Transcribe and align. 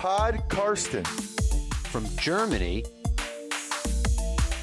Pod 0.00 0.48
Karsten. 0.48 1.04
From 1.92 2.06
Germany, 2.16 2.82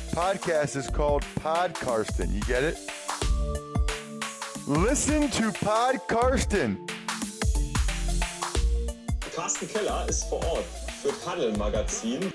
Podcast 0.09 0.75
is 0.75 0.89
called 0.89 1.23
Pod 1.35 1.75
Karsten. 1.75 2.33
You 2.33 2.41
get 2.47 2.63
it? 2.63 2.79
Listen 4.65 5.29
to 5.29 5.51
Pod 5.63 5.99
Karsten. 6.07 6.87
Carsten 9.35 9.67
Keller 9.67 10.09
ist 10.09 10.27
vor 10.27 10.43
Ort 10.43 10.65
für 11.03 11.13
Paddel 11.23 11.55
Magazin. 11.55 12.33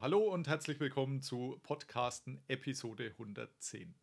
Hallo 0.00 0.32
und 0.32 0.46
herzlich 0.46 0.78
willkommen 0.78 1.22
zu 1.22 1.58
Podcasten 1.64 2.40
Episode 2.46 3.10
110. 3.18 3.96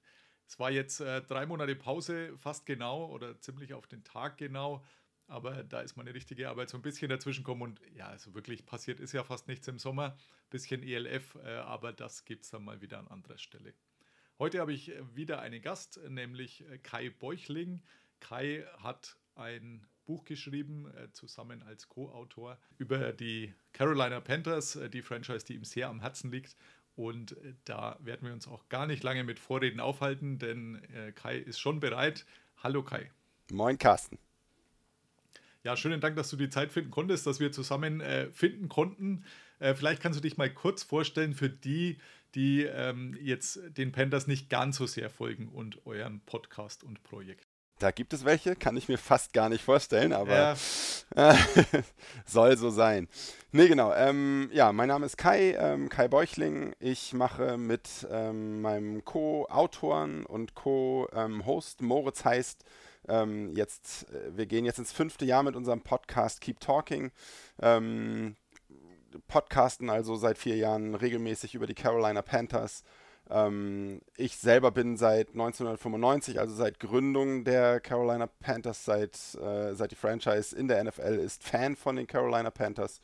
Es 0.45 0.59
war 0.59 0.71
jetzt 0.71 0.99
äh, 0.99 1.21
drei 1.21 1.45
Monate 1.45 1.73
Pause, 1.77 2.37
fast 2.37 2.65
genau 2.65 3.05
oder 3.05 3.39
ziemlich 3.39 3.73
auf 3.73 3.87
den 3.87 4.03
Tag 4.03 4.37
genau. 4.37 4.83
Aber 5.27 5.63
da 5.63 5.81
ist 5.81 5.95
meine 5.95 6.13
richtige 6.13 6.49
Arbeit 6.49 6.69
so 6.69 6.77
ein 6.77 6.81
bisschen 6.81 7.09
dazwischen 7.09 7.43
gekommen 7.43 7.61
und 7.61 7.81
ja, 7.95 8.07
also 8.07 8.33
wirklich 8.33 8.65
passiert 8.65 8.99
ist 8.99 9.13
ja 9.13 9.23
fast 9.23 9.47
nichts 9.47 9.67
im 9.67 9.79
Sommer. 9.79 10.17
Bisschen 10.49 10.83
ELF, 10.83 11.35
äh, 11.43 11.49
aber 11.55 11.93
das 11.93 12.25
gibt 12.25 12.43
es 12.43 12.49
dann 12.49 12.63
mal 12.63 12.81
wieder 12.81 12.99
an 12.99 13.07
anderer 13.07 13.37
Stelle. 13.37 13.73
Heute 14.39 14.59
habe 14.59 14.73
ich 14.73 14.91
wieder 15.13 15.41
einen 15.41 15.61
Gast, 15.61 15.99
nämlich 16.09 16.67
äh, 16.69 16.77
Kai 16.77 17.09
Beuchling. 17.09 17.81
Kai 18.19 18.65
hat 18.77 19.17
ein 19.35 19.85
Buch 20.05 20.25
geschrieben, 20.25 20.91
äh, 20.95 21.11
zusammen 21.13 21.63
als 21.63 21.87
Co-Autor, 21.87 22.57
über 22.77 23.13
die 23.13 23.53
Carolina 23.71 24.19
Panthers, 24.19 24.75
äh, 24.75 24.89
die 24.89 25.01
Franchise, 25.01 25.45
die 25.45 25.55
ihm 25.55 25.63
sehr 25.63 25.89
am 25.89 26.01
Herzen 26.01 26.31
liegt. 26.31 26.55
Und 26.95 27.37
äh, 27.37 27.53
da 27.63 27.97
werden 28.01 28.27
wir 28.27 28.33
uns 28.33 28.47
auch 28.47 28.67
gar 28.69 28.85
nicht 28.85 29.03
lange 29.03 29.23
mit 29.23 29.39
Vorreden 29.39 29.79
aufhalten, 29.79 30.39
denn 30.39 30.83
äh, 30.93 31.11
Kai 31.11 31.37
ist 31.37 31.59
schon 31.59 31.79
bereit. 31.79 32.25
Hallo 32.57 32.83
Kai. 32.83 33.11
Moin 33.51 33.77
Carsten. 33.77 34.19
Ja, 35.63 35.77
schönen 35.77 36.01
Dank, 36.01 36.17
dass 36.17 36.29
du 36.29 36.35
die 36.35 36.49
Zeit 36.49 36.73
finden 36.73 36.91
konntest, 36.91 37.25
dass 37.25 37.39
wir 37.39 37.53
zusammen 37.53 38.01
äh, 38.01 38.29
finden 38.31 38.67
konnten. 38.67 39.23
Äh, 39.59 39.75
vielleicht 39.75 40.01
kannst 40.01 40.19
du 40.19 40.21
dich 40.21 40.35
mal 40.35 40.53
kurz 40.53 40.83
vorstellen 40.83 41.33
für 41.33 41.49
die, 41.49 41.99
die 42.35 42.63
ähm, 42.63 43.17
jetzt 43.21 43.59
den 43.77 43.93
Panthers 43.93 44.27
nicht 44.27 44.49
ganz 44.49 44.75
so 44.75 44.87
sehr 44.87 45.09
folgen 45.09 45.47
und 45.47 45.85
euren 45.85 46.19
Podcast 46.25 46.83
und 46.83 47.01
Projekt. 47.03 47.47
Da 47.79 47.91
gibt 47.91 48.13
es 48.13 48.25
welche, 48.25 48.57
kann 48.57 48.75
ich 48.75 48.89
mir 48.89 48.97
fast 48.97 49.31
gar 49.31 49.47
nicht 49.47 49.63
vorstellen, 49.63 50.11
aber 50.11 50.57
Ja. 51.15 51.37
soll 52.25 52.57
so 52.57 52.69
sein. 52.69 53.07
Nee, 53.53 53.69
genau. 53.69 53.93
Ähm, 53.93 54.49
ja, 54.51 54.73
mein 54.73 54.89
Name 54.89 55.05
ist 55.05 55.17
Kai, 55.17 55.53
ähm, 55.57 55.87
Kai 55.87 56.09
Beuchling. 56.09 56.75
Ich 56.79 57.13
mache 57.13 57.57
mit 57.57 58.05
ähm, 58.11 58.61
meinem 58.61 59.05
Co-Autoren 59.05 60.25
und 60.25 60.55
Co-Host 60.55 61.81
Moritz 61.81 62.25
heißt 62.25 62.65
ähm, 63.07 63.49
jetzt, 63.55 64.09
äh, 64.11 64.37
wir 64.37 64.45
gehen 64.45 64.65
jetzt 64.65 64.79
ins 64.79 64.91
fünfte 64.91 65.25
Jahr 65.25 65.43
mit 65.43 65.55
unserem 65.55 65.81
Podcast 65.81 66.41
Keep 66.41 66.59
Talking. 66.59 67.11
Ähm, 67.61 68.35
podcasten 69.27 69.89
also 69.89 70.15
seit 70.15 70.37
vier 70.37 70.55
Jahren 70.55 70.95
regelmäßig 70.95 71.55
über 71.55 71.67
die 71.67 71.75
Carolina 71.75 72.21
Panthers. 72.21 72.83
Ähm, 73.29 74.01
ich 74.17 74.37
selber 74.37 74.71
bin 74.71 74.97
seit 74.97 75.29
1995, 75.29 76.39
also 76.39 76.53
seit 76.53 76.79
Gründung 76.79 77.43
der 77.43 77.79
Carolina 77.79 78.27
Panthers, 78.27 78.85
seit, 78.85 79.15
äh, 79.35 79.73
seit 79.73 79.91
die 79.91 79.95
Franchise 79.95 80.55
in 80.55 80.67
der 80.67 80.83
NFL 80.83 81.19
ist, 81.23 81.43
Fan 81.43 81.75
von 81.75 81.95
den 81.95 82.07
Carolina 82.07 82.51
Panthers. 82.51 83.01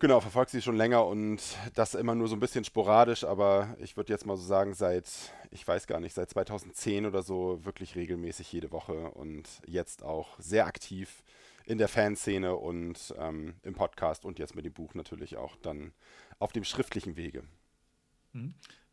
Genau, 0.00 0.20
verfolge 0.20 0.52
sie 0.52 0.62
schon 0.62 0.76
länger 0.76 1.04
und 1.06 1.40
das 1.74 1.96
immer 1.96 2.14
nur 2.14 2.28
so 2.28 2.36
ein 2.36 2.40
bisschen 2.40 2.64
sporadisch, 2.64 3.24
aber 3.24 3.76
ich 3.80 3.96
würde 3.96 4.12
jetzt 4.12 4.26
mal 4.26 4.36
so 4.36 4.44
sagen, 4.44 4.74
seit, 4.74 5.08
ich 5.50 5.66
weiß 5.66 5.88
gar 5.88 5.98
nicht, 5.98 6.14
seit 6.14 6.30
2010 6.30 7.04
oder 7.04 7.24
so 7.24 7.64
wirklich 7.64 7.96
regelmäßig 7.96 8.52
jede 8.52 8.70
Woche 8.70 9.10
und 9.10 9.48
jetzt 9.66 10.04
auch 10.04 10.38
sehr 10.38 10.66
aktiv 10.66 11.24
in 11.66 11.78
der 11.78 11.88
Fanszene 11.88 12.54
und 12.54 13.12
ähm, 13.18 13.54
im 13.64 13.74
Podcast 13.74 14.24
und 14.24 14.38
jetzt 14.38 14.54
mit 14.54 14.64
dem 14.64 14.72
Buch 14.72 14.94
natürlich 14.94 15.36
auch 15.36 15.56
dann 15.56 15.92
auf 16.38 16.52
dem 16.52 16.62
schriftlichen 16.62 17.16
Wege. 17.16 17.42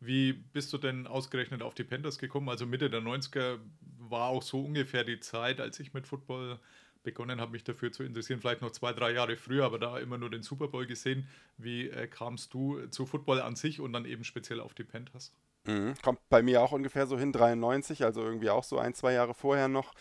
Wie 0.00 0.32
bist 0.32 0.72
du 0.72 0.78
denn 0.78 1.06
ausgerechnet 1.06 1.62
auf 1.62 1.74
die 1.74 1.84
Panthers 1.84 2.18
gekommen? 2.18 2.48
Also 2.48 2.66
Mitte 2.66 2.90
der 2.90 3.00
90er 3.00 3.60
war 3.98 4.28
auch 4.28 4.42
so 4.42 4.60
ungefähr 4.64 5.04
die 5.04 5.20
Zeit, 5.20 5.60
als 5.60 5.78
ich 5.78 5.94
mit 5.94 6.06
Football 6.08 6.58
begonnen 7.06 7.40
habe, 7.40 7.52
mich 7.52 7.64
dafür 7.64 7.90
zu 7.92 8.02
interessieren. 8.02 8.40
Vielleicht 8.40 8.60
noch 8.60 8.72
zwei, 8.72 8.92
drei 8.92 9.12
Jahre 9.12 9.36
früher, 9.36 9.64
aber 9.64 9.78
da 9.78 9.98
immer 9.98 10.18
nur 10.18 10.28
den 10.28 10.42
Super 10.42 10.68
Bowl 10.68 10.86
gesehen. 10.86 11.26
Wie 11.56 11.88
äh, 11.88 12.06
kamst 12.08 12.52
du 12.52 12.86
zu 12.88 13.06
Football 13.06 13.40
an 13.40 13.56
sich 13.56 13.80
und 13.80 13.94
dann 13.94 14.04
eben 14.04 14.24
speziell 14.24 14.60
auf 14.60 14.74
die 14.74 14.84
Panthers? 14.84 15.32
Mhm. 15.64 15.94
Kommt 16.02 16.20
bei 16.28 16.42
mir 16.42 16.62
auch 16.62 16.72
ungefähr 16.72 17.06
so 17.06 17.18
hin, 17.18 17.32
93, 17.32 18.04
also 18.04 18.22
irgendwie 18.22 18.50
auch 18.50 18.64
so 18.64 18.78
ein, 18.78 18.92
zwei 18.92 19.12
Jahre 19.12 19.34
vorher 19.34 19.68
noch. 19.68 19.92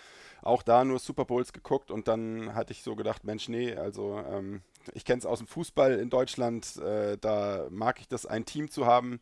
Auch 0.41 0.63
da 0.63 0.83
nur 0.83 0.99
Super 0.99 1.25
Bowls 1.25 1.53
geguckt 1.53 1.89
und 1.91 2.07
dann 2.07 2.53
hatte 2.53 2.73
ich 2.73 2.83
so 2.83 2.95
gedacht, 2.95 3.23
Mensch, 3.23 3.47
nee, 3.47 3.73
also 3.73 4.19
ähm, 4.19 4.61
ich 4.93 5.05
kenne 5.05 5.19
es 5.19 5.25
aus 5.25 5.39
dem 5.39 5.47
Fußball 5.47 5.99
in 5.99 6.09
Deutschland, 6.09 6.77
äh, 6.77 7.17
da 7.17 7.67
mag 7.69 7.99
ich 7.99 8.07
das, 8.07 8.25
ein 8.25 8.45
Team 8.45 8.69
zu 8.69 8.85
haben. 8.85 9.19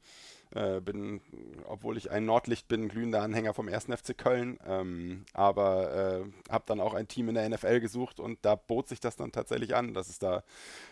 Äh, 0.55 0.81
bin, 0.81 1.19
obwohl 1.65 1.97
ich 1.97 2.11
ein 2.11 2.25
Nordlicht 2.25 2.67
bin, 2.67 2.87
glühender 2.87 3.23
Anhänger 3.23 3.55
vom 3.55 3.67
1. 3.67 3.85
FC 3.85 4.15
Köln, 4.15 4.59
ähm, 4.67 5.25
aber 5.33 6.21
äh, 6.21 6.51
habe 6.51 6.65
dann 6.67 6.79
auch 6.79 6.93
ein 6.93 7.07
Team 7.07 7.29
in 7.29 7.35
der 7.35 7.49
NFL 7.49 7.79
gesucht 7.79 8.19
und 8.19 8.37
da 8.43 8.53
bot 8.53 8.87
sich 8.87 8.99
das 8.99 9.15
dann 9.15 9.31
tatsächlich 9.31 9.75
an, 9.75 9.95
dass 9.95 10.09
es 10.09 10.19
da 10.19 10.43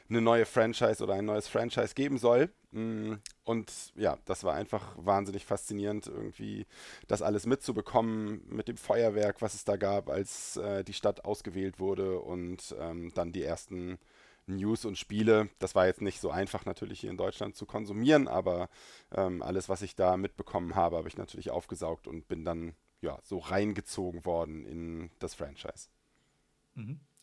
eine 0.10 0.20
neue 0.22 0.46
Franchise 0.46 1.04
oder 1.04 1.14
ein 1.14 1.26
neues 1.26 1.48
Franchise 1.48 1.94
geben 1.94 2.18
soll. 2.18 2.50
Mm, 2.72 3.16
Und 3.44 3.72
ja, 3.96 4.18
das 4.26 4.44
war 4.44 4.56
einfach 4.56 4.96
wahnsinnig 4.98 5.46
faszinierend, 5.46 6.08
irgendwie 6.08 6.66
das 7.08 7.22
alles 7.22 7.46
mitzubekommen 7.46 8.42
mit 8.50 8.68
dem 8.68 8.78
Feuerwerk, 8.78 9.42
was 9.44 9.54
es 9.54 9.64
da 9.64 9.76
gab, 9.78 10.10
als 10.10 10.58
äh, 10.58 10.84
die 10.84 10.94
Stadt 10.94 11.24
ausgewählt 11.26 11.80
wurde 11.80 12.20
und 12.20 12.76
ähm, 12.80 13.12
dann 13.14 13.32
die 13.32 13.44
ersten 13.44 14.00
News 14.52 14.86
und 14.86 14.98
Spiele. 14.98 15.50
Das 15.60 15.76
war 15.76 15.88
jetzt 15.88 16.02
nicht 16.02 16.22
so 16.22 16.32
einfach 16.32 16.66
natürlich 16.66 17.00
hier 17.02 17.10
in 17.10 17.18
Deutschland 17.18 17.56
zu 17.56 17.66
konsumieren, 17.66 18.28
aber 18.28 18.70
ähm, 19.14 19.42
alles, 19.42 19.70
was 19.70 19.82
ich 19.82 19.96
da 19.96 20.18
mitbekommen 20.18 20.76
habe, 20.76 20.98
habe 20.98 21.08
ich 21.08 21.18
natürlich 21.18 21.52
aufgesaugt 21.52 22.08
und 22.08 22.28
bin 22.28 22.46
dann 22.46 22.74
ja 23.02 23.20
so 23.24 23.40
reingezogen 23.40 24.26
worden 24.26 24.66
in 24.66 25.12
das 25.20 25.34
Franchise. 25.36 25.90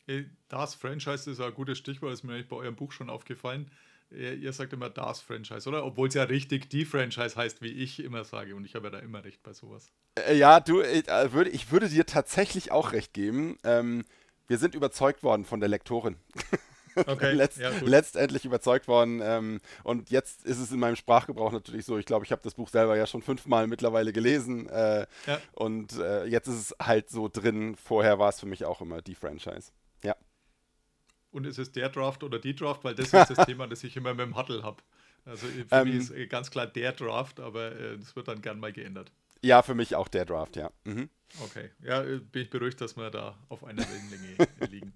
Äh, 0.07 0.25
Das 0.49 0.75
Franchise 0.75 1.31
ist 1.31 1.41
ein 1.41 1.55
gutes 1.55 1.79
Stichwort, 1.79 2.13
ist 2.13 2.25
mir 2.25 2.35
eigentlich 2.35 2.49
bei 2.49 2.57
eurem 2.57 2.77
Buch 2.77 2.93
schon 2.93 3.11
aufgefallen. 3.11 3.71
Ihr, 4.11 4.35
ihr 4.35 4.53
sagt 4.53 4.73
immer 4.73 4.89
das 4.89 5.21
Franchise, 5.21 5.69
oder? 5.69 5.85
Obwohl 5.85 6.09
es 6.09 6.15
ja 6.15 6.25
richtig 6.25 6.71
die 6.71 6.87
Franchise 6.87 7.37
heißt, 7.37 7.61
wie 7.61 7.69
ich 7.69 8.03
immer 8.03 8.25
sage. 8.25 8.57
Und 8.57 8.65
ich 8.65 8.75
habe 8.75 8.87
ja 8.87 8.91
da 8.91 8.99
immer 9.01 9.23
recht 9.23 9.43
bei 9.43 9.53
sowas. 9.53 9.93
Äh, 10.17 10.37
ja, 10.37 10.61
du, 10.61 10.81
ich, 10.81 11.09
äh, 11.09 11.33
würde, 11.33 11.51
ich 11.51 11.71
würde 11.71 11.89
dir 11.89 12.07
tatsächlich 12.07 12.73
auch 12.73 12.93
recht 12.93 13.13
geben. 13.13 13.59
Ähm, 13.65 14.05
wir 14.47 14.57
sind 14.57 14.75
überzeugt 14.75 15.23
worden 15.23 15.45
von 15.45 15.61
der 15.61 15.69
Lektorin. 15.69 16.17
Okay, 17.07 17.33
Letzt, 17.35 17.59
ja, 17.59 17.71
letztendlich 17.83 18.45
überzeugt 18.45 18.89
worden. 18.89 19.21
Ähm, 19.23 19.61
und 19.85 20.11
jetzt 20.11 20.45
ist 20.45 20.59
es 20.59 20.71
in 20.73 20.79
meinem 20.81 20.97
Sprachgebrauch 20.97 21.53
natürlich 21.53 21.85
so. 21.85 21.99
Ich 21.99 22.07
glaube, 22.07 22.25
ich 22.25 22.33
habe 22.33 22.43
das 22.43 22.55
Buch 22.55 22.69
selber 22.69 22.97
ja 22.97 23.07
schon 23.07 23.23
fünfmal 23.23 23.67
mittlerweile 23.67 24.13
gelesen. 24.13 24.69
Äh, 24.69 25.07
Ja. 25.27 25.41
Und 25.53 25.93
äh, 25.99 26.25
jetzt 26.27 26.49
ist 26.49 26.55
es 26.73 26.77
halt 26.81 27.11
so 27.11 27.29
drin. 27.29 27.77
Vorher 27.77 28.19
war 28.19 28.29
es 28.31 28.41
für 28.41 28.47
mich 28.47 28.65
auch 28.65 28.81
immer 28.81 29.03
die 29.03 29.15
Franchise. 29.15 29.73
Ja. 30.03 30.17
Und 31.31 31.47
ist 31.47 31.59
es 31.59 31.73
der 31.73 31.89
Draft 31.91 32.23
oder 32.25 32.39
die 32.39 32.55
Draft? 32.55 32.85
Weil 32.85 32.95
das 32.95 33.13
ist 33.13 33.31
das 33.37 33.47
Thema, 33.47 33.67
das 33.67 33.85
ich 33.85 33.97
immer 33.97 34.15
mit 34.15 34.27
dem 34.27 34.37
Huddle 34.37 34.63
habe. 34.63 34.83
Also 35.25 35.47
für 35.47 35.67
Ähm. 35.71 35.89
mich 35.89 35.97
ist 35.97 36.11
äh, 36.11 36.27
ganz 36.27 36.51
klar 36.51 36.67
der 36.67 36.93
Draft, 36.93 37.39
aber 37.41 37.73
äh, 37.73 37.99
das 37.99 38.17
wird 38.17 38.29
dann 38.29 38.41
gern 38.41 38.59
mal 38.59 38.73
geändert. 38.73 39.13
Ja, 39.43 39.63
für 39.63 39.75
mich 39.75 39.95
auch 39.95 40.09
der 40.09 40.25
Draft, 40.25 40.57
ja. 40.57 40.71
Mhm. 40.85 41.11
Okay, 41.45 41.71
ja, 41.85 42.03
äh, 42.03 42.19
bin 42.19 42.43
ich 42.43 42.51
beruhigt, 42.51 42.81
dass 42.81 42.97
wir 42.97 43.11
da 43.11 43.37
auf 43.51 43.63
einer 43.63 43.83
Wellenlänge 43.87 44.49
äh, 44.61 44.65
liegen. 44.71 44.95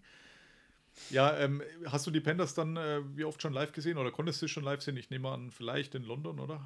Ja, 1.11 1.37
ähm, 1.39 1.63
hast 1.87 2.07
du 2.07 2.11
die 2.11 2.21
Panthers 2.21 2.55
dann 2.55 2.77
äh, 2.77 3.01
wie 3.17 3.25
oft 3.25 3.41
schon 3.43 3.53
live 3.53 3.73
gesehen 3.73 3.99
oder 3.99 4.11
konntest 4.11 4.41
du 4.43 4.49
schon 4.49 4.65
live 4.65 4.83
sehen? 4.83 4.97
Ich 4.97 5.11
nehme 5.11 5.31
an, 5.31 5.51
vielleicht 5.51 5.95
in 5.95 6.05
London, 6.05 6.41
oder? 6.41 6.61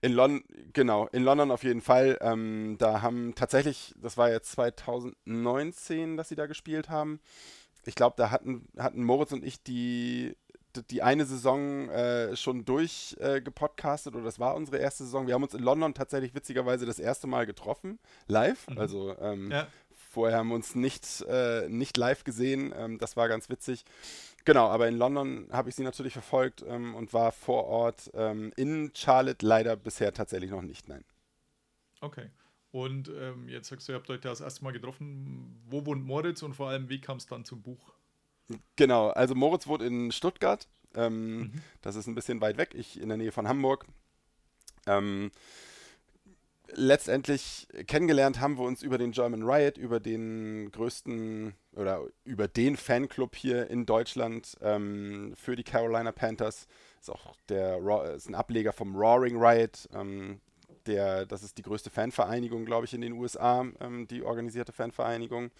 In 0.00 0.12
London, 0.12 0.44
genau, 0.72 1.08
in 1.08 1.24
London 1.24 1.50
auf 1.50 1.64
jeden 1.64 1.80
Fall. 1.80 2.18
Ähm, 2.20 2.76
da 2.78 3.02
haben 3.02 3.34
tatsächlich, 3.34 3.94
das 3.96 4.16
war 4.16 4.30
jetzt 4.30 4.52
2019, 4.52 6.16
dass 6.16 6.28
sie 6.28 6.36
da 6.36 6.46
gespielt 6.46 6.88
haben. 6.88 7.20
Ich 7.84 7.94
glaube, 7.94 8.14
da 8.16 8.30
hatten, 8.30 8.68
hatten 8.78 9.02
Moritz 9.02 9.32
und 9.32 9.44
ich 9.44 9.62
die, 9.62 10.36
die 10.90 11.02
eine 11.02 11.24
Saison 11.24 11.88
äh, 11.90 12.36
schon 12.36 12.64
durch 12.64 13.16
äh, 13.20 13.40
gepodcastet 13.40 14.14
oder 14.14 14.24
das 14.24 14.38
war 14.38 14.54
unsere 14.54 14.78
erste 14.78 15.04
Saison. 15.04 15.26
Wir 15.26 15.34
haben 15.34 15.42
uns 15.42 15.54
in 15.54 15.62
London 15.62 15.94
tatsächlich 15.94 16.34
witzigerweise 16.34 16.86
das 16.86 16.98
erste 16.98 17.26
Mal 17.26 17.46
getroffen, 17.46 17.98
live. 18.28 18.66
Also 18.76 19.16
ähm, 19.18 19.50
Ja. 19.50 19.66
Vorher 20.12 20.38
haben 20.38 20.48
wir 20.48 20.54
uns 20.54 20.74
nicht, 20.74 21.22
äh, 21.28 21.68
nicht 21.68 21.96
live 21.96 22.24
gesehen. 22.24 22.72
Ähm, 22.76 22.98
das 22.98 23.16
war 23.16 23.28
ganz 23.28 23.48
witzig. 23.48 23.84
Genau, 24.44 24.68
aber 24.68 24.88
in 24.88 24.96
London 24.96 25.48
habe 25.52 25.68
ich 25.68 25.74
sie 25.76 25.84
natürlich 25.84 26.12
verfolgt 26.12 26.64
ähm, 26.66 26.94
und 26.94 27.12
war 27.12 27.32
vor 27.32 27.64
Ort. 27.64 28.10
Ähm, 28.14 28.52
in 28.56 28.90
Charlotte 28.94 29.44
leider 29.46 29.76
bisher 29.76 30.12
tatsächlich 30.12 30.50
noch 30.50 30.62
nicht, 30.62 30.88
nein. 30.88 31.04
Okay. 32.00 32.28
Und 32.72 33.08
ähm, 33.08 33.48
jetzt 33.48 33.68
sagst 33.68 33.86
du, 33.88 33.92
ihr 33.92 33.96
habt 33.96 34.08
euch 34.10 34.20
da 34.20 34.30
das 34.30 34.40
erste 34.40 34.64
Mal 34.64 34.72
getroffen. 34.72 35.60
Wo 35.68 35.84
wohnt 35.86 36.04
Moritz 36.04 36.42
und 36.42 36.54
vor 36.54 36.68
allem, 36.68 36.88
wie 36.88 37.00
kam 37.00 37.18
es 37.18 37.26
dann 37.26 37.44
zum 37.44 37.62
Buch? 37.62 37.92
Genau, 38.76 39.10
also 39.10 39.34
Moritz 39.34 39.66
wohnt 39.66 39.82
in 39.82 40.10
Stuttgart. 40.12 40.66
Ähm, 40.94 41.38
Mhm. 41.38 41.52
Das 41.80 41.96
ist 41.96 42.06
ein 42.06 42.14
bisschen 42.14 42.40
weit 42.40 42.58
weg, 42.58 42.74
ich 42.74 43.00
in 43.00 43.08
der 43.08 43.18
Nähe 43.18 43.32
von 43.32 43.48
Hamburg. 43.48 43.86
Ähm, 44.86 45.30
letztendlich 46.74 47.66
kennengelernt 47.86 48.40
haben 48.40 48.58
wir 48.58 48.64
uns 48.64 48.82
über 48.82 48.98
den 48.98 49.12
German 49.12 49.42
Riot, 49.42 49.78
über 49.78 50.00
den 50.00 50.70
größten 50.70 51.54
oder 51.74 52.06
über 52.24 52.48
den 52.48 52.76
Fanclub 52.76 53.34
hier 53.36 53.70
in 53.70 53.86
Deutschland 53.86 54.56
ähm, 54.60 55.34
für 55.36 55.56
die 55.56 55.64
Carolina 55.64 56.12
Panthers. 56.12 56.66
Ist 57.00 57.10
auch 57.10 57.34
der 57.48 57.78
ist 58.14 58.28
ein 58.28 58.34
Ableger 58.34 58.72
vom 58.72 58.94
Roaring 58.96 59.36
Riot. 59.36 59.88
Ähm, 59.94 60.40
der, 60.86 61.26
das 61.26 61.42
ist 61.42 61.58
die 61.58 61.62
größte 61.62 61.90
Fanvereinigung, 61.90 62.64
glaube 62.64 62.86
ich, 62.86 62.94
in 62.94 63.00
den 63.00 63.12
USA, 63.12 63.64
ähm, 63.80 64.06
die 64.08 64.22
organisierte 64.22 64.72
Fanvereinigung. 64.72 65.50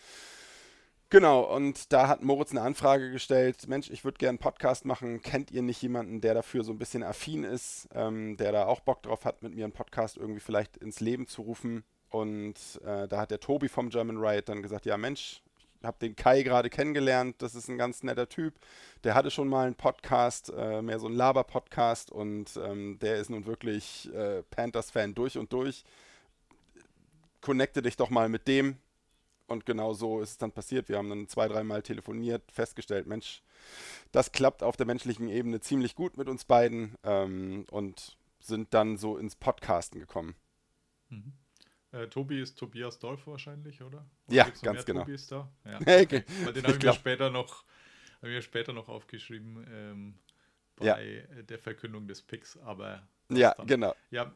Genau, 1.12 1.42
und 1.42 1.92
da 1.92 2.08
hat 2.08 2.22
Moritz 2.22 2.52
eine 2.52 2.62
Anfrage 2.62 3.10
gestellt, 3.10 3.68
Mensch, 3.68 3.90
ich 3.90 4.02
würde 4.02 4.16
gerne 4.16 4.30
einen 4.30 4.38
Podcast 4.38 4.86
machen, 4.86 5.20
kennt 5.20 5.50
ihr 5.50 5.60
nicht 5.60 5.82
jemanden, 5.82 6.22
der 6.22 6.32
dafür 6.32 6.64
so 6.64 6.72
ein 6.72 6.78
bisschen 6.78 7.02
affin 7.02 7.44
ist, 7.44 7.86
ähm, 7.94 8.38
der 8.38 8.50
da 8.50 8.64
auch 8.64 8.80
Bock 8.80 9.02
drauf 9.02 9.26
hat, 9.26 9.42
mit 9.42 9.54
mir 9.54 9.64
einen 9.64 9.74
Podcast 9.74 10.16
irgendwie 10.16 10.40
vielleicht 10.40 10.78
ins 10.78 11.00
Leben 11.00 11.26
zu 11.26 11.42
rufen? 11.42 11.84
Und 12.08 12.54
äh, 12.82 13.06
da 13.08 13.20
hat 13.20 13.30
der 13.30 13.40
Tobi 13.40 13.68
vom 13.68 13.90
German 13.90 14.16
Riot 14.16 14.48
dann 14.48 14.62
gesagt, 14.62 14.86
ja 14.86 14.96
Mensch, 14.96 15.42
ich 15.78 15.86
habe 15.86 15.98
den 16.00 16.16
Kai 16.16 16.42
gerade 16.44 16.70
kennengelernt, 16.70 17.36
das 17.42 17.54
ist 17.54 17.68
ein 17.68 17.76
ganz 17.76 18.02
netter 18.02 18.30
Typ, 18.30 18.54
der 19.04 19.14
hatte 19.14 19.30
schon 19.30 19.48
mal 19.48 19.66
einen 19.66 19.74
Podcast, 19.74 20.50
äh, 20.56 20.80
mehr 20.80 20.98
so 20.98 21.08
ein 21.08 21.14
Laber-Podcast 21.14 22.10
und 22.10 22.56
ähm, 22.56 22.98
der 23.00 23.16
ist 23.16 23.28
nun 23.28 23.44
wirklich 23.44 24.10
äh, 24.14 24.42
Panthers-Fan 24.44 25.14
durch 25.14 25.36
und 25.36 25.52
durch. 25.52 25.84
Connecte 27.42 27.82
dich 27.82 27.98
doch 27.98 28.08
mal 28.08 28.30
mit 28.30 28.48
dem, 28.48 28.78
und 29.46 29.66
genau 29.66 29.92
so 29.92 30.20
ist 30.20 30.30
es 30.30 30.38
dann 30.38 30.52
passiert. 30.52 30.88
Wir 30.88 30.98
haben 30.98 31.08
dann 31.08 31.28
zwei, 31.28 31.48
dreimal 31.48 31.82
telefoniert, 31.82 32.50
festgestellt, 32.50 33.06
Mensch, 33.06 33.42
das 34.10 34.32
klappt 34.32 34.62
auf 34.62 34.76
der 34.76 34.86
menschlichen 34.86 35.28
Ebene 35.28 35.60
ziemlich 35.60 35.94
gut 35.94 36.16
mit 36.16 36.28
uns 36.28 36.44
beiden 36.44 36.96
ähm, 37.04 37.66
und 37.70 38.16
sind 38.40 38.74
dann 38.74 38.96
so 38.96 39.16
ins 39.16 39.36
Podcasten 39.36 40.00
gekommen. 40.00 40.34
Mhm. 41.08 41.32
Äh, 41.92 42.08
Tobi 42.08 42.40
ist 42.40 42.58
Tobias 42.58 42.98
Dorf 42.98 43.26
wahrscheinlich, 43.26 43.82
oder? 43.82 43.98
oder 43.98 44.34
ja, 44.34 44.48
ganz 44.62 44.84
genau. 44.84 45.00
Tobi 45.00 45.14
ist 45.14 45.30
da? 45.30 45.52
Ja. 45.64 45.78
Okay. 45.80 46.24
Weil 46.44 46.52
den 46.54 46.64
habe 46.64 46.76
ich, 46.76 46.82
mir 46.82 46.92
später 46.94 47.30
noch, 47.30 47.64
hab 48.16 48.24
ich 48.24 48.34
mir 48.34 48.42
später 48.42 48.72
noch 48.72 48.88
aufgeschrieben 48.88 49.66
ähm, 49.70 50.18
bei 50.76 51.26
ja. 51.28 51.42
der 51.42 51.58
Verkündung 51.58 52.06
des 52.06 52.22
Picks, 52.22 52.56
aber 52.56 53.06
ja, 53.28 53.54
dann, 53.54 53.66
genau. 53.66 53.94
Ja, 54.10 54.32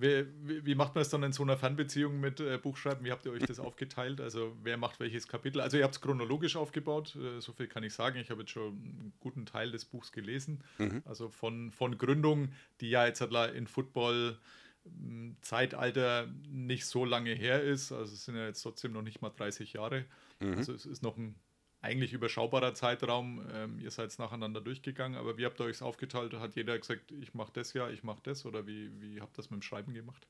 wie, 0.00 0.64
wie, 0.64 0.74
macht 0.74 0.94
man 0.94 1.02
es 1.02 1.08
dann 1.08 1.22
in 1.22 1.32
so 1.32 1.42
einer 1.42 1.56
Fernbeziehung 1.56 2.20
mit 2.20 2.40
äh, 2.40 2.58
Buchschreiben? 2.58 3.04
Wie 3.04 3.10
habt 3.10 3.26
ihr 3.26 3.32
euch 3.32 3.44
das 3.44 3.58
aufgeteilt? 3.58 4.20
Also 4.20 4.56
wer 4.62 4.76
macht 4.76 5.00
welches 5.00 5.28
Kapitel? 5.28 5.60
Also 5.60 5.76
ihr 5.76 5.84
habt 5.84 5.94
es 5.94 6.00
chronologisch 6.00 6.56
aufgebaut, 6.56 7.16
äh, 7.16 7.40
so 7.40 7.52
viel 7.52 7.66
kann 7.66 7.82
ich 7.82 7.94
sagen. 7.94 8.18
Ich 8.18 8.30
habe 8.30 8.40
jetzt 8.40 8.50
schon 8.50 8.68
einen 8.68 9.12
guten 9.20 9.46
Teil 9.46 9.70
des 9.70 9.84
Buchs 9.84 10.12
gelesen. 10.12 10.62
Mhm. 10.78 11.02
Also 11.04 11.28
von, 11.28 11.70
von 11.70 11.98
Gründung, 11.98 12.52
die 12.80 12.90
ja 12.90 13.06
jetzt 13.06 13.20
in 13.20 13.66
Football 13.66 14.38
hm, 14.84 15.36
Zeitalter 15.40 16.28
nicht 16.48 16.86
so 16.86 17.04
lange 17.04 17.32
her 17.32 17.62
ist. 17.62 17.92
Also 17.92 18.14
es 18.14 18.24
sind 18.24 18.36
ja 18.36 18.46
jetzt 18.46 18.62
trotzdem 18.62 18.92
noch 18.92 19.02
nicht 19.02 19.20
mal 19.20 19.30
30 19.30 19.72
Jahre. 19.72 20.04
Mhm. 20.40 20.54
Also 20.54 20.72
es 20.72 20.86
ist 20.86 21.02
noch 21.02 21.16
ein 21.16 21.34
eigentlich 21.80 22.12
überschaubarer 22.12 22.74
Zeitraum. 22.74 23.46
Ähm, 23.52 23.78
ihr 23.78 23.90
seid 23.90 24.16
nacheinander 24.18 24.60
durchgegangen, 24.60 25.18
aber 25.18 25.38
wie 25.38 25.44
habt 25.44 25.60
ihr 25.60 25.64
euch 25.64 25.80
aufgeteilt? 25.82 26.34
Hat 26.34 26.56
jeder 26.56 26.78
gesagt, 26.78 27.12
ich 27.12 27.34
mache 27.34 27.52
das 27.52 27.72
ja, 27.72 27.88
ich 27.88 28.02
mache 28.02 28.20
das 28.22 28.44
oder 28.46 28.66
wie, 28.66 28.90
wie 29.00 29.20
habt 29.20 29.34
ihr 29.34 29.42
das 29.42 29.50
mit 29.50 29.60
dem 29.60 29.62
Schreiben 29.62 29.94
gemacht? 29.94 30.26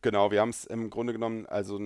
Genau, 0.00 0.30
wir 0.30 0.40
haben 0.40 0.50
es 0.50 0.64
im 0.64 0.90
Grunde 0.90 1.12
genommen 1.12 1.46
also 1.46 1.80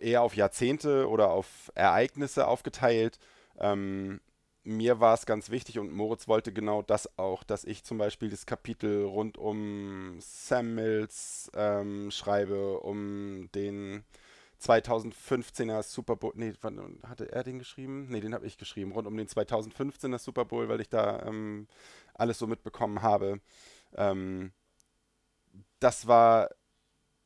eher 0.00 0.22
auf 0.22 0.36
Jahrzehnte 0.36 1.08
oder 1.08 1.30
auf 1.30 1.72
Ereignisse 1.74 2.46
aufgeteilt. 2.46 3.18
Ähm, 3.58 4.20
mir 4.62 5.00
war 5.00 5.14
es 5.14 5.26
ganz 5.26 5.50
wichtig 5.50 5.78
und 5.78 5.92
Moritz 5.92 6.28
wollte 6.28 6.52
genau 6.52 6.82
das 6.82 7.18
auch, 7.18 7.42
dass 7.42 7.64
ich 7.64 7.84
zum 7.84 7.98
Beispiel 7.98 8.30
das 8.30 8.46
Kapitel 8.46 9.04
rund 9.04 9.38
um 9.38 10.16
Sam 10.20 10.74
Mills 10.74 11.50
ähm, 11.54 12.10
schreibe, 12.10 12.80
um 12.80 13.48
den 13.54 14.04
2015er 14.66 15.82
Super 15.82 16.16
Bowl, 16.16 16.32
nee, 16.34 16.52
wann 16.60 16.98
hatte 17.06 17.30
er 17.30 17.44
den 17.44 17.58
geschrieben? 17.58 18.08
Nee, 18.08 18.20
den 18.20 18.34
habe 18.34 18.46
ich 18.46 18.58
geschrieben, 18.58 18.92
rund 18.92 19.06
um 19.06 19.16
den 19.16 19.28
2015er 19.28 20.18
Super 20.18 20.44
Bowl, 20.44 20.68
weil 20.68 20.80
ich 20.80 20.88
da 20.88 21.22
ähm, 21.26 21.68
alles 22.14 22.38
so 22.38 22.46
mitbekommen 22.46 23.02
habe. 23.02 23.40
Ähm, 23.94 24.52
das 25.78 26.06
war, 26.06 26.50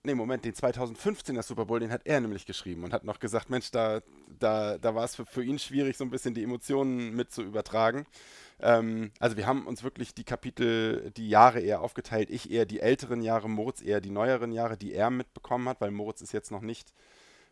nee, 0.03 0.15
Moment, 0.15 0.45
den 0.45 0.55
2015er 0.55 1.43
Super 1.43 1.65
Bowl, 1.65 1.81
den 1.81 1.93
hat 1.93 2.03
er 2.05 2.21
nämlich 2.21 2.47
geschrieben 2.47 2.85
und 2.85 2.93
hat 2.93 3.05
noch 3.05 3.21
gesagt, 3.21 3.49
Mensch, 3.49 3.71
da, 3.71 4.03
da, 4.39 4.79
da 4.79 4.95
war 4.95 5.05
es 5.05 5.17
für, 5.17 5.25
für 5.25 5.45
ihn 5.45 5.59
schwierig, 5.59 5.97
so 5.97 6.05
ein 6.05 6.11
bisschen 6.11 6.35
die 6.35 6.45
Emotionen 6.45 7.15
mit 7.15 7.33
zu 7.33 7.43
übertragen. 7.43 8.07
Ähm, 8.61 9.13
also 9.19 9.37
wir 9.37 9.47
haben 9.47 9.67
uns 9.67 9.83
wirklich 9.83 10.15
die 10.15 10.25
Kapitel, 10.25 11.11
die 11.13 11.29
Jahre 11.29 11.61
eher 11.61 11.81
aufgeteilt. 11.81 12.31
Ich 12.31 12.51
eher 12.51 12.67
die 12.67 12.81
älteren 12.81 13.23
Jahre, 13.23 13.49
Moritz 13.49 13.81
eher 13.81 14.01
die 14.01 14.11
neueren 14.11 14.53
Jahre, 14.53 14.77
die 14.77 14.93
er 14.93 15.11
mitbekommen 15.11 15.69
hat, 15.69 15.81
weil 15.81 15.91
Moritz 15.91 16.21
ist 16.21 16.33
jetzt 16.33 16.51
noch 16.51 16.61
nicht 16.61 16.93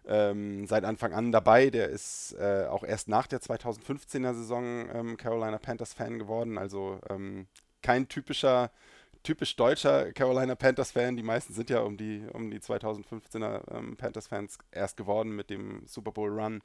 ähm, 0.09 0.67
seit 0.67 0.85
Anfang 0.85 1.13
an 1.13 1.33
dabei. 1.33 1.71
Der 1.71 1.89
ist 1.89 2.35
äh, 2.39 2.67
auch 2.69 2.83
erst 2.83 3.09
nach 3.09 3.27
der 3.27 3.41
2015er 3.41 4.35
Saison 4.35 4.89
ähm, 4.93 5.17
Carolina 5.17 5.59
Panthers 5.59 5.93
Fan 5.93 6.19
geworden. 6.19 6.59
Also 6.59 7.01
ähm, 7.09 7.47
kein 7.83 8.09
typischer, 8.09 8.71
typisch 9.23 9.55
deutscher 9.57 10.13
Carolina 10.13 10.55
Panthers 10.55 10.93
Fan. 10.93 11.17
Die 11.17 11.23
meisten 11.23 11.53
sind 11.53 11.71
ja 11.71 11.81
um 11.81 11.97
die, 11.97 12.27
um 12.33 12.51
die 12.51 12.61
2015er 12.61 13.77
ähm, 13.77 13.97
Panthers 13.97 14.29
Fans 14.29 14.59
erst 14.73 14.97
geworden 14.97 15.37
mit 15.37 15.51
dem 15.51 15.83
Super 15.87 16.13
Bowl 16.13 16.31
Run. 16.31 16.63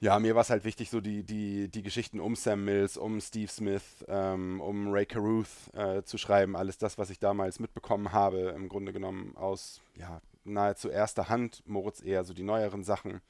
Ja, 0.00 0.18
mir 0.18 0.34
war 0.34 0.42
es 0.42 0.50
halt 0.50 0.64
wichtig, 0.64 0.90
so 0.90 1.00
die, 1.00 1.24
die, 1.24 1.68
die 1.68 1.82
Geschichten 1.82 2.20
um 2.20 2.36
Sam 2.36 2.64
Mills, 2.64 2.98
um 2.98 3.20
Steve 3.20 3.50
Smith, 3.50 4.04
ähm, 4.06 4.60
um 4.60 4.92
Ray 4.92 5.06
Caruth 5.06 5.48
äh, 5.72 6.02
zu 6.02 6.18
schreiben. 6.18 6.56
Alles 6.56 6.76
das, 6.76 6.98
was 6.98 7.08
ich 7.08 7.18
damals 7.18 7.58
mitbekommen 7.58 8.12
habe, 8.12 8.52
im 8.54 8.68
Grunde 8.68 8.92
genommen 8.92 9.34
aus 9.36 9.80
ja, 9.96 10.20
nahezu 10.44 10.88
erster 10.88 11.28
Hand, 11.28 11.62
Moritz 11.66 12.02
eher 12.02 12.24
so 12.24 12.34
die 12.34 12.42
neueren 12.42 12.84
Sachen. 12.84 13.20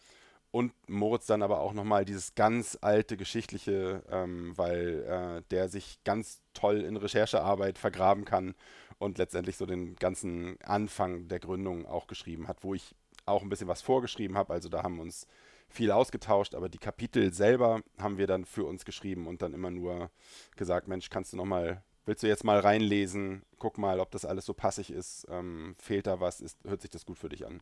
Und 0.50 0.72
Moritz 0.88 1.26
dann 1.26 1.42
aber 1.42 1.60
auch 1.60 1.72
nochmal 1.72 2.04
dieses 2.04 2.36
ganz 2.36 2.78
alte 2.80 3.16
Geschichtliche, 3.16 4.04
ähm, 4.08 4.56
weil 4.56 5.02
äh, 5.02 5.42
der 5.50 5.68
sich 5.68 5.98
ganz 6.04 6.42
toll 6.52 6.82
in 6.82 6.96
Recherchearbeit 6.96 7.76
vergraben 7.76 8.24
kann 8.24 8.54
und 8.98 9.18
letztendlich 9.18 9.56
so 9.56 9.66
den 9.66 9.96
ganzen 9.96 10.56
Anfang 10.62 11.26
der 11.26 11.40
Gründung 11.40 11.86
auch 11.86 12.06
geschrieben 12.06 12.46
hat, 12.46 12.62
wo 12.62 12.72
ich 12.72 12.94
auch 13.26 13.42
ein 13.42 13.48
bisschen 13.48 13.66
was 13.66 13.82
vorgeschrieben 13.82 14.36
habe. 14.36 14.52
Also 14.52 14.68
da 14.68 14.84
haben 14.84 14.96
wir 14.96 15.02
uns 15.02 15.26
viel 15.68 15.90
ausgetauscht, 15.90 16.54
aber 16.54 16.68
die 16.68 16.78
Kapitel 16.78 17.32
selber 17.32 17.82
haben 17.98 18.18
wir 18.18 18.28
dann 18.28 18.44
für 18.44 18.64
uns 18.64 18.84
geschrieben 18.84 19.26
und 19.26 19.42
dann 19.42 19.54
immer 19.54 19.70
nur 19.70 20.10
gesagt, 20.56 20.86
Mensch, 20.86 21.10
kannst 21.10 21.32
du 21.32 21.36
nochmal 21.36 21.82
willst 22.04 22.22
du 22.22 22.26
jetzt 22.26 22.44
mal 22.44 22.58
reinlesen, 22.58 23.42
guck 23.58 23.78
mal, 23.78 24.00
ob 24.00 24.10
das 24.10 24.24
alles 24.24 24.46
so 24.46 24.54
passig 24.54 24.90
ist, 24.90 25.26
ähm, 25.30 25.74
fehlt 25.80 26.06
da 26.06 26.20
was, 26.20 26.40
ist, 26.40 26.58
hört 26.64 26.82
sich 26.82 26.90
das 26.90 27.06
gut 27.06 27.18
für 27.18 27.28
dich 27.28 27.46
an. 27.46 27.60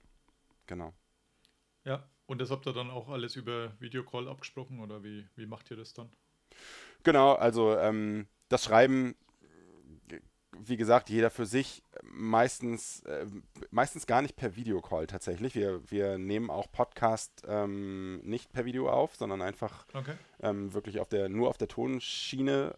Genau. 0.66 0.92
Ja, 1.84 2.08
und 2.26 2.40
das 2.40 2.50
habt 2.50 2.66
ihr 2.66 2.72
dann 2.72 2.90
auch 2.90 3.08
alles 3.08 3.36
über 3.36 3.72
Videocall 3.80 4.28
abgesprochen 4.28 4.80
oder 4.80 5.02
wie, 5.02 5.26
wie 5.36 5.46
macht 5.46 5.70
ihr 5.70 5.76
das 5.76 5.92
dann? 5.92 6.10
Genau, 7.02 7.34
also 7.34 7.76
ähm, 7.76 8.26
das 8.48 8.64
Schreiben, 8.64 9.16
wie 10.58 10.76
gesagt, 10.76 11.10
jeder 11.10 11.30
für 11.30 11.46
sich, 11.46 11.82
meistens, 12.02 13.00
äh, 13.00 13.26
meistens 13.70 14.06
gar 14.06 14.22
nicht 14.22 14.36
per 14.36 14.54
Videocall 14.54 15.06
tatsächlich. 15.06 15.54
Wir, 15.54 15.90
wir 15.90 16.18
nehmen 16.18 16.50
auch 16.50 16.70
Podcast 16.70 17.42
ähm, 17.46 18.20
nicht 18.20 18.52
per 18.52 18.64
Video 18.64 18.88
auf, 18.88 19.16
sondern 19.16 19.42
einfach 19.42 19.86
okay. 19.94 20.14
Ähm, 20.40 20.72
wirklich 20.74 21.00
auf 21.00 21.08
der, 21.08 21.28
nur 21.28 21.48
auf 21.48 21.58
der 21.58 21.68
Tonschiene. 21.68 22.74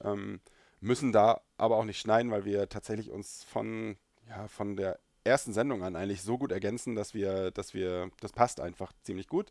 Müssen 0.85 1.13
da 1.13 1.41
aber 1.57 1.79
auch 1.79 1.85
nicht 1.85 1.99
schneiden, 1.99 2.31
weil 2.31 2.45
wir 2.45 2.69
tatsächlich 2.69 3.11
uns 3.11 3.43
von, 3.45 3.97
ja, 4.29 4.49
von 4.49 4.77
der 4.77 4.99
ersten 5.25 5.55
Sendung 5.55 5.83
an 5.83 5.97
eigentlich 5.97 6.21
so 6.21 6.37
gut 6.37 6.53
ergänzen, 6.53 6.95
dass 6.95 7.15
wir, 7.15 7.51
dass 7.53 7.73
wir, 7.73 8.11
das 8.21 8.33
passt 8.33 8.61
einfach 8.61 8.93
ziemlich 9.03 9.27
gut. 9.27 9.51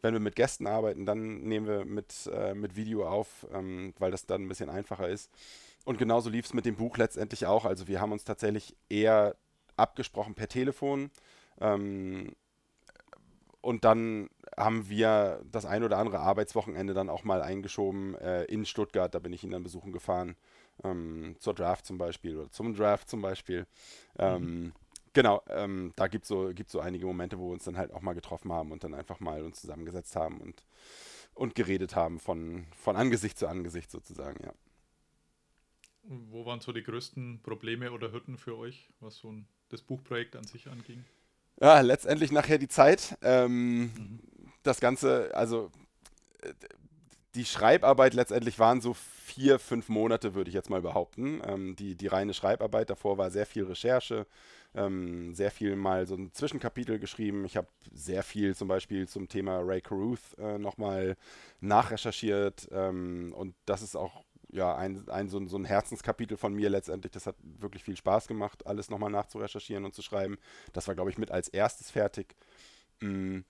Wenn 0.00 0.12
wir 0.12 0.18
mit 0.18 0.34
Gästen 0.34 0.66
arbeiten, 0.66 1.06
dann 1.06 1.42
nehmen 1.42 1.68
wir 1.68 1.84
mit, 1.84 2.28
äh, 2.34 2.54
mit 2.54 2.74
Video 2.74 3.06
auf, 3.08 3.46
ähm, 3.52 3.94
weil 4.00 4.10
das 4.10 4.26
dann 4.26 4.42
ein 4.42 4.48
bisschen 4.48 4.70
einfacher 4.70 5.08
ist. 5.08 5.30
Und 5.84 5.98
genauso 5.98 6.30
lief 6.30 6.46
es 6.46 6.52
mit 6.52 6.66
dem 6.66 6.74
Buch 6.74 6.96
letztendlich 6.96 7.46
auch. 7.46 7.64
Also 7.64 7.86
wir 7.86 8.00
haben 8.00 8.10
uns 8.10 8.24
tatsächlich 8.24 8.74
eher 8.88 9.36
abgesprochen 9.76 10.34
per 10.34 10.48
Telefon. 10.48 11.12
Ähm, 11.60 12.34
und 13.60 13.84
dann 13.84 14.30
haben 14.56 14.88
wir 14.88 15.44
das 15.52 15.64
ein 15.64 15.84
oder 15.84 15.98
andere 15.98 16.18
Arbeitswochenende 16.18 16.92
dann 16.92 17.08
auch 17.08 17.22
mal 17.22 17.40
eingeschoben 17.40 18.16
äh, 18.16 18.42
in 18.46 18.66
Stuttgart. 18.66 19.14
Da 19.14 19.20
bin 19.20 19.32
ich 19.32 19.44
ihn 19.44 19.52
dann 19.52 19.62
besuchen 19.62 19.92
gefahren 19.92 20.34
ähm, 20.84 21.36
zur 21.38 21.54
Draft 21.54 21.86
zum 21.86 21.98
Beispiel 21.98 22.36
oder 22.36 22.50
zum 22.50 22.74
Draft 22.74 23.08
zum 23.08 23.22
Beispiel. 23.22 23.66
Mhm. 24.18 24.72
Genau, 25.14 25.42
ähm, 25.48 25.92
da 25.96 26.08
gibt 26.08 26.24
es 26.24 26.28
so, 26.28 26.52
gibt's 26.54 26.72
so 26.72 26.80
einige 26.80 27.04
Momente, 27.04 27.38
wo 27.38 27.48
wir 27.48 27.52
uns 27.52 27.64
dann 27.64 27.76
halt 27.76 27.92
auch 27.92 28.00
mal 28.00 28.14
getroffen 28.14 28.50
haben 28.50 28.72
und 28.72 28.82
dann 28.82 28.94
einfach 28.94 29.20
mal 29.20 29.42
uns 29.42 29.60
zusammengesetzt 29.60 30.16
haben 30.16 30.40
und, 30.40 30.64
und 31.34 31.54
geredet 31.54 31.94
haben 31.94 32.18
von, 32.18 32.66
von 32.74 32.96
Angesicht 32.96 33.38
zu 33.38 33.46
Angesicht 33.46 33.90
sozusagen, 33.90 34.42
ja. 34.42 34.52
Wo 36.04 36.44
waren 36.46 36.60
so 36.60 36.72
die 36.72 36.82
größten 36.82 37.42
Probleme 37.42 37.92
oder 37.92 38.10
Hürden 38.10 38.36
für 38.36 38.56
euch, 38.56 38.88
was 38.98 39.18
so 39.18 39.30
ein, 39.30 39.46
das 39.68 39.82
Buchprojekt 39.82 40.34
an 40.34 40.44
sich 40.44 40.68
anging? 40.68 41.04
Ja, 41.60 41.80
letztendlich 41.80 42.32
nachher 42.32 42.58
die 42.58 42.68
Zeit. 42.68 43.16
Ähm, 43.22 43.82
mhm. 43.82 44.20
Das 44.64 44.80
Ganze, 44.80 45.32
also 45.34 45.70
äh, 46.40 46.54
die 47.34 47.44
Schreibarbeit 47.44 48.14
letztendlich 48.14 48.58
waren 48.58 48.80
so 48.80 48.94
vier, 48.94 49.58
fünf 49.58 49.88
Monate, 49.88 50.34
würde 50.34 50.48
ich 50.48 50.54
jetzt 50.54 50.70
mal 50.70 50.82
behaupten. 50.82 51.40
Ähm, 51.46 51.76
die, 51.76 51.94
die 51.94 52.06
reine 52.06 52.34
Schreibarbeit 52.34 52.90
davor 52.90 53.16
war 53.18 53.30
sehr 53.30 53.46
viel 53.46 53.64
Recherche, 53.64 54.26
ähm, 54.74 55.34
sehr 55.34 55.50
viel 55.50 55.76
mal 55.76 56.06
so 56.06 56.14
ein 56.14 56.32
Zwischenkapitel 56.32 56.98
geschrieben. 56.98 57.44
Ich 57.44 57.56
habe 57.56 57.68
sehr 57.92 58.22
viel 58.22 58.54
zum 58.54 58.68
Beispiel 58.68 59.08
zum 59.08 59.28
Thema 59.28 59.60
Ray 59.60 59.80
Caruth 59.80 60.20
äh, 60.38 60.58
nochmal 60.58 61.16
nachrecherchiert 61.60 62.68
ähm, 62.70 63.32
und 63.34 63.54
das 63.64 63.82
ist 63.82 63.96
auch 63.96 64.24
ja, 64.50 64.76
ein, 64.76 65.08
ein, 65.08 65.30
so, 65.30 65.38
ein, 65.38 65.48
so 65.48 65.56
ein 65.56 65.64
Herzenskapitel 65.64 66.36
von 66.36 66.52
mir 66.52 66.68
letztendlich. 66.68 67.12
Das 67.12 67.26
hat 67.26 67.36
wirklich 67.42 67.82
viel 67.82 67.96
Spaß 67.96 68.28
gemacht, 68.28 68.66
alles 68.66 68.90
nochmal 68.90 69.10
nachzurecherchieren 69.10 69.86
und 69.86 69.94
zu 69.94 70.02
schreiben. 70.02 70.36
Das 70.74 70.88
war, 70.88 70.94
glaube 70.94 71.08
ich, 71.08 71.16
mit 71.16 71.30
als 71.30 71.48
erstes 71.48 71.90
fertig. 71.90 72.36
Mm, 73.00 73.40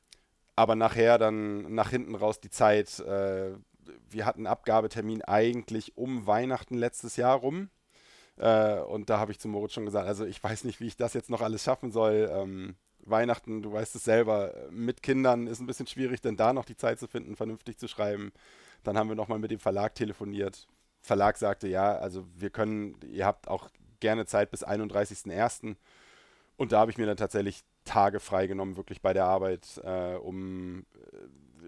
aber 0.54 0.76
nachher 0.76 1.18
dann 1.18 1.74
nach 1.74 1.90
hinten 1.90 2.14
raus 2.14 2.40
die 2.40 2.50
Zeit. 2.50 3.00
Äh, 3.00 3.54
wir 4.10 4.26
hatten 4.26 4.46
Abgabetermin 4.46 5.22
eigentlich 5.22 5.96
um 5.96 6.26
Weihnachten 6.26 6.76
letztes 6.76 7.16
Jahr 7.16 7.36
rum. 7.36 7.70
Äh, 8.36 8.80
und 8.80 9.10
da 9.10 9.18
habe 9.18 9.32
ich 9.32 9.38
zu 9.38 9.48
Moritz 9.48 9.72
schon 9.72 9.84
gesagt, 9.84 10.06
also 10.06 10.24
ich 10.24 10.42
weiß 10.42 10.64
nicht, 10.64 10.80
wie 10.80 10.86
ich 10.86 10.96
das 10.96 11.14
jetzt 11.14 11.30
noch 11.30 11.40
alles 11.40 11.64
schaffen 11.64 11.90
soll. 11.90 12.30
Ähm, 12.32 12.76
Weihnachten, 13.04 13.62
du 13.62 13.72
weißt 13.72 13.94
es 13.96 14.04
selber, 14.04 14.54
mit 14.70 15.02
Kindern 15.02 15.46
ist 15.46 15.60
ein 15.60 15.66
bisschen 15.66 15.86
schwierig, 15.86 16.20
denn 16.20 16.36
da 16.36 16.52
noch 16.52 16.64
die 16.64 16.76
Zeit 16.76 16.98
zu 16.98 17.08
finden, 17.08 17.36
vernünftig 17.36 17.78
zu 17.78 17.88
schreiben. 17.88 18.32
Dann 18.84 18.96
haben 18.96 19.08
wir 19.08 19.16
nochmal 19.16 19.38
mit 19.38 19.50
dem 19.50 19.58
Verlag 19.58 19.94
telefoniert. 19.94 20.68
Verlag 21.00 21.36
sagte, 21.36 21.66
ja, 21.68 21.96
also 21.96 22.24
wir 22.36 22.50
können, 22.50 22.96
ihr 23.10 23.26
habt 23.26 23.48
auch 23.48 23.68
gerne 24.00 24.26
Zeit 24.26 24.50
bis 24.50 24.64
31.01. 24.64 25.76
Und 26.56 26.72
da 26.72 26.80
habe 26.80 26.90
ich 26.90 26.98
mir 26.98 27.06
dann 27.06 27.16
tatsächlich 27.16 27.62
Tage 27.84 28.20
freigenommen, 28.20 28.76
wirklich 28.76 29.02
bei 29.02 29.12
der 29.12 29.24
Arbeit, 29.24 29.80
äh, 29.82 30.14
um 30.14 30.86
äh, 30.94 31.16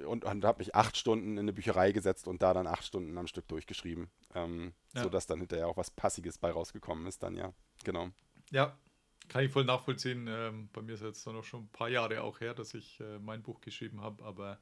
und, 0.07 0.25
und 0.25 0.45
habe 0.45 0.59
mich 0.59 0.75
acht 0.75 0.97
Stunden 0.97 1.33
in 1.33 1.41
eine 1.41 1.53
Bücherei 1.53 1.93
gesetzt 1.93 2.29
und 2.29 2.43
da 2.43 2.55
dann 2.55 2.67
acht 2.67 2.85
Stunden 2.85 3.17
am 3.17 3.27
Stück 3.27 3.49
durchgeschrieben. 3.49 4.09
Ähm, 4.35 4.73
ja. 4.95 5.03
Sodass 5.03 5.27
dann 5.27 5.41
hinterher 5.41 5.69
auch 5.69 5.77
was 5.77 5.91
Passiges 5.91 6.39
bei 6.39 6.51
rausgekommen 6.51 7.07
ist, 7.07 7.23
dann 7.23 7.37
ja. 7.37 7.53
Genau. 7.85 8.11
Ja, 8.51 8.77
kann 9.29 9.45
ich 9.45 9.53
voll 9.53 9.65
nachvollziehen. 9.65 10.27
Ähm, 10.29 10.69
bei 10.73 10.83
mir 10.83 10.95
ist 10.95 11.03
jetzt 11.03 11.27
noch 11.27 11.45
schon 11.45 11.65
ein 11.65 11.69
paar 11.69 11.89
Jahre 11.89 12.23
auch 12.23 12.41
her, 12.41 12.55
dass 12.55 12.75
ich 12.75 13.01
äh, 13.01 13.19
mein 13.19 13.43
Buch 13.43 13.61
geschrieben 13.61 14.01
habe, 14.01 14.25
aber 14.25 14.59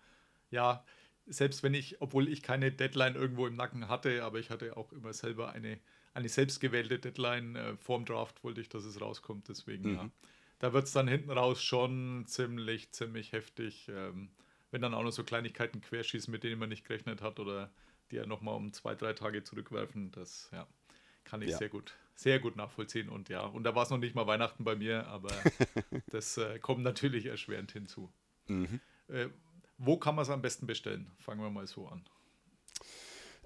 ja, 0.51 0.85
selbst 1.27 1.63
wenn 1.63 1.75
ich, 1.75 2.01
obwohl 2.01 2.29
ich 2.29 2.43
keine 2.43 2.73
Deadline 2.73 3.15
irgendwo 3.15 3.47
im 3.47 3.55
Nacken 3.55 3.89
hatte, 3.89 4.25
aber 4.25 4.39
ich 4.39 4.51
hatte 4.51 4.77
auch 4.77 4.93
immer 4.93 5.13
selber 5.13 5.53
eine, 5.53 5.79
eine 6.15 6.29
selbstgewählte 6.29 6.99
Deadline. 6.99 7.57
Äh, 7.57 7.77
vorm 7.77 8.05
Draft 8.05 8.43
wollte 8.45 8.61
ich, 8.61 8.69
dass 8.69 8.85
es 8.85 9.01
rauskommt. 9.01 9.49
Deswegen, 9.49 9.91
mhm. 9.91 9.97
ja. 9.97 10.11
Da 10.59 10.73
wird 10.73 10.85
es 10.85 10.93
dann 10.93 11.09
hinten 11.09 11.31
raus 11.31 11.63
schon 11.63 12.25
ziemlich, 12.27 12.93
ziemlich 12.93 13.33
heftig. 13.33 13.89
Ähm, 13.89 14.31
wenn 14.73 14.83
dann 14.83 14.95
auch 14.95 15.05
noch 15.05 15.13
so 15.13 15.23
Kleinigkeiten 15.23 15.81
querschießen, 15.81 16.33
mit 16.33 16.43
denen 16.43 16.59
man 16.59 16.71
nicht 16.71 16.85
gerechnet 16.85 17.23
hat 17.23 17.39
oder 17.39 17.71
die 18.11 18.17
ja 18.17 18.27
nochmal 18.27 18.57
um 18.57 18.73
zwei, 18.73 18.95
drei 18.95 19.13
Tage 19.13 19.45
zurückwerfen, 19.45 20.11
das 20.11 20.49
ja, 20.53 20.67
kann 21.25 21.43
ich 21.43 21.51
ja. 21.51 21.59
sehr 21.59 21.69
gut, 21.69 21.95
sehr 22.15 22.41
gut 22.41 22.57
nachvollziehen. 22.57 23.09
Und 23.09 23.29
ja, 23.29 23.43
und 23.43 23.65
da 23.65 23.75
war 23.75 23.85
es 23.85 23.91
noch 23.91 23.99
nicht 23.99 24.15
mal 24.15 24.27
Weihnachten 24.27 24.65
bei 24.65 24.75
mir, 24.75 25.07
aber 25.07 25.31
das 26.11 26.39
äh, 26.39 26.59
kommt 26.59 26.83
natürlich 26.83 27.27
erschwerend 27.27 27.71
hinzu. 27.73 28.11
Mhm. 28.49 28.81
Äh, 29.09 29.29
wo 29.79 29.99
kann 29.99 30.15
man 30.15 30.23
es 30.23 30.31
am 30.31 30.43
besten 30.43 30.67
bestellen? 30.67 31.11
Fangen 31.19 31.43
wir 31.43 31.51
mal 31.51 31.67
so 31.67 31.87
an. 31.87 32.03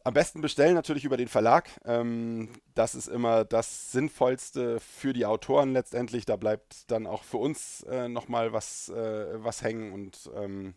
Am 0.04 0.14
besten 0.14 0.40
bestellen 0.40 0.74
natürlich 0.74 1.04
über 1.04 1.16
den 1.16 1.26
Verlag. 1.26 1.68
Ähm, 1.84 2.50
das 2.76 2.94
ist 2.94 3.08
immer 3.08 3.44
das 3.44 3.90
Sinnvollste 3.90 4.78
für 4.78 5.12
die 5.12 5.26
Autoren 5.26 5.72
letztendlich. 5.72 6.24
Da 6.24 6.36
bleibt 6.36 6.88
dann 6.92 7.08
auch 7.08 7.24
für 7.24 7.38
uns 7.38 7.82
äh, 7.82 8.08
nochmal 8.08 8.52
was, 8.52 8.88
äh, 8.90 9.42
was 9.42 9.62
hängen. 9.62 9.92
Und 9.92 10.30
ähm, 10.36 10.74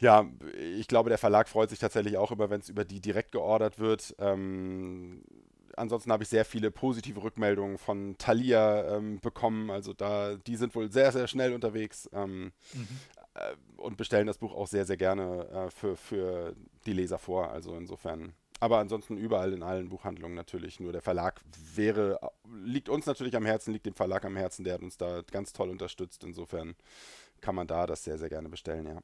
ja, 0.00 0.26
ich 0.56 0.88
glaube, 0.88 1.08
der 1.08 1.18
Verlag 1.18 1.48
freut 1.48 1.70
sich 1.70 1.78
tatsächlich 1.78 2.16
auch 2.16 2.30
immer, 2.30 2.50
wenn 2.50 2.60
es 2.60 2.68
über 2.68 2.84
die 2.84 3.00
direkt 3.00 3.32
geordert 3.32 3.78
wird. 3.78 4.14
Ähm, 4.18 5.22
ansonsten 5.76 6.12
habe 6.12 6.22
ich 6.22 6.28
sehr 6.28 6.44
viele 6.44 6.70
positive 6.70 7.22
Rückmeldungen 7.22 7.78
von 7.78 8.16
Thalia 8.18 8.96
ähm, 8.96 9.20
bekommen. 9.20 9.70
Also 9.70 9.92
da, 9.92 10.36
die 10.36 10.56
sind 10.56 10.74
wohl 10.74 10.90
sehr, 10.92 11.12
sehr 11.12 11.26
schnell 11.26 11.52
unterwegs. 11.52 12.08
Ähm, 12.12 12.52
mhm. 12.74 12.88
Äh, 13.34 13.56
und 13.76 13.96
bestellen 13.96 14.26
das 14.26 14.38
Buch 14.38 14.54
auch 14.54 14.66
sehr, 14.66 14.84
sehr 14.84 14.96
gerne 14.96 15.48
äh, 15.48 15.70
für, 15.70 15.96
für 15.96 16.54
die 16.86 16.92
Leser 16.92 17.18
vor. 17.18 17.50
Also 17.50 17.74
insofern. 17.76 18.32
Aber 18.60 18.78
ansonsten 18.78 19.16
überall 19.16 19.52
in 19.52 19.62
allen 19.62 19.88
Buchhandlungen 19.88 20.34
natürlich. 20.34 20.80
Nur 20.80 20.92
der 20.92 21.02
Verlag 21.02 21.40
wäre, 21.74 22.18
liegt 22.64 22.88
uns 22.88 23.06
natürlich 23.06 23.36
am 23.36 23.46
Herzen, 23.46 23.72
liegt 23.72 23.86
dem 23.86 23.94
Verlag 23.94 24.24
am 24.24 24.36
Herzen, 24.36 24.64
der 24.64 24.74
hat 24.74 24.82
uns 24.82 24.96
da 24.96 25.22
ganz 25.30 25.52
toll 25.52 25.70
unterstützt. 25.70 26.24
Insofern 26.24 26.74
kann 27.40 27.54
man 27.54 27.68
da 27.68 27.86
das 27.86 28.02
sehr, 28.02 28.18
sehr 28.18 28.28
gerne 28.28 28.48
bestellen, 28.48 28.86
ja. 28.86 29.00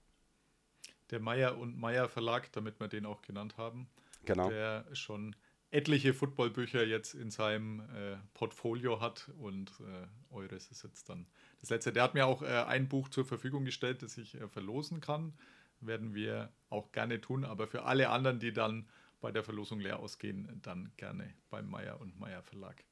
Der 1.11 1.21
Meier 1.21 1.59
und 1.59 1.79
Meier 1.79 2.09
Verlag, 2.09 2.51
damit 2.53 2.81
wir 2.81 2.89
den 2.89 3.07
auch 3.07 3.23
genannt 3.23 3.57
haben, 3.57 3.89
genau. 4.25 4.49
der 4.49 4.87
schon 4.93 5.37
etliche 5.71 6.15
Footballbücher 6.15 6.85
jetzt 6.85 7.15
in 7.15 7.31
seinem 7.31 7.81
äh, 7.81 8.17
Portfolio 8.33 9.01
hat 9.01 9.31
und 9.39 9.73
äh, 9.81 10.35
eures 10.35 10.71
ist 10.71 10.85
jetzt 10.85 11.09
dann 11.09 11.27
das 11.61 11.71
letzte. 11.71 11.93
Der 11.93 12.05
hat 12.05 12.15
mir 12.15 12.27
auch 12.27 12.43
äh, 12.43 12.47
ein 12.47 12.89
Buch 12.89 13.09
zur 13.09 13.25
Verfügung 13.25 13.65
gestellt, 13.65 14.03
das 14.03 14.17
ich 14.17 14.41
äh, 14.41 14.49
verlosen 14.49 15.01
kann. 15.01 15.35
Werden 15.81 16.15
wir 16.15 16.53
auch 16.71 16.93
gerne 16.93 17.21
tun, 17.21 17.45
aber 17.45 17.67
für 17.67 17.83
alle 17.83 18.11
anderen, 18.11 18.39
die 18.39 18.53
dann 18.53 18.89
bei 19.21 19.33
der 19.33 19.43
Verlosung 19.43 19.81
leer 19.81 19.99
ausgehen, 19.99 20.61
dann 20.63 20.93
gerne 20.97 21.35
beim 21.51 21.69
Meier 21.69 22.01
und 22.01 22.21
Meier 22.21 22.43
Verlag 22.43 22.85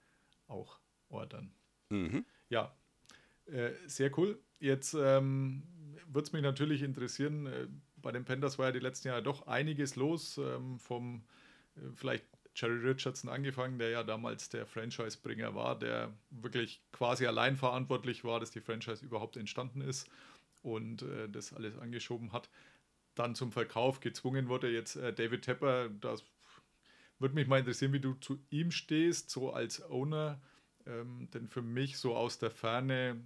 auch 0.48 0.80
ordern. 1.08 1.52
Mhm. 1.90 2.24
Ja, 2.48 2.74
äh, 3.46 3.70
sehr 3.86 4.16
cool. 4.18 4.40
Jetzt 4.58 4.94
ähm, 4.94 5.62
würde 6.06 6.26
es 6.26 6.32
mich 6.32 6.42
natürlich 6.42 6.82
interessieren, 6.82 7.46
äh, 7.46 7.68
bei 8.02 8.12
den 8.12 8.24
Panthers 8.24 8.58
war 8.58 8.66
ja 8.66 8.72
die 8.72 8.78
letzten 8.78 9.08
Jahre 9.08 9.22
doch 9.22 9.46
einiges 9.46 9.96
los, 9.96 10.38
ähm, 10.38 10.78
vom 10.78 11.24
vielleicht 11.94 12.24
Jerry 12.54 12.86
Richardson 12.86 13.30
angefangen, 13.30 13.78
der 13.78 13.90
ja 13.90 14.02
damals 14.02 14.48
der 14.48 14.66
Franchise-Bringer 14.66 15.54
war, 15.54 15.78
der 15.78 16.12
wirklich 16.30 16.82
quasi 16.92 17.26
allein 17.26 17.56
verantwortlich 17.56 18.24
war, 18.24 18.40
dass 18.40 18.50
die 18.50 18.60
Franchise 18.60 19.04
überhaupt 19.04 19.36
entstanden 19.36 19.80
ist 19.80 20.08
und 20.62 21.02
äh, 21.02 21.28
das 21.28 21.54
alles 21.54 21.78
angeschoben 21.78 22.32
hat. 22.32 22.50
Dann 23.14 23.34
zum 23.34 23.52
Verkauf 23.52 24.00
gezwungen 24.00 24.48
wurde 24.48 24.70
jetzt 24.70 24.96
äh, 24.96 25.12
David 25.12 25.42
Tepper. 25.42 25.88
Das 25.88 26.24
würde 27.18 27.34
mich 27.34 27.46
mal 27.46 27.58
interessieren, 27.58 27.92
wie 27.92 28.00
du 28.00 28.14
zu 28.14 28.38
ihm 28.50 28.70
stehst, 28.70 29.30
so 29.30 29.52
als 29.52 29.82
Owner. 29.90 30.40
Ähm, 30.86 31.28
denn 31.32 31.48
für 31.48 31.62
mich 31.62 31.98
so 31.98 32.14
aus 32.14 32.38
der 32.38 32.50
Ferne, 32.50 33.22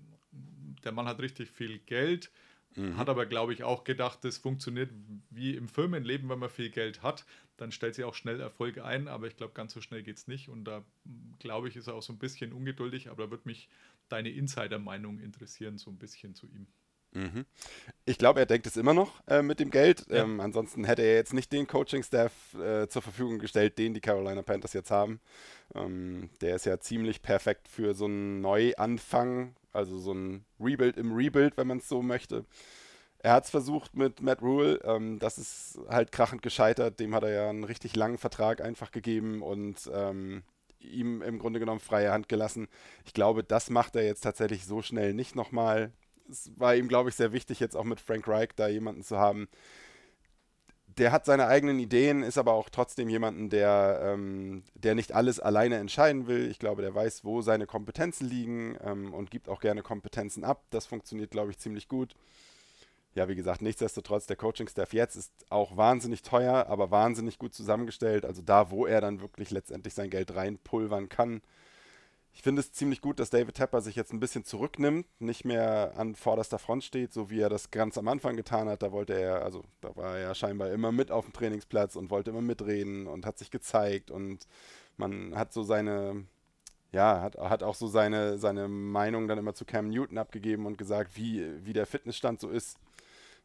der 0.84 0.92
Mann 0.92 1.06
hat 1.06 1.20
richtig 1.20 1.50
viel 1.50 1.78
Geld 1.80 2.30
Mhm. 2.76 2.96
Hat 2.96 3.08
aber, 3.08 3.26
glaube 3.26 3.52
ich, 3.52 3.64
auch 3.64 3.84
gedacht, 3.84 4.20
das 4.22 4.38
funktioniert 4.38 4.90
wie 5.30 5.56
im 5.56 5.68
Firmenleben, 5.68 6.28
wenn 6.28 6.38
man 6.38 6.50
viel 6.50 6.70
Geld 6.70 7.02
hat, 7.02 7.24
dann 7.56 7.72
stellt 7.72 7.94
sich 7.94 8.04
auch 8.04 8.14
schnell 8.14 8.40
Erfolg 8.40 8.78
ein, 8.78 9.08
aber 9.08 9.26
ich 9.26 9.36
glaube, 9.36 9.54
ganz 9.54 9.72
so 9.72 9.80
schnell 9.80 10.02
geht 10.02 10.18
es 10.18 10.28
nicht. 10.28 10.48
Und 10.48 10.64
da, 10.64 10.84
glaube 11.38 11.68
ich, 11.68 11.76
ist 11.76 11.86
er 11.86 11.94
auch 11.94 12.02
so 12.02 12.12
ein 12.12 12.18
bisschen 12.18 12.52
ungeduldig, 12.52 13.08
aber 13.08 13.24
da 13.24 13.30
würde 13.30 13.44
mich 13.46 13.68
deine 14.08 14.30
Insider-Meinung 14.30 15.18
interessieren, 15.18 15.78
so 15.78 15.90
ein 15.90 15.96
bisschen 15.96 16.34
zu 16.34 16.46
ihm. 16.46 16.66
Mhm. 17.12 17.46
Ich 18.04 18.18
glaube, 18.18 18.40
er 18.40 18.46
denkt 18.46 18.66
es 18.66 18.76
immer 18.76 18.92
noch 18.92 19.26
äh, 19.26 19.42
mit 19.42 19.58
dem 19.58 19.70
Geld. 19.70 20.06
Ja. 20.08 20.24
Ähm, 20.24 20.40
ansonsten 20.40 20.84
hätte 20.84 21.02
er 21.02 21.14
jetzt 21.14 21.32
nicht 21.32 21.50
den 21.50 21.66
Coaching-Staff 21.66 22.54
äh, 22.54 22.88
zur 22.88 23.00
Verfügung 23.00 23.38
gestellt, 23.38 23.78
den 23.78 23.94
die 23.94 24.00
Carolina 24.00 24.42
Panthers 24.42 24.74
jetzt 24.74 24.90
haben. 24.90 25.20
Ähm, 25.74 26.28
der 26.42 26.56
ist 26.56 26.66
ja 26.66 26.78
ziemlich 26.78 27.22
perfekt 27.22 27.68
für 27.68 27.94
so 27.94 28.04
einen 28.04 28.42
Neuanfang, 28.42 29.56
also 29.76 29.98
so 29.98 30.12
ein 30.12 30.44
Rebuild 30.60 30.96
im 30.96 31.14
Rebuild, 31.14 31.56
wenn 31.56 31.66
man 31.66 31.78
es 31.78 31.88
so 31.88 32.02
möchte. 32.02 32.44
Er 33.18 33.32
hat 33.32 33.44
es 33.44 33.50
versucht 33.50 33.96
mit 33.96 34.20
Matt 34.22 34.42
Rule, 34.42 34.80
ähm, 34.84 35.18
das 35.18 35.38
ist 35.38 35.78
halt 35.88 36.12
krachend 36.12 36.42
gescheitert. 36.42 37.00
Dem 37.00 37.14
hat 37.14 37.24
er 37.24 37.30
ja 37.30 37.50
einen 37.50 37.64
richtig 37.64 37.96
langen 37.96 38.18
Vertrag 38.18 38.60
einfach 38.60 38.90
gegeben 38.90 39.42
und 39.42 39.90
ähm, 39.92 40.42
ihm 40.78 41.22
im 41.22 41.38
Grunde 41.38 41.60
genommen 41.60 41.80
freie 41.80 42.12
Hand 42.12 42.28
gelassen. 42.28 42.68
Ich 43.04 43.14
glaube, 43.14 43.42
das 43.42 43.70
macht 43.70 43.96
er 43.96 44.04
jetzt 44.04 44.22
tatsächlich 44.22 44.64
so 44.66 44.82
schnell 44.82 45.14
nicht 45.14 45.34
nochmal 45.34 45.92
es 46.30 46.50
war 46.56 46.74
ihm, 46.74 46.88
glaube 46.88 47.08
ich, 47.08 47.14
sehr 47.14 47.32
wichtig, 47.32 47.60
jetzt 47.60 47.76
auch 47.76 47.84
mit 47.84 48.00
Frank 48.00 48.26
Reich 48.28 48.50
da 48.56 48.68
jemanden 48.68 49.02
zu 49.02 49.18
haben. 49.18 49.48
Der 50.98 51.12
hat 51.12 51.26
seine 51.26 51.46
eigenen 51.46 51.78
Ideen, 51.78 52.22
ist 52.22 52.38
aber 52.38 52.52
auch 52.54 52.70
trotzdem 52.70 53.10
jemanden, 53.10 53.50
der, 53.50 54.00
ähm, 54.02 54.62
der 54.74 54.94
nicht 54.94 55.12
alles 55.12 55.40
alleine 55.40 55.76
entscheiden 55.76 56.26
will. 56.26 56.50
Ich 56.50 56.58
glaube, 56.58 56.80
der 56.80 56.94
weiß, 56.94 57.22
wo 57.22 57.42
seine 57.42 57.66
Kompetenzen 57.66 58.26
liegen 58.26 58.78
ähm, 58.82 59.12
und 59.12 59.30
gibt 59.30 59.50
auch 59.50 59.60
gerne 59.60 59.82
Kompetenzen 59.82 60.42
ab. 60.42 60.64
Das 60.70 60.86
funktioniert, 60.86 61.30
glaube 61.30 61.50
ich, 61.50 61.58
ziemlich 61.58 61.88
gut. 61.88 62.14
Ja, 63.14 63.28
wie 63.28 63.34
gesagt, 63.34 63.62
nichtsdestotrotz, 63.62 64.26
der 64.26 64.36
Coaching-Staff 64.36 64.92
jetzt 64.92 65.16
ist 65.16 65.32
auch 65.50 65.76
wahnsinnig 65.76 66.22
teuer, 66.22 66.66
aber 66.68 66.90
wahnsinnig 66.90 67.38
gut 67.38 67.54
zusammengestellt. 67.54 68.24
Also 68.24 68.42
da, 68.42 68.70
wo 68.70 68.86
er 68.86 69.00
dann 69.00 69.20
wirklich 69.20 69.50
letztendlich 69.50 69.94
sein 69.94 70.10
Geld 70.10 70.34
reinpulvern 70.34 71.08
kann, 71.08 71.40
ich 72.36 72.42
finde 72.42 72.60
es 72.60 72.70
ziemlich 72.70 73.00
gut, 73.00 73.18
dass 73.18 73.30
David 73.30 73.54
Tepper 73.54 73.80
sich 73.80 73.96
jetzt 73.96 74.12
ein 74.12 74.20
bisschen 74.20 74.44
zurücknimmt, 74.44 75.06
nicht 75.20 75.46
mehr 75.46 75.94
an 75.96 76.14
vorderster 76.14 76.58
Front 76.58 76.84
steht, 76.84 77.14
so 77.14 77.30
wie 77.30 77.40
er 77.40 77.48
das 77.48 77.70
ganz 77.70 77.96
am 77.96 78.08
Anfang 78.08 78.36
getan 78.36 78.68
hat. 78.68 78.82
Da 78.82 78.92
wollte 78.92 79.14
er, 79.14 79.42
also 79.42 79.64
da 79.80 79.96
war 79.96 80.18
er 80.18 80.20
ja 80.20 80.34
scheinbar 80.34 80.70
immer 80.70 80.92
mit 80.92 81.10
auf 81.10 81.24
dem 81.24 81.32
Trainingsplatz 81.32 81.96
und 81.96 82.10
wollte 82.10 82.30
immer 82.30 82.42
mitreden 82.42 83.06
und 83.06 83.24
hat 83.24 83.38
sich 83.38 83.50
gezeigt 83.50 84.10
und 84.10 84.46
man 84.98 85.34
hat 85.34 85.54
so 85.54 85.62
seine, 85.62 86.26
ja, 86.92 87.22
hat, 87.22 87.38
hat 87.38 87.62
auch 87.62 87.74
so 87.74 87.86
seine, 87.86 88.36
seine 88.36 88.68
Meinung 88.68 89.28
dann 89.28 89.38
immer 89.38 89.54
zu 89.54 89.64
Cam 89.64 89.88
Newton 89.88 90.18
abgegeben 90.18 90.66
und 90.66 90.76
gesagt, 90.76 91.16
wie, 91.16 91.64
wie 91.64 91.72
der 91.72 91.86
Fitnessstand 91.86 92.38
so 92.38 92.50
ist. 92.50 92.76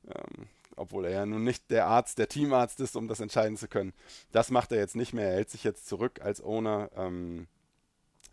Ähm, 0.06 0.50
obwohl 0.76 1.06
er 1.06 1.12
ja 1.12 1.26
nun 1.26 1.46
nicht 1.46 1.72
der 1.72 1.88
Arzt, 1.88 2.18
der 2.18 2.28
Teamarzt 2.28 2.82
ist, 2.82 2.98
um 2.98 3.08
das 3.08 3.22
entscheiden 3.22 3.56
zu 3.56 3.70
können. 3.70 3.94
Das 4.34 4.52
macht 4.52 4.74
er 4.74 4.80
jetzt 4.80 4.98
nicht 4.98 5.14
mehr. 5.14 5.30
Er 5.30 5.36
hält 5.36 5.50
sich 5.50 5.64
jetzt 5.64 5.88
zurück 5.88 6.20
als 6.22 6.44
Owner. 6.44 6.90
Ähm, 6.98 7.48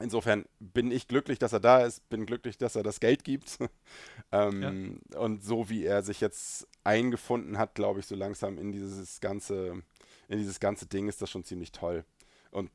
Insofern 0.00 0.44
bin 0.60 0.92
ich 0.92 1.08
glücklich, 1.08 1.38
dass 1.38 1.52
er 1.52 1.60
da 1.60 1.84
ist, 1.84 2.08
bin 2.08 2.24
glücklich, 2.24 2.56
dass 2.56 2.76
er 2.76 2.82
das 2.82 3.00
Geld 3.00 3.24
gibt. 3.24 3.58
ähm, 4.32 5.00
ja. 5.12 5.18
Und 5.18 5.42
so 5.42 5.68
wie 5.68 5.84
er 5.84 6.02
sich 6.02 6.20
jetzt 6.20 6.68
eingefunden 6.84 7.58
hat, 7.58 7.74
glaube 7.74 8.00
ich, 8.00 8.06
so 8.06 8.14
langsam 8.14 8.58
in 8.58 8.70
dieses 8.70 9.20
ganze, 9.20 9.82
in 10.28 10.38
dieses 10.38 10.60
ganze 10.60 10.86
Ding 10.86 11.08
ist 11.08 11.20
das 11.20 11.30
schon 11.30 11.44
ziemlich 11.44 11.72
toll. 11.72 12.04
Und 12.50 12.70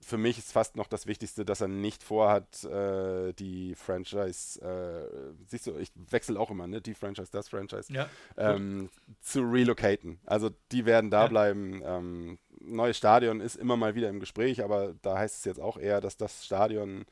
für 0.00 0.18
mich 0.18 0.38
ist 0.38 0.52
fast 0.52 0.76
noch 0.76 0.86
das 0.86 1.06
Wichtigste, 1.06 1.44
dass 1.44 1.60
er 1.60 1.68
nicht 1.68 2.02
vorhat, 2.02 2.62
äh, 2.64 3.32
die 3.32 3.74
Franchise, 3.74 4.60
äh, 4.60 5.34
siehst 5.46 5.66
du, 5.66 5.76
ich 5.78 5.90
wechsle 5.94 6.38
auch 6.38 6.50
immer, 6.50 6.66
ne? 6.66 6.80
Die 6.80 6.94
Franchise, 6.94 7.28
das 7.32 7.48
Franchise, 7.48 7.92
ja, 7.92 8.08
ähm, 8.36 8.88
zu 9.20 9.40
relocaten. 9.42 10.20
Also 10.24 10.50
die 10.70 10.86
werden 10.86 11.10
da 11.10 11.22
ja. 11.22 11.28
bleiben. 11.28 11.82
Ähm, 11.84 12.38
neues 12.66 12.96
Stadion 12.96 13.40
ist 13.40 13.56
immer 13.56 13.76
mal 13.76 13.94
wieder 13.94 14.08
im 14.08 14.20
Gespräch, 14.20 14.62
aber 14.62 14.94
da 15.02 15.18
heißt 15.18 15.38
es 15.38 15.44
jetzt 15.44 15.60
auch 15.60 15.76
eher, 15.76 16.00
dass 16.00 16.16
das 16.16 16.44
Stadion 16.44 17.06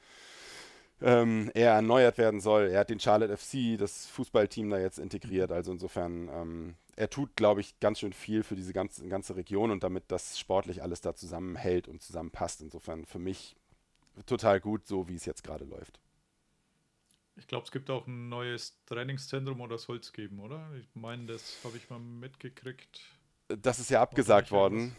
ähm, 1.00 1.50
eher 1.54 1.72
erneuert 1.72 2.18
werden 2.18 2.40
soll. 2.40 2.68
Er 2.68 2.80
hat 2.80 2.90
den 2.90 3.00
Charlotte 3.00 3.36
FC, 3.36 3.78
das 3.78 4.06
Fußballteam 4.06 4.70
da 4.70 4.78
jetzt 4.78 4.98
integriert. 4.98 5.52
Also 5.52 5.72
insofern, 5.72 6.28
ähm, 6.28 6.74
er 6.96 7.10
tut, 7.10 7.36
glaube 7.36 7.60
ich, 7.60 7.78
ganz 7.80 8.00
schön 8.00 8.12
viel 8.12 8.42
für 8.42 8.56
diese 8.56 8.72
ganze, 8.72 9.06
ganze 9.08 9.36
Region 9.36 9.70
und 9.70 9.82
damit 9.82 10.04
das 10.08 10.38
sportlich 10.38 10.82
alles 10.82 11.00
da 11.00 11.14
zusammenhält 11.14 11.88
und 11.88 12.02
zusammenpasst. 12.02 12.62
Insofern 12.62 13.04
für 13.04 13.18
mich 13.18 13.56
total 14.26 14.60
gut, 14.60 14.86
so 14.86 15.08
wie 15.08 15.16
es 15.16 15.24
jetzt 15.24 15.42
gerade 15.42 15.64
läuft. 15.64 16.00
Ich 17.36 17.48
glaube, 17.48 17.64
es 17.64 17.72
gibt 17.72 17.90
auch 17.90 18.06
ein 18.06 18.28
neues 18.28 18.84
Trainingszentrum 18.86 19.60
oder 19.60 19.76
soll 19.76 19.98
es 19.98 20.12
geben, 20.12 20.38
oder? 20.38 20.70
Ich 20.78 20.88
meine, 20.94 21.26
das 21.26 21.58
habe 21.64 21.76
ich 21.76 21.90
mal 21.90 21.98
mitgekriegt. 21.98 23.00
Das 23.48 23.80
ist 23.80 23.90
ja 23.90 24.00
abgesagt 24.00 24.52
worden. 24.52 24.96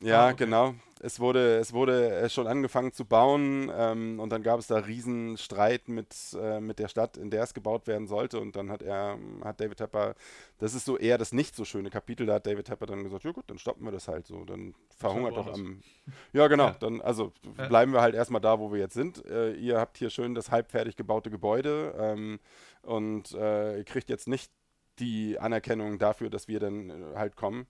Ja, 0.00 0.26
ah, 0.26 0.28
okay. 0.28 0.44
genau. 0.44 0.74
Es 1.00 1.20
wurde, 1.20 1.58
es 1.58 1.72
wurde 1.72 2.12
äh, 2.12 2.28
schon 2.28 2.48
angefangen 2.48 2.92
zu 2.92 3.04
bauen 3.04 3.70
ähm, 3.72 4.18
und 4.18 4.30
dann 4.30 4.42
gab 4.42 4.58
es 4.58 4.66
da 4.66 4.78
riesen 4.78 5.36
Streit 5.36 5.88
mit, 5.88 6.14
äh, 6.40 6.60
mit 6.60 6.80
der 6.80 6.88
Stadt, 6.88 7.16
in 7.16 7.30
der 7.30 7.44
es 7.44 7.54
gebaut 7.54 7.86
werden 7.86 8.08
sollte. 8.08 8.40
Und 8.40 8.56
dann 8.56 8.70
hat 8.70 8.82
er, 8.82 9.16
hat 9.44 9.60
David 9.60 9.78
Tepper, 9.78 10.14
das 10.58 10.74
ist 10.74 10.86
so 10.86 10.96
eher 10.98 11.16
das 11.16 11.32
nicht 11.32 11.54
so 11.54 11.64
schöne 11.64 11.90
Kapitel, 11.90 12.26
da 12.26 12.34
hat 12.34 12.46
David 12.46 12.66
Tepper 12.66 12.86
dann 12.86 13.04
gesagt, 13.04 13.24
ja 13.24 13.30
gut, 13.30 13.44
dann 13.46 13.58
stoppen 13.58 13.84
wir 13.84 13.92
das 13.92 14.08
halt 14.08 14.26
so. 14.26 14.44
Dann 14.44 14.74
verhungert 14.96 15.36
doch 15.36 15.52
am. 15.52 15.82
Ja, 16.32 16.48
genau. 16.48 16.66
Ja. 16.66 16.76
Dann, 16.80 17.00
also 17.00 17.32
ja. 17.56 17.68
bleiben 17.68 17.92
wir 17.92 18.00
halt 18.00 18.14
erstmal 18.14 18.40
da, 18.40 18.58
wo 18.58 18.72
wir 18.72 18.80
jetzt 18.80 18.94
sind. 18.94 19.24
Äh, 19.26 19.52
ihr 19.52 19.78
habt 19.78 19.98
hier 19.98 20.10
schön 20.10 20.34
das 20.34 20.50
halbfertig 20.50 20.96
gebaute 20.96 21.30
Gebäude 21.30 21.94
ähm, 21.98 22.40
und 22.82 23.32
äh, 23.34 23.78
ihr 23.78 23.84
kriegt 23.84 24.10
jetzt 24.10 24.26
nicht 24.26 24.50
die 24.98 25.38
Anerkennung 25.38 25.98
dafür, 25.98 26.28
dass 26.28 26.48
wir 26.48 26.58
dann 26.58 26.90
äh, 26.90 27.16
halt 27.16 27.36
kommen 27.36 27.68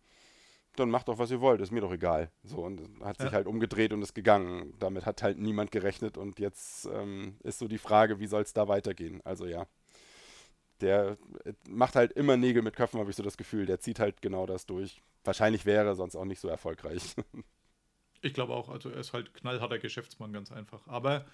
dann 0.78 0.90
macht 0.90 1.08
doch, 1.08 1.18
was 1.18 1.30
ihr 1.30 1.40
wollt, 1.40 1.60
ist 1.60 1.70
mir 1.70 1.80
doch 1.80 1.92
egal. 1.92 2.30
So, 2.44 2.58
und 2.58 2.82
hat 3.02 3.18
sich 3.18 3.26
ja. 3.26 3.32
halt 3.32 3.46
umgedreht 3.46 3.92
und 3.92 4.02
ist 4.02 4.14
gegangen. 4.14 4.74
Damit 4.78 5.06
hat 5.06 5.22
halt 5.22 5.38
niemand 5.38 5.70
gerechnet 5.70 6.16
und 6.16 6.38
jetzt 6.38 6.86
ähm, 6.86 7.36
ist 7.42 7.58
so 7.58 7.68
die 7.68 7.78
Frage, 7.78 8.20
wie 8.20 8.26
soll 8.26 8.42
es 8.42 8.52
da 8.52 8.68
weitergehen? 8.68 9.20
Also 9.24 9.46
ja, 9.46 9.66
der 10.80 11.16
äh, 11.44 11.52
macht 11.68 11.96
halt 11.96 12.12
immer 12.12 12.36
Nägel 12.36 12.62
mit 12.62 12.76
Köpfen, 12.76 13.00
habe 13.00 13.10
ich 13.10 13.16
so 13.16 13.22
das 13.22 13.36
Gefühl. 13.36 13.66
Der 13.66 13.80
zieht 13.80 13.98
halt 13.98 14.22
genau 14.22 14.46
das 14.46 14.66
durch. 14.66 15.00
Wahrscheinlich 15.24 15.66
wäre 15.66 15.86
er 15.86 15.94
sonst 15.94 16.16
auch 16.16 16.24
nicht 16.24 16.40
so 16.40 16.48
erfolgreich. 16.48 17.14
ich 18.22 18.34
glaube 18.34 18.54
auch, 18.54 18.68
also 18.68 18.90
er 18.90 19.00
ist 19.00 19.12
halt 19.12 19.34
knallharter 19.34 19.78
Geschäftsmann, 19.78 20.32
ganz 20.32 20.52
einfach. 20.52 20.86
Aber 20.86 21.26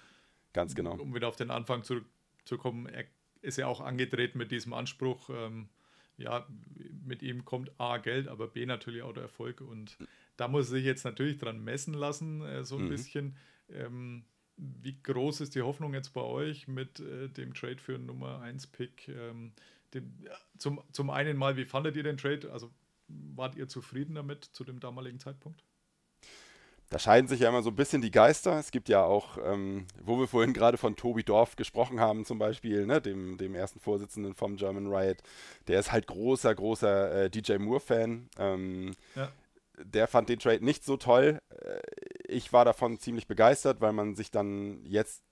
ganz 0.53 0.75
genau. 0.75 0.95
Um 0.95 1.13
wieder 1.13 1.27
auf 1.27 1.35
den 1.35 1.51
Anfang 1.51 1.83
zurückzukommen, 1.83 2.87
er 2.87 3.05
ist 3.41 3.57
ja 3.57 3.67
auch 3.67 3.81
angetreten 3.81 4.37
mit 4.37 4.51
diesem 4.51 4.73
Anspruch, 4.73 5.29
ähm, 5.29 5.69
ja, 6.17 6.47
mit 7.05 7.21
ihm 7.21 7.45
kommt 7.45 7.71
A 7.79 7.97
Geld, 7.97 8.27
aber 8.27 8.47
B 8.47 8.65
natürlich 8.65 9.01
auch 9.03 9.13
der 9.13 9.23
Erfolg. 9.23 9.61
Und 9.61 9.97
da 10.37 10.47
muss 10.47 10.67
er 10.67 10.77
sich 10.77 10.85
jetzt 10.85 11.03
natürlich 11.03 11.37
dran 11.37 11.63
messen 11.63 11.93
lassen, 11.93 12.41
äh, 12.41 12.63
so 12.63 12.77
ein 12.77 12.85
mhm. 12.85 12.89
bisschen. 12.89 13.35
Ähm, 13.69 14.23
wie 14.57 15.01
groß 15.01 15.41
ist 15.41 15.55
die 15.55 15.61
Hoffnung 15.61 15.93
jetzt 15.93 16.13
bei 16.13 16.21
euch 16.21 16.67
mit 16.67 16.99
äh, 16.99 17.27
dem 17.29 17.53
Trade 17.53 17.77
für 17.77 17.97
Nummer 17.97 18.41
1 18.41 18.67
Pick? 18.67 19.09
Ähm, 19.09 19.51
dem, 19.93 20.13
zum, 20.57 20.81
zum 20.91 21.09
einen 21.09 21.37
mal, 21.37 21.57
wie 21.57 21.65
fandet 21.65 21.95
ihr 21.95 22.03
den 22.03 22.17
Trade? 22.17 22.51
Also 22.51 22.71
wart 23.07 23.55
ihr 23.55 23.67
zufrieden 23.67 24.15
damit 24.15 24.45
zu 24.45 24.63
dem 24.63 24.79
damaligen 24.79 25.19
Zeitpunkt? 25.19 25.63
Da 26.89 26.99
scheiden 26.99 27.27
sich 27.27 27.39
ja 27.39 27.49
immer 27.49 27.63
so 27.63 27.71
ein 27.71 27.75
bisschen 27.75 28.01
die 28.01 28.11
Geister. 28.11 28.59
Es 28.59 28.71
gibt 28.71 28.89
ja 28.89 29.03
auch, 29.03 29.37
ähm, 29.43 29.87
wo 30.03 30.19
wir 30.19 30.27
vorhin 30.27 30.53
gerade 30.53 30.77
von 30.77 30.95
Tobi 30.95 31.23
Dorf 31.23 31.55
gesprochen 31.55 31.99
haben, 31.99 32.25
zum 32.25 32.37
Beispiel, 32.37 32.85
ne, 32.85 33.01
dem, 33.01 33.37
dem 33.37 33.55
ersten 33.55 33.79
Vorsitzenden 33.79 34.35
vom 34.35 34.55
German 34.55 34.87
Riot, 34.87 35.17
der 35.67 35.79
ist 35.79 35.91
halt 35.91 36.07
großer, 36.07 36.53
großer 36.53 37.23
äh, 37.23 37.29
DJ 37.29 37.57
Moore-Fan. 37.57 38.29
Ähm, 38.37 38.91
ja. 39.15 39.31
Der 39.83 40.07
fand 40.07 40.29
den 40.29 40.39
Trade 40.39 40.63
nicht 40.63 40.85
so 40.85 40.95
toll. 40.95 41.39
Äh, 41.49 41.79
ich 42.27 42.53
war 42.53 42.65
davon 42.65 42.99
ziemlich 42.99 43.27
begeistert, 43.27 43.81
weil 43.81 43.93
man 43.93 44.15
sich 44.15 44.31
dann 44.31 44.85
jetzt 44.85 45.23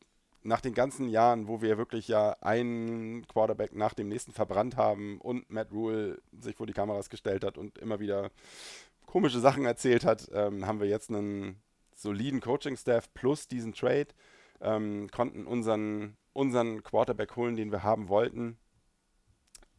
nach 0.43 0.61
den 0.61 0.73
ganzen 0.73 1.07
Jahren, 1.07 1.47
wo 1.47 1.61
wir 1.61 1.77
wirklich 1.77 2.07
ja 2.07 2.35
einen 2.41 3.25
Quarterback 3.27 3.73
nach 3.73 3.93
dem 3.93 4.09
nächsten 4.09 4.33
verbrannt 4.33 4.75
haben 4.75 5.19
und 5.21 5.49
Matt 5.49 5.71
Rule 5.71 6.19
sich 6.37 6.55
vor 6.55 6.67
die 6.67 6.73
Kameras 6.73 7.09
gestellt 7.09 7.43
hat 7.43 7.57
und 7.57 7.77
immer 7.77 7.99
wieder 7.99 8.29
komische 9.13 9.39
Sachen 9.39 9.63
erzählt 9.63 10.05
hat, 10.05 10.27
ähm, 10.33 10.65
haben 10.65 10.79
wir 10.79 10.87
jetzt 10.87 11.11
einen 11.11 11.61
soliden 11.95 12.41
Coaching-Staff 12.41 13.13
plus 13.13 13.47
diesen 13.47 13.71
Trade, 13.71 14.07
ähm, 14.59 15.07
konnten 15.11 15.45
unseren, 15.45 16.17
unseren 16.33 16.81
Quarterback 16.81 17.35
holen, 17.35 17.55
den 17.55 17.71
wir 17.71 17.83
haben 17.83 18.09
wollten. 18.09 18.57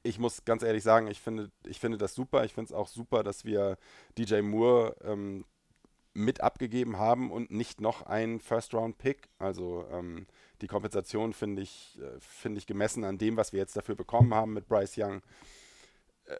Ich 0.05 0.21
muss 0.21 0.45
ganz 0.45 0.63
ehrlich 0.63 0.85
sagen, 0.85 1.09
ich 1.09 1.21
finde, 1.21 1.51
ich 1.67 1.81
finde 1.81 1.99
das 1.99 2.15
super. 2.15 2.45
Ich 2.45 2.55
finde 2.55 2.67
es 2.67 2.73
auch 2.73 2.87
super, 2.87 3.25
dass 3.25 3.45
wir 3.45 3.77
DJ 4.17 4.41
Moore 4.41 4.95
ähm, 5.03 5.45
mit 6.13 6.41
abgegeben 6.41 6.99
haben 6.99 7.33
und 7.33 7.51
nicht 7.51 7.81
noch 7.81 8.03
einen 8.03 8.39
First-Round-Pick. 8.39 9.31
Also 9.41 9.85
ähm, 9.91 10.29
die 10.61 10.69
Kompensation 10.69 11.33
finde 11.33 11.63
ich, 11.63 11.99
äh, 12.01 12.21
find 12.21 12.57
ich 12.57 12.69
gemessen 12.69 13.03
an 13.03 13.19
dem, 13.19 13.37
was 13.37 13.53
wir 13.53 13.59
jetzt 13.59 13.77
dafür 13.77 13.97
bekommen 13.97 14.33
haben 14.33 14.53
mit 14.53 14.69
Bryce 14.69 14.97
Young, 14.97 15.23
äh, 16.27 16.37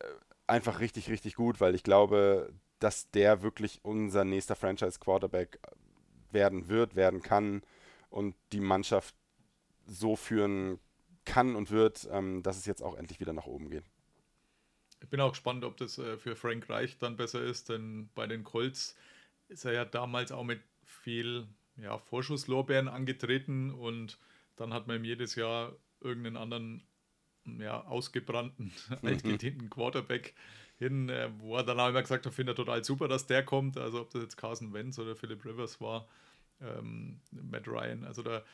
einfach 0.47 0.79
richtig, 0.79 1.11
richtig 1.11 1.35
gut, 1.35 1.61
weil 1.61 1.75
ich 1.75 1.83
glaube, 1.83 2.55
dass 2.85 3.11
der 3.13 3.41
wirklich 3.41 3.81
unser 3.83 4.27
nächster 4.27 4.55
Franchise-Quarterback 4.55 5.59
werden 6.33 6.69
wird, 6.69 6.97
werden 6.97 7.23
kann 7.23 7.63
und 8.11 8.37
die 8.53 8.61
Mannschaft 8.61 9.15
so 9.87 10.17
führen 10.17 10.79
kann 11.25 11.57
und 11.57 11.71
wird, 11.71 12.07
ähm, 12.13 12.43
dass 12.43 12.59
es 12.59 12.67
jetzt 12.67 12.83
auch 12.83 12.95
endlich 12.95 13.21
wieder 13.21 13.33
nach 13.33 13.47
oben 13.47 13.71
geht. 13.71 13.85
Ich 15.01 15.09
bin 15.09 15.19
auch 15.19 15.31
gespannt, 15.31 15.65
ob 15.65 15.79
das 15.79 15.97
äh, 15.97 16.19
für 16.19 16.37
Frank 16.37 16.69
Reich 16.69 16.99
dann 16.99 17.17
besser 17.17 17.43
ist, 17.43 17.71
denn 17.71 18.11
bei 18.15 18.27
den 18.27 18.45
Colts 18.45 18.99
ist 19.49 19.65
er 19.65 19.73
ja 19.73 19.87
damals 19.87 20.31
auch 20.31 20.45
mit 20.45 20.61
viel 20.83 21.49
ja, 21.77 21.97
Vorschusslorbeeren 21.97 22.89
angetreten 22.89 23.71
und 23.71 24.19
dann 24.57 24.75
hat 24.75 24.89
man 24.89 24.97
ihm 24.97 25.05
jedes 25.05 25.37
Jahr 25.37 25.75
irgendeinen 26.03 26.37
anderen 26.37 26.87
ja, 27.47 27.83
ausgebrannten, 27.83 28.75
altgedienten 29.03 29.71
Quarterback 29.71 30.35
hin, 30.85 31.09
äh, 31.09 31.31
wo 31.39 31.57
er 31.57 31.65
dann 31.65 31.81
auch 31.81 31.89
immer 31.89 32.03
gesagt 32.03 32.27
hat, 32.27 32.35
findet 32.35 32.55
er 32.55 32.65
total 32.65 32.85
super, 32.85 33.09
dass 33.09 33.27
der 33.27 33.45
kommt. 33.45 33.77
Also 33.77 34.01
ob 34.01 34.11
das 34.11 34.23
jetzt 34.23 34.37
Carson 34.37 34.73
Wentz 34.73 34.99
oder 34.99 35.17
Philip 35.17 35.45
Rivers 35.45 35.81
war, 35.81 36.09
ähm, 36.61 37.21
Matt 37.33 37.67
Ryan. 37.67 38.05
Also 38.05 38.23
da, 38.23 38.45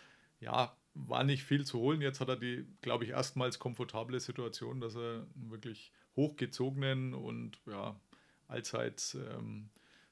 ja, 0.40 0.76
war 0.94 1.24
nicht 1.24 1.44
viel 1.44 1.64
zu 1.64 1.78
holen. 1.78 2.00
Jetzt 2.00 2.20
hat 2.20 2.28
er 2.28 2.36
die, 2.36 2.66
glaube 2.82 3.04
ich, 3.04 3.10
erstmals 3.10 3.58
komfortable 3.58 4.18
Situation, 4.20 4.80
dass 4.80 4.96
er 4.96 5.26
einen 5.34 5.50
wirklich 5.50 5.92
hochgezogenen 6.16 7.14
und 7.14 7.60
ja, 7.66 8.00
allseits 8.48 9.14
ähm, 9.14 9.70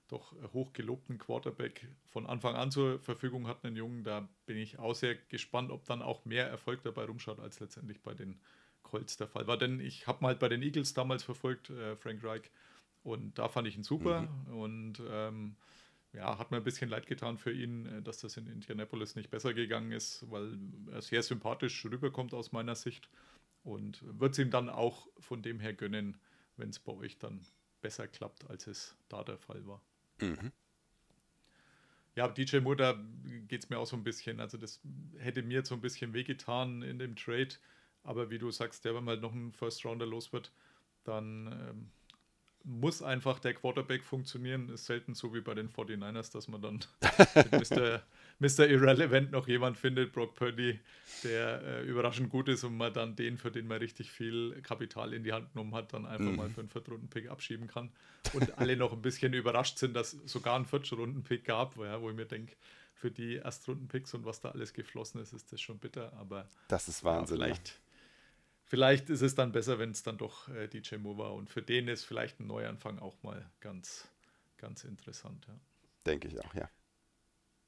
doch 0.09 0.35
hochgelobten 0.53 1.19
Quarterback 1.19 1.87
von 2.09 2.27
Anfang 2.27 2.55
an 2.55 2.71
zur 2.71 2.99
Verfügung 3.01 3.47
hat, 3.47 3.65
einen 3.65 3.77
Jungen. 3.77 4.05
Da 4.05 4.29
bin 4.47 4.57
ich 4.57 4.79
auch 4.79 4.95
sehr 4.95 5.15
gespannt, 5.15 5.71
ob 5.71 5.85
dann 5.85 6.03
auch 6.03 6.25
mehr 6.25 6.49
Erfolg 6.49 6.83
dabei 6.83 7.05
rumschaut, 7.05 7.41
als 7.41 7.61
letztendlich 7.61 8.03
bei 8.03 8.15
den 8.15 8.41
Colts 8.83 9.17
der 9.17 9.29
Fall 9.29 9.47
war. 9.47 9.57
Denn 9.57 9.81
ich 9.81 10.07
habe 10.07 10.23
mal 10.23 10.29
halt 10.29 10.39
bei 10.39 10.49
den 10.49 10.63
Eagles 10.63 10.95
damals 10.95 11.23
verfolgt, 11.23 11.71
äh, 11.71 11.97
Frank 11.97 12.23
Reich, 12.25 12.51
und 13.05 13.39
da 13.39 13.49
fand 13.49 13.69
ich 13.69 13.77
ihn 13.77 13.85
super. 13.85 14.23
Mhm. 14.23 14.55
Und 14.55 15.03
ähm, 15.09 15.57
ja, 16.13 16.39
hat 16.39 16.51
mir 16.51 16.59
ein 16.59 16.65
bisschen 16.65 16.91
leid 16.91 17.07
getan 17.07 17.39
für 17.39 17.53
ihn, 17.53 17.87
äh, 17.87 18.03
dass 18.03 18.19
das 18.19 18.37
in 18.37 18.47
Indianapolis 18.47 19.15
nicht 19.15 19.31
besser 19.31 19.55
gegangen 19.55 19.93
ist, 19.93 20.31
weil 20.31 20.59
er 20.93 21.03
sehr 21.03 21.23
sympathisch 21.23 21.85
rüberkommt 21.85 22.35
aus 22.35 22.53
meiner 22.53 22.75
Sicht. 22.75 23.09
Und 23.65 24.03
wird 24.19 24.33
es 24.33 24.39
ihm 24.39 24.51
dann 24.51 24.69
auch 24.69 25.09
von 25.19 25.43
dem 25.43 25.61
her 25.61 25.75
gönnen, 25.75 26.17
wenn 26.57 26.71
es 26.71 26.79
bei 26.79 26.93
euch 26.93 27.19
dann 27.19 27.41
besser 27.81 28.09
klappt, 28.09 28.49
als 28.49 28.67
es 28.67 28.97
da 29.09 29.23
der 29.23 29.39
Fall 29.39 29.67
war. 29.67 29.83
Mhm. 30.21 30.53
Ja, 32.15 32.27
DJ 32.27 32.59
Moore, 32.59 32.77
da 32.77 33.05
geht 33.47 33.63
es 33.63 33.71
mir 33.71 33.79
auch 33.79 33.87
so 33.87 33.97
ein 33.97 34.03
bisschen. 34.03 34.41
Also, 34.41 34.59
das 34.59 34.81
hätte 35.19 35.43
mir 35.43 35.55
jetzt 35.55 35.69
so 35.69 35.75
ein 35.75 35.81
bisschen 35.81 36.15
wehgetan 36.15 36.83
in 36.83 36.99
dem 36.99 37.15
Trade 37.15 37.51
aber 38.09 38.31
wie 38.31 38.39
du 38.39 38.51
sagst, 38.51 38.85
ja, 38.87 38.95
wenn 38.95 39.05
man 39.05 39.13
halt 39.13 39.23
noch 39.23 39.33
einen 39.33 39.53
First 39.53 39.85
Rounder 39.85 40.07
los 40.07 40.33
wird, 40.33 40.51
dann 41.05 41.47
ähm, 41.47 41.91
muss 42.65 43.03
einfach 43.03 43.39
der 43.39 43.53
Quarterback 43.53 44.03
funktionieren. 44.03 44.71
Ist 44.71 44.87
selten 44.87 45.15
so 45.15 45.35
wie 45.35 45.43
bei 45.43 45.55
den 45.55 45.69
49ers, 45.69 46.33
dass 46.33 46.49
man 46.49 46.63
dann 46.63 46.81
mit 47.35 47.71
Mr. 47.71 48.03
Mr. 48.39 48.67
Irrelevant 48.67 49.31
noch 49.33 49.47
jemand 49.47 49.77
findet, 49.77 50.13
Brock 50.13 50.35
Purdy, 50.37 50.79
der 51.23 51.63
äh, 51.63 51.83
überraschend 51.85 52.31
gut 52.31 52.49
ist 52.49 52.65
und 52.65 52.79
man 52.79 52.95
dann 52.95 53.15
den, 53.15 53.37
für 53.37 53.51
den 53.51 53.67
man 53.67 53.79
richtig 53.79 54.11
viel 54.11 54.59
Kapital 54.63 55.13
in 55.13 55.23
die 55.23 55.33
Hand 55.33 55.53
genommen 55.53 55.75
hat, 55.75 55.93
dann 55.93 56.07
einfach 56.07 56.31
mhm. 56.31 56.37
mal 56.37 56.49
für 56.51 56.61
einen 56.61 56.71
Viertrunden-Pick 56.71 57.29
abschieben 57.29 57.67
kann. 57.67 57.91
Und 58.33 58.59
alle 58.59 58.77
noch 58.77 58.93
ein 58.93 59.03
bisschen 59.03 59.35
überrascht 59.35 59.79
sind, 59.79 59.95
dass 59.95 60.13
sogar 60.25 60.57
ein 60.59 60.65
Viertrunden-Pick 60.65 61.45
gab, 61.45 61.77
ja, 61.77 62.01
wo 62.01 62.09
ich 62.09 62.17
mir 62.17 62.27
denke, 62.27 62.55
für 62.95 63.11
die 63.11 63.37
Erstrunden-Picks 63.37 64.15
und 64.15 64.25
was 64.25 64.41
da 64.41 64.51
alles 64.51 64.73
geflossen 64.73 65.21
ist, 65.21 65.33
ist 65.33 65.53
das 65.53 65.61
schon 65.61 65.79
bitter. 65.79 66.13
Aber 66.15 66.47
das 66.69 66.89
ist 66.89 67.05
Wahnsinn. 67.05 67.39
Ja, 67.39 67.47
vielleicht, 67.47 67.81
vielleicht 68.69 69.11
ist 69.11 69.23
es 69.23 69.35
dann 69.35 69.51
besser, 69.51 69.79
wenn 69.79 69.91
es 69.91 70.03
dann 70.03 70.19
doch 70.19 70.49
äh, 70.49 70.69
DJ 70.69 70.97
Moore 70.97 71.19
war. 71.19 71.35
Und 71.35 71.51
für 71.51 71.63
den 71.63 71.89
ist 71.89 72.05
vielleicht 72.05 72.39
ein 72.39 72.47
Neuanfang 72.47 72.99
auch 73.01 73.21
mal 73.23 73.51
ganz, 73.61 74.09
ganz 74.59 74.85
interessant. 74.85 75.47
Ja. 75.49 75.59
Denke 76.07 76.29
ich 76.29 76.39
auch, 76.39 76.55
ja. 76.55 76.71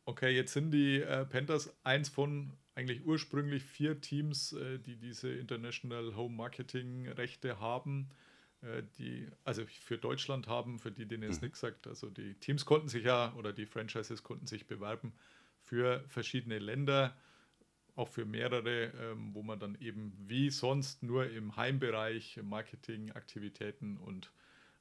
Okay, 0.05 0.31
jetzt 0.31 0.53
sind 0.53 0.71
die 0.71 1.01
äh, 1.01 1.25
Panthers 1.25 1.75
eins 1.85 2.09
von 2.09 2.53
eigentlich 2.75 3.05
ursprünglich 3.05 3.63
vier 3.63 4.01
Teams, 4.01 4.53
äh, 4.53 4.79
die 4.79 4.97
diese 4.97 5.31
International 5.33 6.15
Home 6.17 6.35
Marketing 6.35 7.09
Rechte 7.09 7.61
haben, 7.61 8.09
äh, 8.63 8.83
die 8.99 9.29
also 9.45 9.65
für 9.67 9.99
Deutschland 9.99 10.49
haben, 10.49 10.79
für 10.79 10.91
die 10.91 11.07
denen 11.07 11.25
jetzt 11.25 11.41
mhm. 11.41 11.47
nichts 11.47 11.61
sagt. 11.61 11.87
Also 11.87 12.11
die 12.11 12.35
Teams 12.35 12.65
konnten 12.65 12.89
sich 12.89 13.05
ja 13.05 13.35
oder 13.35 13.53
die 13.53 13.67
Franchises 13.67 14.23
konnten 14.23 14.47
sich 14.47 14.67
bewerben 14.67 15.13
für 15.63 16.05
verschiedene 16.09 16.59
Länder, 16.59 17.17
auch 18.01 18.09
für 18.09 18.25
mehrere, 18.25 18.87
ähm, 18.87 19.35
wo 19.35 19.43
man 19.43 19.61
dann 19.61 19.77
eben 19.81 20.13
wie 20.27 20.51
sonst 20.51 21.03
nur 21.03 21.31
im 21.31 21.57
Heimbereich 21.57 22.41
Marketingaktivitäten 22.43 23.99
und 23.99 24.33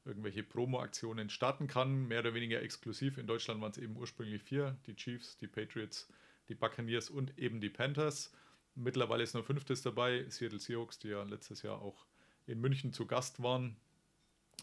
irgendwelche 0.05 0.43
Promo-Aktionen 0.43 1.29
starten 1.29 1.67
kann, 1.67 2.08
mehr 2.08 2.21
oder 2.21 2.34
weniger 2.34 2.62
exklusiv. 2.62 3.17
In 3.17 3.27
Deutschland 3.27 3.62
waren 3.62 3.71
es 3.71 3.77
eben 3.77 3.97
ursprünglich 3.97 4.41
vier, 4.41 4.77
die 4.88 4.95
Chiefs, 4.95 5.38
die 5.38 5.47
Patriots, 5.47 6.08
die 6.47 6.55
Buccaneers 6.55 7.10
und 7.10 7.38
eben 7.38 7.60
die 7.60 7.69
Panthers. 7.69 8.34
Mittlerweile 8.75 9.23
ist 9.23 9.36
noch 9.36 9.45
fünftes 9.45 9.82
dabei, 9.82 10.25
Seattle 10.29 10.60
Seahawks, 10.60 10.97
die 10.99 11.10
ja 11.10 11.23
letztes 11.23 11.62
Jahr 11.62 11.82
auch 11.82 12.05
in 12.47 12.62
München 12.62 12.93
zu 12.93 13.05
Gast 13.05 13.43
waren. 13.43 13.75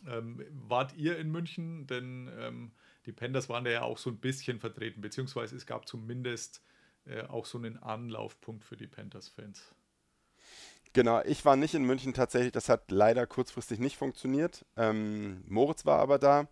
Ähm, 0.09 0.43
wart 0.51 0.97
ihr 0.97 1.19
in 1.19 1.31
München? 1.31 1.87
Denn 1.87 2.31
ähm, 2.39 2.73
die 3.05 3.13
Panthers 3.13 3.49
waren 3.49 3.65
da 3.65 3.71
ja 3.71 3.83
auch 3.83 3.99
so 3.99 4.11
ein 4.11 4.19
bisschen 4.19 4.59
vertreten, 4.59 5.01
beziehungsweise 5.01 5.55
es 5.55 5.67
gab 5.67 5.87
zumindest 5.87 6.63
äh, 7.07 7.23
auch 7.23 7.47
so 7.47 7.59
einen 7.59 7.79
Anlaufpunkt 7.83 8.65
für 8.65 8.77
die 8.77 8.87
Panthers-Fans. 8.87 9.75
Genau, 10.93 11.21
ich 11.25 11.45
war 11.45 11.57
nicht 11.57 11.75
in 11.75 11.85
München 11.85 12.15
tatsächlich, 12.15 12.53
das 12.53 12.71
hat 12.71 12.91
leider 12.91 13.27
kurzfristig 13.27 13.79
nicht 13.79 13.99
funktioniert. 13.99 14.65
Ähm, 14.79 15.43
Moritz 15.47 15.85
war 15.85 15.99
aber 15.99 16.19
da, 16.19 16.49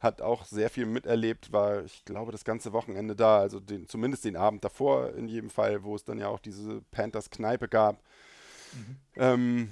hat 0.00 0.20
auch 0.20 0.44
sehr 0.44 0.68
viel 0.68 0.84
miterlebt, 0.84 1.50
war, 1.50 1.82
ich 1.84 2.04
glaube, 2.04 2.30
das 2.30 2.44
ganze 2.44 2.74
Wochenende 2.74 3.16
da, 3.16 3.38
also 3.38 3.58
den, 3.58 3.88
zumindest 3.88 4.26
den 4.26 4.36
Abend 4.36 4.62
davor 4.64 5.14
in 5.14 5.28
jedem 5.28 5.48
Fall, 5.48 5.82
wo 5.82 5.94
es 5.94 6.04
dann 6.04 6.18
ja 6.18 6.28
auch 6.28 6.40
diese 6.40 6.82
Panthers-Kneipe 6.90 7.68
gab. 7.68 8.02
Mhm. 8.74 8.96
Ähm, 9.14 9.70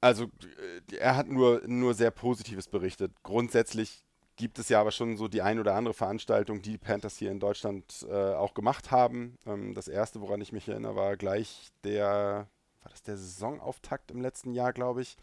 also 0.00 0.24
äh, 0.24 0.96
er 0.96 1.16
hat 1.16 1.28
nur, 1.28 1.60
nur 1.66 1.92
sehr 1.92 2.10
Positives 2.10 2.68
berichtet. 2.68 3.12
Grundsätzlich 3.22 4.02
gibt 4.38 4.58
es 4.58 4.70
ja 4.70 4.80
aber 4.80 4.92
schon 4.92 5.18
so 5.18 5.28
die 5.28 5.42
ein 5.42 5.58
oder 5.58 5.74
andere 5.74 5.92
Veranstaltung, 5.92 6.62
die 6.62 6.70
die 6.70 6.78
Panthers 6.78 7.18
hier 7.18 7.30
in 7.30 7.40
Deutschland 7.40 8.06
äh, 8.08 8.14
auch 8.14 8.54
gemacht 8.54 8.90
haben. 8.90 9.36
Ähm, 9.46 9.74
das 9.74 9.88
erste, 9.88 10.22
woran 10.22 10.40
ich 10.40 10.52
mich 10.52 10.66
erinnere, 10.68 10.96
war 10.96 11.16
gleich 11.18 11.68
der 11.84 12.48
war 12.82 12.90
das 12.90 13.02
der 13.02 13.16
Saisonauftakt 13.16 14.10
im 14.10 14.20
letzten 14.20 14.52
Jahr, 14.52 14.72
glaube 14.72 15.02
ich. 15.02 15.16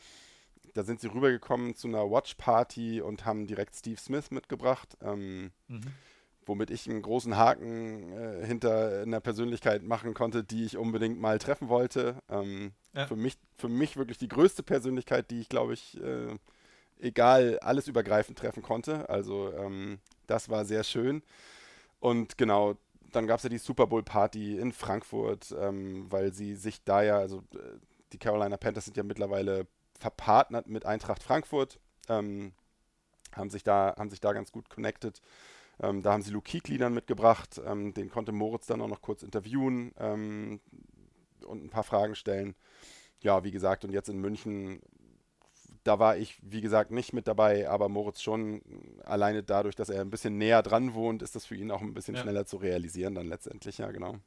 Da 0.73 0.83
sind 0.83 0.99
sie 0.99 1.07
rübergekommen 1.07 1.75
zu 1.75 1.87
einer 1.87 2.11
Watch-Party 2.11 3.01
und 3.01 3.25
haben 3.25 3.47
direkt 3.47 3.75
Steve 3.75 3.99
Smith 3.99 4.29
mitgebracht. 4.31 4.97
Ähm, 5.01 5.51
mhm. 5.67 5.81
Womit 6.45 6.69
ich 6.69 6.87
einen 6.87 7.01
großen 7.01 7.37
Haken 7.37 8.11
äh, 8.11 8.45
hinter 8.45 9.01
einer 9.01 9.19
Persönlichkeit 9.21 9.83
machen 9.83 10.13
konnte, 10.13 10.43
die 10.43 10.65
ich 10.65 10.77
unbedingt 10.77 11.19
mal 11.19 11.39
treffen 11.39 11.69
wollte. 11.69 12.21
Ähm, 12.29 12.73
ja. 12.93 13.07
für, 13.07 13.15
mich, 13.15 13.37
für 13.57 13.69
mich 13.69 13.97
wirklich 13.97 14.17
die 14.17 14.27
größte 14.27 14.61
Persönlichkeit, 14.61 15.31
die 15.31 15.39
ich, 15.39 15.49
glaube 15.49 15.73
ich, 15.73 15.99
äh, 16.03 16.35
egal, 17.05 17.59
alles 17.59 17.87
übergreifend 17.87 18.37
treffen 18.37 18.63
konnte. 18.63 19.09
Also 19.09 19.53
ähm, 19.53 19.99
das 20.27 20.49
war 20.49 20.65
sehr 20.65 20.83
schön. 20.83 21.23
Und 21.99 22.37
genau, 22.37 22.75
dann 23.11 23.27
gab 23.27 23.37
es 23.37 23.43
ja 23.43 23.49
die 23.49 23.57
Super 23.57 23.87
Bowl 23.87 24.03
Party 24.03 24.57
in 24.57 24.73
Frankfurt, 24.73 25.55
ähm, 25.57 26.05
weil 26.11 26.33
sie 26.33 26.55
sich 26.55 26.83
da 26.83 27.01
ja, 27.01 27.17
also 27.17 27.39
äh, 27.53 27.79
die 28.11 28.17
Carolina 28.17 28.57
Panthers 28.57 28.85
sind 28.85 28.97
ja 28.97 29.03
mittlerweile 29.03 29.67
verpartnert 29.97 30.67
mit 30.67 30.85
Eintracht 30.85 31.23
Frankfurt, 31.23 31.79
ähm, 32.09 32.53
haben, 33.33 33.49
sich 33.49 33.63
da, 33.63 33.95
haben 33.97 34.09
sich 34.09 34.19
da 34.19 34.33
ganz 34.33 34.51
gut 34.51 34.69
connected. 34.69 35.21
Ähm, 35.79 36.01
da 36.01 36.13
haben 36.13 36.21
sie 36.21 36.31
Luke 36.31 36.49
Kuechly 36.49 36.77
dann 36.77 36.93
mitgebracht, 36.93 37.61
ähm, 37.65 37.93
den 37.93 38.09
konnte 38.09 38.31
Moritz 38.31 38.67
dann 38.67 38.81
auch 38.81 38.87
noch 38.87 39.01
kurz 39.01 39.23
interviewen 39.23 39.93
ähm, 39.97 40.59
und 41.45 41.63
ein 41.63 41.69
paar 41.69 41.83
Fragen 41.83 42.15
stellen. 42.15 42.55
Ja, 43.21 43.43
wie 43.43 43.51
gesagt, 43.51 43.83
und 43.83 43.91
jetzt 43.91 44.09
in 44.09 44.19
München 44.19 44.81
da 45.85 45.99
war 45.99 46.17
ich, 46.17 46.37
wie 46.41 46.61
gesagt, 46.61 46.89
nicht 46.89 47.13
mit 47.13 47.27
dabei, 47.27 47.69
aber 47.69 47.89
Moritz 47.89 48.21
schon. 48.21 48.61
Alleine 49.03 49.43
dadurch, 49.43 49.75
dass 49.75 49.89
er 49.89 50.01
ein 50.01 50.09
bisschen 50.09 50.37
näher 50.37 50.63
dran 50.63 50.95
wohnt, 50.95 51.21
ist 51.21 51.35
das 51.35 51.45
für 51.45 51.55
ihn 51.55 51.69
auch 51.69 51.81
ein 51.81 51.93
bisschen 51.93 52.15
ja. 52.15 52.21
schneller 52.21 52.45
zu 52.45 52.57
realisieren 52.57 53.13
dann 53.13 53.27
letztendlich, 53.27 53.77
ja, 53.77 53.91
genau. 53.91 54.19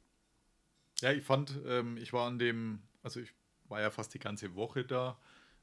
Ja, 1.01 1.11
ich 1.11 1.23
fand, 1.23 1.59
ähm, 1.67 1.97
ich 1.97 2.13
war 2.13 2.27
an 2.27 2.39
dem, 2.39 2.81
also 3.03 3.19
ich 3.19 3.33
war 3.67 3.81
ja 3.81 3.91
fast 3.91 4.13
die 4.13 4.19
ganze 4.19 4.55
Woche 4.55 4.85
da, 4.85 5.19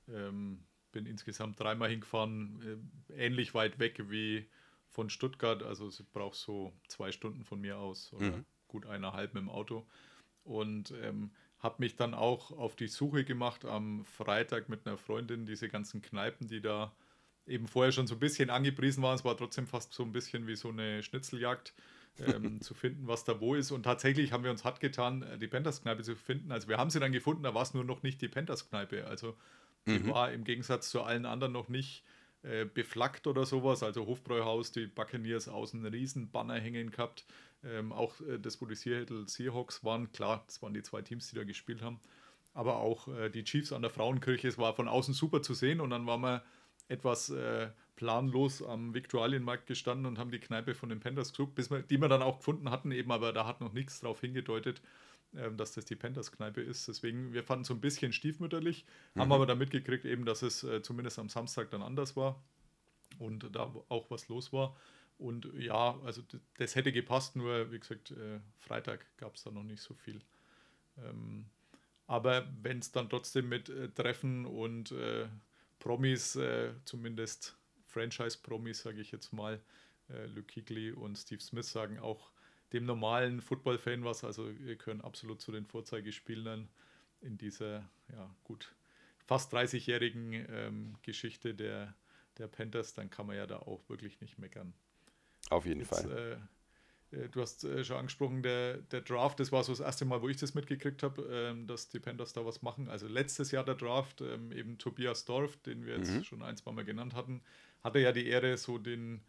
ähm, 0.08 0.60
bin 0.92 1.06
insgesamt 1.06 1.58
dreimal 1.58 1.88
hingefahren, 1.88 2.84
äh, 3.08 3.26
ähnlich 3.26 3.54
weit 3.54 3.78
weg 3.78 4.10
wie 4.10 4.46
von 4.90 5.08
Stuttgart, 5.08 5.62
also 5.62 5.88
es 5.88 6.02
braucht 6.02 6.36
so 6.36 6.74
zwei 6.88 7.10
Stunden 7.10 7.42
von 7.42 7.60
mir 7.60 7.78
aus 7.78 8.12
oder 8.12 8.36
mhm. 8.36 8.44
gut 8.68 8.84
eineinhalb 8.84 9.32
mit 9.32 9.42
dem 9.42 9.50
Auto. 9.50 9.86
Und 10.44 10.92
ähm, 11.02 11.30
habe 11.58 11.76
mich 11.78 11.96
dann 11.96 12.14
auch 12.14 12.50
auf 12.52 12.76
die 12.76 12.88
Suche 12.88 13.24
gemacht 13.24 13.64
am 13.64 14.04
Freitag 14.04 14.68
mit 14.68 14.86
einer 14.86 14.98
Freundin, 14.98 15.46
diese 15.46 15.68
ganzen 15.68 16.02
Kneipen, 16.02 16.48
die 16.48 16.60
da 16.60 16.92
eben 17.46 17.66
vorher 17.66 17.92
schon 17.92 18.06
so 18.06 18.16
ein 18.16 18.20
bisschen 18.20 18.50
angepriesen 18.50 19.02
waren. 19.02 19.14
Es 19.14 19.24
war 19.24 19.36
trotzdem 19.36 19.66
fast 19.66 19.92
so 19.94 20.02
ein 20.02 20.12
bisschen 20.12 20.46
wie 20.46 20.56
so 20.56 20.68
eine 20.68 21.02
Schnitzeljagd. 21.02 21.72
Ähm, 22.18 22.60
zu 22.62 22.72
finden, 22.72 23.06
was 23.06 23.24
da 23.24 23.40
wo 23.40 23.54
ist. 23.54 23.70
Und 23.70 23.82
tatsächlich 23.82 24.32
haben 24.32 24.42
wir 24.42 24.50
uns 24.50 24.64
hart 24.64 24.80
getan, 24.80 25.20
äh, 25.22 25.36
die 25.36 25.48
Panthers-Kneipe 25.48 26.02
zu 26.02 26.16
finden. 26.16 26.50
Also 26.50 26.66
wir 26.66 26.78
haben 26.78 26.88
sie 26.88 26.98
dann 26.98 27.12
gefunden, 27.12 27.42
da 27.42 27.52
war 27.52 27.60
es 27.60 27.74
nur 27.74 27.84
noch 27.84 28.02
nicht 28.02 28.22
die 28.22 28.28
Panthers-Kneipe. 28.28 29.06
Also 29.06 29.36
die 29.86 29.98
mhm. 29.98 30.08
war 30.08 30.32
im 30.32 30.44
Gegensatz 30.44 30.88
zu 30.88 31.02
allen 31.02 31.26
anderen 31.26 31.52
noch 31.52 31.68
nicht 31.68 32.04
äh, 32.42 32.64
beflaggt 32.64 33.26
oder 33.26 33.44
sowas. 33.44 33.82
Also 33.82 34.06
Hofbräuhaus, 34.06 34.72
die 34.72 34.86
Buccaneers 34.86 35.48
außen 35.48 35.80
einen 35.80 35.92
riesen 35.92 36.30
Banner 36.30 36.54
hängen 36.54 36.90
gehabt. 36.90 37.24
Ähm, 37.66 37.92
auch 37.92 38.20
äh, 38.20 38.38
das, 38.38 38.60
wo 38.60 38.66
die 38.66 38.74
Seattle 38.74 39.26
Seahawks 39.28 39.84
waren, 39.84 40.12
klar, 40.12 40.44
das 40.46 40.62
waren 40.62 40.74
die 40.74 40.82
zwei 40.82 41.02
Teams, 41.02 41.28
die 41.28 41.36
da 41.36 41.44
gespielt 41.44 41.82
haben. 41.82 42.00
Aber 42.54 42.76
auch 42.76 43.08
äh, 43.08 43.28
die 43.28 43.44
Chiefs 43.44 43.72
an 43.72 43.82
der 43.82 43.90
Frauenkirche, 43.90 44.48
es 44.48 44.58
war 44.58 44.74
von 44.74 44.88
außen 44.88 45.14
super 45.14 45.42
zu 45.42 45.54
sehen 45.54 45.80
und 45.80 45.90
dann 45.90 46.06
waren 46.06 46.20
wir 46.20 46.42
etwas 46.88 47.30
äh, 47.30 47.68
planlos 47.96 48.62
am 48.62 48.94
Viktualienmarkt 48.94 49.66
gestanden 49.66 50.06
und 50.06 50.18
haben 50.18 50.30
die 50.30 50.38
Kneipe 50.38 50.74
von 50.74 50.88
den 50.88 51.00
Panthers 51.00 51.30
gesucht, 51.30 51.54
bis 51.54 51.70
wir, 51.70 51.82
die 51.82 51.98
wir 51.98 52.08
dann 52.08 52.22
auch 52.22 52.38
gefunden 52.38 52.70
hatten, 52.70 52.92
eben, 52.92 53.10
aber 53.10 53.32
da 53.32 53.46
hat 53.46 53.60
noch 53.60 53.72
nichts 53.72 54.00
darauf 54.00 54.20
hingedeutet, 54.20 54.80
äh, 55.34 55.50
dass 55.52 55.72
das 55.72 55.86
die 55.86 55.96
Panthers-Kneipe 55.96 56.60
ist. 56.60 56.88
Deswegen, 56.88 57.32
wir 57.32 57.42
fanden 57.42 57.62
es 57.62 57.68
so 57.68 57.74
ein 57.74 57.80
bisschen 57.80 58.12
stiefmütterlich, 58.12 58.84
mhm. 59.14 59.20
haben 59.20 59.32
aber 59.32 59.46
dann 59.46 59.58
mitgekriegt, 59.58 60.04
eben, 60.04 60.24
dass 60.24 60.42
es 60.42 60.62
äh, 60.62 60.82
zumindest 60.82 61.18
am 61.18 61.28
Samstag 61.28 61.70
dann 61.70 61.82
anders 61.82 62.16
war 62.16 62.42
und 63.18 63.54
da 63.54 63.72
auch 63.88 64.10
was 64.10 64.28
los 64.28 64.52
war. 64.52 64.76
Und 65.18 65.50
ja, 65.54 65.98
also 66.04 66.22
das 66.58 66.74
hätte 66.74 66.92
gepasst, 66.92 67.36
nur 67.36 67.72
wie 67.72 67.78
gesagt, 67.78 68.10
äh, 68.10 68.40
Freitag 68.58 69.06
gab 69.16 69.34
es 69.34 69.44
da 69.44 69.50
noch 69.50 69.62
nicht 69.62 69.82
so 69.82 69.94
viel. 69.94 70.20
Ähm, 70.98 71.46
aber 72.06 72.46
wenn 72.62 72.78
es 72.78 72.92
dann 72.92 73.08
trotzdem 73.08 73.48
mit 73.48 73.68
äh, 73.68 73.88
Treffen 73.88 74.44
und 74.44 74.92
äh, 74.92 75.28
Promis, 75.78 76.36
zumindest 76.84 77.56
Franchise-Promis, 77.84 78.82
sage 78.82 79.00
ich 79.00 79.12
jetzt 79.12 79.32
mal, 79.32 79.60
Luke 80.34 80.52
Kuechly 80.52 80.90
und 80.90 81.16
Steve 81.16 81.40
Smith 81.40 81.70
sagen 81.70 82.00
auch 82.00 82.32
dem 82.72 82.86
normalen 82.86 83.40
Football-Fan 83.40 84.02
was. 84.04 84.24
Also 84.24 84.50
wir 84.58 84.76
können 84.76 85.00
absolut 85.00 85.40
zu 85.40 85.52
den 85.52 85.66
Vorzeigespielern 85.66 86.68
in 87.20 87.38
dieser, 87.38 87.88
ja 88.12 88.34
gut, 88.42 88.74
fast 89.26 89.52
30-jährigen 89.54 90.32
ähm, 90.48 90.96
Geschichte 91.02 91.54
der, 91.54 91.94
der 92.38 92.48
Panthers, 92.48 92.94
dann 92.94 93.10
kann 93.10 93.26
man 93.26 93.36
ja 93.36 93.46
da 93.46 93.58
auch 93.58 93.88
wirklich 93.88 94.20
nicht 94.20 94.38
meckern. 94.38 94.74
Auf 95.50 95.66
jeden 95.66 95.80
Jetzt, 95.80 95.88
Fall. 95.90 96.38
Äh, 97.12 97.16
äh, 97.16 97.28
du 97.28 97.40
hast 97.40 97.64
äh, 97.64 97.84
schon 97.84 97.96
angesprochen, 97.96 98.42
der, 98.42 98.78
der 98.78 99.00
Draft, 99.00 99.40
das 99.40 99.52
war 99.52 99.62
so 99.64 99.72
das 99.72 99.80
erste 99.80 100.04
Mal, 100.04 100.22
wo 100.22 100.28
ich 100.28 100.36
das 100.36 100.54
mitgekriegt 100.54 101.02
habe, 101.02 101.22
ähm, 101.30 101.66
dass 101.66 101.88
die 101.88 102.00
Panthers 102.00 102.32
da 102.32 102.44
was 102.44 102.62
machen. 102.62 102.88
Also 102.88 103.06
letztes 103.06 103.50
Jahr 103.50 103.64
der 103.64 103.74
Draft, 103.74 104.20
ähm, 104.20 104.52
eben 104.52 104.78
Tobias 104.78 105.24
Dorf, 105.24 105.56
den 105.58 105.86
wir 105.86 105.96
jetzt 105.96 106.12
mhm. 106.12 106.24
schon 106.24 106.42
ein, 106.42 106.56
zwei 106.56 106.72
Mal 106.72 106.84
genannt 106.84 107.14
hatten, 107.14 107.42
hatte 107.82 108.00
ja 108.00 108.12
die 108.12 108.26
Ehre, 108.26 108.56
so 108.56 108.78
den 108.78 109.20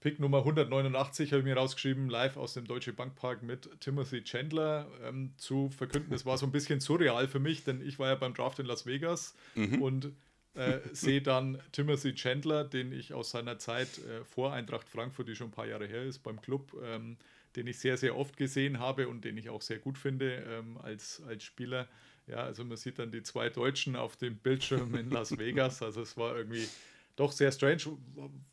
Pick 0.00 0.20
Nummer 0.20 0.38
189, 0.38 1.32
habe 1.32 1.40
ich 1.40 1.46
mir 1.46 1.56
rausgeschrieben, 1.56 2.10
live 2.10 2.36
aus 2.36 2.54
dem 2.54 2.66
Deutsche 2.66 2.92
Bankpark 2.92 3.42
mit 3.42 3.70
Timothy 3.80 4.22
Chandler 4.22 4.86
ähm, 5.02 5.32
zu 5.38 5.70
verkünden. 5.70 6.10
Das 6.10 6.26
war 6.26 6.36
so 6.36 6.44
ein 6.44 6.52
bisschen 6.52 6.80
surreal 6.80 7.26
für 7.26 7.38
mich, 7.38 7.64
denn 7.64 7.80
ich 7.80 7.98
war 7.98 8.08
ja 8.08 8.14
beim 8.14 8.34
Draft 8.34 8.58
in 8.58 8.66
Las 8.66 8.84
Vegas 8.84 9.34
mhm. 9.54 9.80
und 9.80 10.12
äh, 10.54 10.78
sehe 10.92 11.20
dann 11.20 11.60
Timothy 11.72 12.14
Chandler, 12.14 12.64
den 12.64 12.92
ich 12.92 13.12
aus 13.12 13.30
seiner 13.30 13.58
Zeit 13.58 13.98
äh, 13.98 14.24
vor 14.24 14.52
Eintracht 14.52 14.88
Frankfurt, 14.88 15.28
die 15.28 15.34
schon 15.34 15.48
ein 15.48 15.52
paar 15.52 15.66
Jahre 15.66 15.86
her 15.86 16.02
ist, 16.02 16.20
beim 16.20 16.40
Club, 16.40 16.72
ähm, 16.84 17.16
den 17.56 17.66
ich 17.66 17.78
sehr, 17.78 17.96
sehr 17.96 18.16
oft 18.16 18.36
gesehen 18.36 18.78
habe 18.78 19.08
und 19.08 19.24
den 19.24 19.36
ich 19.36 19.50
auch 19.50 19.62
sehr 19.62 19.78
gut 19.78 19.98
finde 19.98 20.44
ähm, 20.48 20.78
als, 20.78 21.22
als 21.26 21.44
Spieler. 21.44 21.88
Ja, 22.26 22.38
also 22.38 22.64
man 22.64 22.76
sieht 22.76 22.98
dann 22.98 23.10
die 23.10 23.22
zwei 23.22 23.50
Deutschen 23.50 23.96
auf 23.96 24.16
dem 24.16 24.36
Bildschirm 24.36 24.94
in 24.94 25.10
Las 25.10 25.36
Vegas. 25.38 25.82
Also 25.82 26.02
es 26.02 26.16
war 26.16 26.36
irgendwie 26.36 26.66
doch 27.16 27.32
sehr 27.32 27.52
strange, 27.52 27.82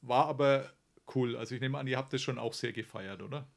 war 0.01 0.27
aber 0.27 0.71
cool. 1.15 1.35
Also 1.35 1.55
ich 1.55 1.61
nehme 1.61 1.77
an, 1.77 1.87
ihr 1.87 1.97
habt 1.97 2.13
das 2.13 2.21
schon 2.21 2.37
auch 2.37 2.53
sehr 2.53 2.73
gefeiert, 2.73 3.21
oder? 3.21 3.47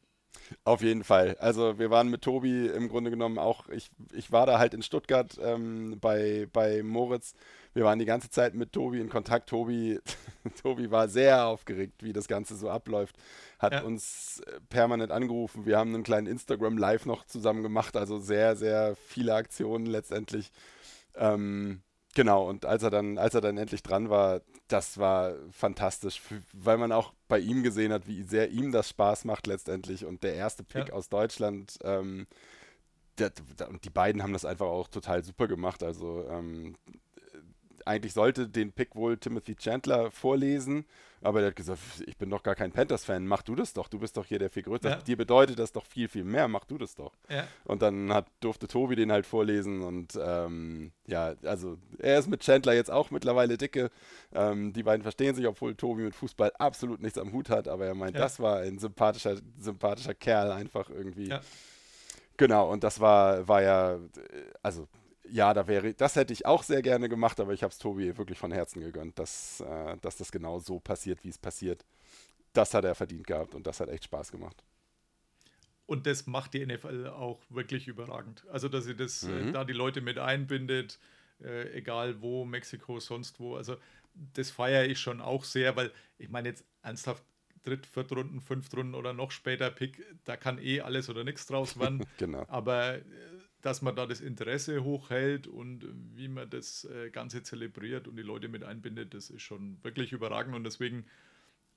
Auf 0.64 0.82
jeden 0.82 1.04
Fall. 1.04 1.36
Also 1.40 1.78
wir 1.78 1.90
waren 1.90 2.08
mit 2.10 2.22
Tobi 2.22 2.66
im 2.66 2.88
Grunde 2.88 3.10
genommen 3.10 3.38
auch, 3.38 3.68
ich, 3.68 3.88
ich 4.12 4.30
war 4.32 4.46
da 4.46 4.58
halt 4.58 4.74
in 4.74 4.82
Stuttgart 4.82 5.38
ähm, 5.42 5.98
bei, 6.00 6.46
bei 6.52 6.82
Moritz. 6.82 7.34
Wir 7.72 7.84
waren 7.84 7.98
die 7.98 8.04
ganze 8.04 8.30
Zeit 8.30 8.54
mit 8.54 8.72
Tobi 8.72 9.00
in 9.00 9.08
Kontakt. 9.08 9.48
Tobi, 9.48 9.98
Tobi 10.62 10.90
war 10.90 11.08
sehr 11.08 11.46
aufgeregt, 11.46 12.02
wie 12.02 12.12
das 12.12 12.28
Ganze 12.28 12.56
so 12.56 12.70
abläuft. 12.70 13.16
Hat 13.58 13.72
Ja. 13.72 13.82
uns 13.82 14.40
äh, 14.46 14.60
permanent 14.68 15.10
angerufen. 15.12 15.66
Wir 15.66 15.78
haben 15.78 15.94
einen 15.94 16.04
kleinen 16.04 16.26
Instagram 16.26 16.78
Live 16.78 17.06
noch 17.06 17.24
zusammen 17.26 17.62
gemacht. 17.62 17.96
Also 17.96 18.18
sehr, 18.18 18.54
sehr 18.56 18.96
viele 18.96 19.34
Aktionen 19.34 19.86
letztendlich. 19.86 20.50
Ähm, 21.16 21.82
genau, 22.14 22.48
und 22.48 22.64
als 22.66 22.82
er 22.82 22.90
dann, 22.90 23.18
als 23.18 23.34
er 23.34 23.40
dann 23.40 23.56
endlich 23.58 23.82
dran 23.82 24.08
war, 24.10 24.40
das 24.68 24.98
war 24.98 25.34
fantastisch, 25.50 26.20
weil 26.52 26.78
man 26.78 26.92
auch 26.92 27.12
bei 27.28 27.38
ihm 27.38 27.62
gesehen 27.62 27.92
hat, 27.92 28.06
wie 28.06 28.22
sehr 28.22 28.50
ihm 28.50 28.72
das 28.72 28.88
Spaß 28.90 29.24
macht 29.24 29.46
letztendlich. 29.46 30.04
Und 30.04 30.22
der 30.22 30.34
erste 30.34 30.64
Pick 30.64 30.88
Ja. 30.88 30.94
aus 30.94 31.08
Deutschland, 31.08 31.78
ähm, 31.82 32.26
der, 33.18 33.30
der, 33.58 33.68
und 33.68 33.84
die 33.84 33.90
beiden 33.90 34.22
haben 34.22 34.32
das 34.32 34.44
einfach 34.44 34.66
auch 34.66 34.88
total 34.88 35.22
super 35.24 35.46
gemacht. 35.48 35.82
Also 35.82 36.24
ähm, 36.28 36.76
eigentlich 37.86 38.12
sollte 38.14 38.48
den 38.48 38.72
Pick 38.72 38.94
wohl 38.94 39.16
Timothy 39.16 39.54
Chandler 39.56 40.10
vorlesen, 40.10 40.84
aber 41.22 41.40
der 41.40 41.48
hat 41.48 41.56
gesagt, 41.56 41.80
ich 42.06 42.18
bin 42.18 42.28
doch 42.28 42.42
gar 42.42 42.54
kein 42.54 42.70
Panthers-Fan, 42.70 43.26
mach 43.26 43.42
du 43.42 43.54
das 43.54 43.72
doch, 43.72 43.88
du 43.88 43.98
bist 43.98 44.16
doch 44.16 44.26
hier 44.26 44.38
der 44.38 44.50
viel 44.50 44.62
größte. 44.62 44.88
Ja. 44.88 44.96
Dir 44.96 45.16
bedeutet 45.16 45.58
das 45.58 45.72
doch 45.72 45.86
viel, 45.86 46.08
viel 46.08 46.24
mehr, 46.24 46.48
mach 46.48 46.64
du 46.66 46.76
das 46.76 46.94
doch. 46.94 47.12
Ja. 47.30 47.46
Und 47.64 47.80
dann 47.82 48.12
hat, 48.12 48.26
durfte 48.40 48.68
Tobi 48.68 48.94
den 48.96 49.10
halt 49.10 49.24
vorlesen 49.24 49.82
und 49.82 50.18
ähm, 50.22 50.92
ja, 51.06 51.34
also 51.44 51.78
er 51.98 52.18
ist 52.18 52.28
mit 52.28 52.40
Chandler 52.42 52.74
jetzt 52.74 52.90
auch 52.90 53.10
mittlerweile 53.10 53.56
dicke. 53.56 53.90
Ähm, 54.34 54.72
die 54.74 54.82
beiden 54.82 55.02
verstehen 55.02 55.34
sich, 55.34 55.46
obwohl 55.46 55.74
Tobi 55.74 56.02
mit 56.02 56.14
Fußball 56.14 56.52
absolut 56.58 57.00
nichts 57.00 57.18
am 57.18 57.32
Hut 57.32 57.48
hat, 57.48 57.68
aber 57.68 57.86
er 57.86 57.94
meint, 57.94 58.16
Ja. 58.16 58.20
das 58.22 58.38
war 58.40 58.58
ein 58.58 58.78
sympathischer, 58.78 59.36
sympathischer 59.58 60.14
Kerl 60.14 60.52
einfach 60.52 60.90
irgendwie. 60.90 61.32
Genau, 62.36 62.70
und 62.70 62.82
das 62.82 62.98
war, 63.00 63.46
war 63.46 63.62
ja, 63.62 63.98
also 64.62 64.88
ja, 65.30 65.54
da 65.54 65.66
wäre, 65.66 65.94
das 65.94 66.16
hätte 66.16 66.32
ich 66.32 66.46
auch 66.46 66.62
sehr 66.62 66.82
gerne 66.82 67.08
gemacht, 67.08 67.40
aber 67.40 67.52
ich 67.52 67.62
habe 67.62 67.72
es 67.72 67.78
Tobi 67.78 68.16
wirklich 68.16 68.38
von 68.38 68.52
Herzen 68.52 68.80
gegönnt, 68.80 69.18
dass, 69.18 69.60
äh, 69.60 69.96
dass 70.00 70.16
das 70.16 70.30
genau 70.30 70.58
so 70.58 70.80
passiert, 70.80 71.24
wie 71.24 71.28
es 71.30 71.38
passiert. 71.38 71.84
Das 72.52 72.74
hat 72.74 72.84
er 72.84 72.94
verdient 72.94 73.26
gehabt 73.26 73.54
und 73.54 73.66
das 73.66 73.80
hat 73.80 73.88
echt 73.88 74.04
Spaß 74.04 74.30
gemacht. 74.30 74.62
Und 75.86 76.06
das 76.06 76.26
macht 76.26 76.54
die 76.54 76.64
NFL 76.64 77.08
auch 77.08 77.40
wirklich 77.50 77.88
überragend. 77.88 78.44
Also, 78.50 78.68
dass 78.68 78.84
sie 78.84 78.94
das, 78.96 79.22
äh, 79.24 79.28
Mhm. 79.28 79.52
da 79.52 79.64
die 79.64 79.72
Leute 79.74 80.00
mit 80.00 80.18
einbindet, 80.18 80.98
äh, 81.42 81.70
egal 81.72 82.22
wo, 82.22 82.44
Mexiko, 82.44 83.00
sonst 83.00 83.38
wo. 83.38 83.56
Also, 83.56 83.76
das 84.14 84.50
feiere 84.50 84.86
ich 84.86 84.98
schon 85.00 85.20
auch 85.20 85.44
sehr, 85.44 85.76
weil 85.76 85.92
ich 86.18 86.28
meine 86.30 86.48
jetzt 86.48 86.64
ernsthaft 86.82 87.22
Dritt-, 87.64 87.86
Viertrunden, 87.86 88.40
Fünftrunden 88.40 88.94
oder 88.94 89.12
noch 89.12 89.30
später 89.30 89.70
Pick, 89.70 90.02
da 90.24 90.36
kann 90.36 90.58
eh 90.58 90.80
alles 90.80 91.08
oder 91.08 91.24
nichts 91.24 91.46
draus 91.46 91.78
werden. 91.78 92.04
Genau. 92.18 92.44
Aber 92.48 92.96
äh, 92.96 93.02
dass 93.64 93.80
man 93.80 93.96
da 93.96 94.04
das 94.04 94.20
Interesse 94.20 94.84
hochhält 94.84 95.46
und 95.46 95.88
wie 96.14 96.28
man 96.28 96.50
das 96.50 96.84
äh, 96.84 97.08
Ganze 97.08 97.42
zelebriert 97.42 98.06
und 98.06 98.16
die 98.16 98.22
Leute 98.22 98.48
mit 98.48 98.62
einbindet, 98.62 99.14
das 99.14 99.30
ist 99.30 99.40
schon 99.40 99.82
wirklich 99.82 100.12
überragend. 100.12 100.54
Und 100.54 100.64
deswegen, 100.64 101.06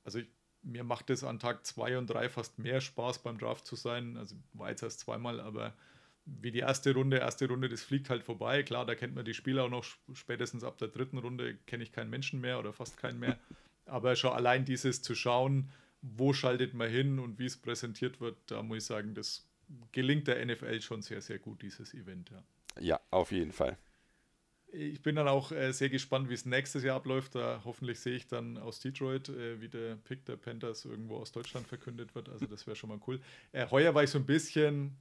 also 0.03 0.19
ich, 0.19 0.27
mir 0.63 0.83
macht 0.83 1.09
es 1.09 1.23
an 1.23 1.39
Tag 1.39 1.65
2 1.65 1.97
und 1.97 2.07
3 2.07 2.27
fast 2.27 2.59
mehr 2.59 2.81
Spaß 2.81 3.23
beim 3.23 3.37
Draft 3.37 3.65
zu 3.65 3.77
sein. 3.77 4.17
Also 4.17 4.35
war 4.51 4.69
jetzt 4.69 4.83
erst 4.83 4.99
zweimal, 4.99 5.39
aber 5.39 5.73
wie 6.25 6.51
die 6.51 6.59
erste 6.59 6.93
Runde, 6.93 7.19
erste 7.19 7.47
Runde, 7.47 7.69
das 7.69 7.83
fliegt 7.83 8.09
halt 8.09 8.25
vorbei. 8.25 8.63
Klar, 8.63 8.85
da 8.85 8.93
kennt 8.93 9.15
man 9.15 9.23
die 9.23 9.33
Spieler 9.33 9.63
auch 9.63 9.69
noch 9.69 9.85
spätestens 10.11 10.65
ab 10.65 10.77
der 10.77 10.89
dritten 10.89 11.19
Runde, 11.19 11.55
kenne 11.67 11.83
ich 11.83 11.93
keinen 11.93 12.09
Menschen 12.09 12.41
mehr 12.41 12.59
oder 12.59 12.73
fast 12.73 12.97
keinen 12.97 13.19
mehr. 13.19 13.39
Aber 13.85 14.17
schon 14.17 14.33
allein 14.33 14.65
dieses 14.65 15.01
zu 15.01 15.15
schauen, 15.15 15.71
wo 16.01 16.33
schaltet 16.33 16.73
man 16.73 16.89
hin 16.89 17.17
und 17.17 17.39
wie 17.39 17.45
es 17.45 17.55
präsentiert 17.55 18.19
wird, 18.19 18.35
da 18.47 18.61
muss 18.61 18.79
ich 18.79 18.83
sagen, 18.83 19.13
das 19.13 19.47
gelingt 19.91 20.27
der 20.27 20.45
NFL 20.45 20.81
schon 20.81 21.01
sehr, 21.01 21.21
sehr 21.21 21.39
gut, 21.39 21.61
dieses 21.61 21.93
Event. 21.93 22.29
Ja. 22.29 22.43
Ja, 22.79 22.99
auf 23.11 23.31
jeden 23.31 23.51
Fall. 23.51 23.77
Ich 24.69 25.01
bin 25.01 25.15
dann 25.15 25.27
auch 25.27 25.51
äh, 25.51 25.71
sehr 25.71 25.89
gespannt, 25.89 26.29
wie 26.29 26.33
es 26.33 26.45
nächstes 26.45 26.83
Jahr 26.83 26.97
abläuft. 26.97 27.35
Da 27.35 27.61
hoffentlich 27.63 27.99
sehe 27.99 28.15
ich 28.15 28.27
dann 28.27 28.57
aus 28.57 28.79
Detroit, 28.79 29.29
äh, 29.29 29.61
wie 29.61 29.69
der 29.69 29.95
Pick 29.95 30.25
der 30.25 30.35
Panthers 30.35 30.83
irgendwo 30.85 31.17
aus 31.17 31.31
Deutschland 31.31 31.67
verkündet 31.67 32.13
wird. 32.15 32.27
Also 32.29 32.45
das 32.45 32.67
wäre 32.67 32.75
schon 32.75 32.89
mal 32.89 32.99
cool. 33.07 33.21
Äh, 33.53 33.67
heuer 33.71 33.95
war 33.95 34.03
ich 34.03 34.09
so 34.09 34.19
ein 34.19 34.25
bisschen 34.25 34.97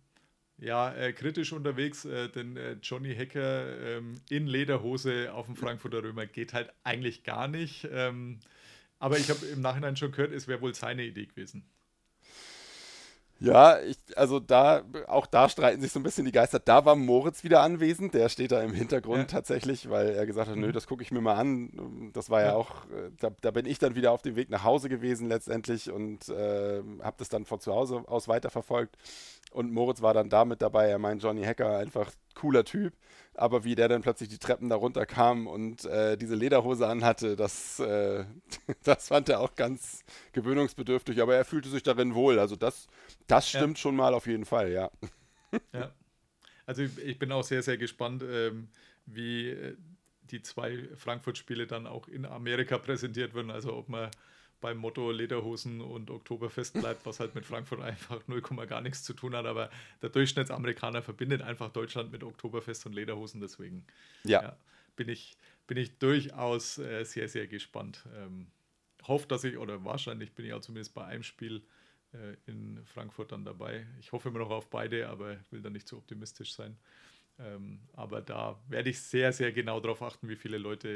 ja, 0.59 0.95
äh, 0.95 1.13
kritisch 1.13 1.53
unterwegs, 1.53 2.05
äh, 2.05 2.29
denn 2.29 2.57
äh, 2.57 2.77
Johnny 2.83 3.15
Hacker 3.15 3.79
ähm, 3.97 4.15
in 4.31 4.47
Lederhose 4.47 5.33
auf 5.35 5.47
dem 5.47 5.57
Frankfurter 5.57 6.03
Römer 6.03 6.27
geht 6.27 6.55
halt 6.55 6.73
eigentlich 6.85 7.25
gar 7.25 7.49
nicht. 7.49 7.87
Ähm, 7.91 8.39
aber 8.99 9.19
ich 9.19 9.29
habe 9.29 9.45
im 9.47 9.61
Nachhinein 9.61 9.97
schon 9.97 10.13
gehört, 10.13 10.33
es 10.33 10.49
wäre 10.49 10.61
wohl 10.63 10.75
seine 10.75 11.05
Idee 11.05 11.27
gewesen. 11.27 11.69
Ja, 13.39 13.79
ich, 13.81 13.99
also 14.17 14.41
da, 14.41 14.83
auch 15.09 15.27
da 15.27 15.49
streiten 15.49 15.83
sich 15.83 15.93
so 15.93 16.01
ein 16.01 16.03
bisschen 16.03 16.25
die 16.25 16.33
Geister. 16.33 16.59
Da 16.59 16.85
war 16.87 16.97
Moritz 16.97 17.45
wieder 17.45 17.61
anwesend, 17.61 18.15
der 18.15 18.31
steht 18.31 18.51
da 18.51 18.63
im 18.63 18.73
Hintergrund 18.73 19.19
Ja. 19.19 19.25
tatsächlich, 19.25 19.91
weil 19.91 20.09
er 20.11 20.25
gesagt 20.27 20.49
hat, 20.49 20.57
nö, 20.57 20.73
das 20.73 20.87
gucke 20.87 21.03
ich 21.03 21.13
mir 21.13 21.21
mal 21.21 21.35
an. 21.35 22.11
Das 22.15 22.31
war 22.31 22.41
ja, 22.41 22.47
Ja. 22.49 22.55
auch, 22.55 22.87
äh, 22.87 23.11
da, 23.21 23.31
da 23.43 23.51
bin 23.51 23.67
ich 23.67 23.79
dann 23.79 23.95
wieder 23.95 24.13
auf 24.13 24.23
dem 24.23 24.37
Weg 24.37 24.49
nach 24.49 24.65
Hause 24.65 24.89
gewesen 24.89 25.29
letztendlich 25.29 25.91
und 25.91 26.29
äh, 26.31 26.83
habe 27.03 27.17
das 27.19 27.29
dann 27.29 27.45
von 27.45 27.61
zu 27.61 27.75
Hause 27.75 28.05
aus 28.07 28.27
weiterverfolgt. 28.27 28.97
Und 29.51 29.71
Moritz 29.73 30.01
war 30.01 30.15
dann 30.15 30.31
da 30.31 30.45
mit 30.47 30.63
dabei. 30.63 30.89
Er 30.89 30.99
meint, 30.99 31.23
Johnny 31.23 31.43
Hacker, 31.45 31.77
einfach 31.77 32.11
cooler 32.37 32.65
Typ. 32.65 32.95
Aber 33.35 33.65
wie 33.65 33.75
der 33.75 33.89
dann 33.89 34.03
plötzlich 34.03 34.31
die 34.31 34.39
Treppen 34.39 34.71
da 34.71 34.77
runterkam 34.77 35.47
und 35.49 35.85
äh, 35.87 36.17
diese 36.17 36.37
Lederhose 36.37 36.87
anhatte, 36.89 37.37
das, 37.37 37.81
äh, 37.81 38.25
das 38.85 39.09
fand 39.09 39.29
er 39.29 39.41
auch 39.41 39.57
ganz 39.57 40.05
gewöhnungsbedürftig. 40.33 41.21
Aber 41.23 41.37
er 41.37 41.45
fühlte 41.45 41.69
sich 41.71 41.83
darin 41.83 42.15
wohl. 42.15 42.39
Also 42.39 42.57
das, 42.57 42.89
das 43.27 43.51
Ja. 43.53 43.67
stimmt 43.67 43.79
schon 43.79 43.97
mal 43.97 44.15
auf 44.15 44.27
jeden 44.29 44.47
Fall, 44.47 44.71
ja. 44.73 44.91
Ja. 45.73 45.95
Also 46.67 46.83
ich, 46.83 46.99
ich 46.99 47.19
bin 47.19 47.33
auch 47.33 47.45
sehr, 47.45 47.63
sehr 47.63 47.79
gespannt, 47.79 48.25
ähm, 48.29 48.69
wie 49.07 49.51
äh, 49.51 49.77
die 50.31 50.43
zwei 50.43 50.89
Frankfurt-Spiele 50.97 51.67
dann 51.67 51.87
auch 51.87 52.09
in 52.09 52.27
Amerika 52.27 52.79
präsentiert 52.79 53.35
werden. 53.35 53.51
Also 53.51 53.75
ob 53.77 53.89
man 53.91 54.11
beim 54.61 54.79
Motto 54.79 55.11
Lederhosen 55.11 55.81
und 55.81 56.11
Oktoberfest 56.11 56.79
bleibt, 56.79 57.07
was 57.07 57.21
halt 57.21 57.35
mit 57.35 57.45
Frankfurt 57.47 57.81
einfach 57.81 58.27
0, 58.27 58.41
gar 58.67 58.81
nichts 58.81 59.03
zu 59.05 59.15
tun 59.15 59.35
hat. 59.37 59.47
Aber 59.47 59.71
der 60.03 60.11
Durchschnittsamerikaner 60.11 61.03
verbindet 61.03 61.43
einfach 61.43 61.71
Deutschland 61.71 62.13
mit 62.13 62.25
Oktoberfest 62.25 62.87
und 62.87 62.95
Lederhosen. 62.95 63.41
Deswegen 63.41 63.87
Ja, 64.25 64.41
ja, 64.41 64.57
bin, 64.97 65.09
ich, 65.09 65.37
bin 65.67 65.77
ich 65.77 65.99
durchaus 65.99 66.79
äh, 66.79 67.05
sehr, 67.05 67.29
sehr 67.29 67.47
gespannt. 67.47 68.05
Ähm, 68.17 68.49
hoffe, 69.03 69.27
dass 69.29 69.45
ich, 69.45 69.59
oder 69.59 69.85
wahrscheinlich 69.85 70.33
bin 70.35 70.47
ich 70.47 70.53
auch 70.53 70.61
zumindest 70.61 70.95
bei 70.95 71.05
einem 71.05 71.23
Spiel 71.23 71.63
äh, 72.13 72.37
in 72.47 72.81
Frankfurt 72.87 73.33
dann 73.33 73.45
dabei. 73.45 73.87
Ich 74.01 74.13
hoffe 74.13 74.29
immer 74.29 74.41
noch 74.41 74.51
auf 74.51 74.69
beide, 74.71 75.09
aber 75.09 75.37
will 75.51 75.63
da 75.63 75.71
nicht 75.71 75.89
zu 75.89 75.97
optimistisch 75.97 76.55
sein. 76.55 76.77
Ähm, 77.39 77.81
aber 77.93 78.23
da 78.23 78.59
werde 78.69 78.91
ich 78.91 79.01
sehr, 79.01 79.33
sehr 79.33 79.53
genau 79.53 79.81
darauf 79.81 80.03
achten, 80.03 80.29
wie 80.29 80.37
viele 80.37 80.59
Leute 80.59 80.89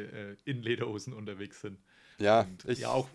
äh, 0.46 0.50
in 0.50 0.62
Lederhosen 0.62 1.12
unterwegs 1.12 1.60
sind. 1.60 1.78
ja, 2.18 2.46
Und 2.46 2.64
ich, 2.66 2.80
ja, 2.80 2.90
auch, 2.90 3.08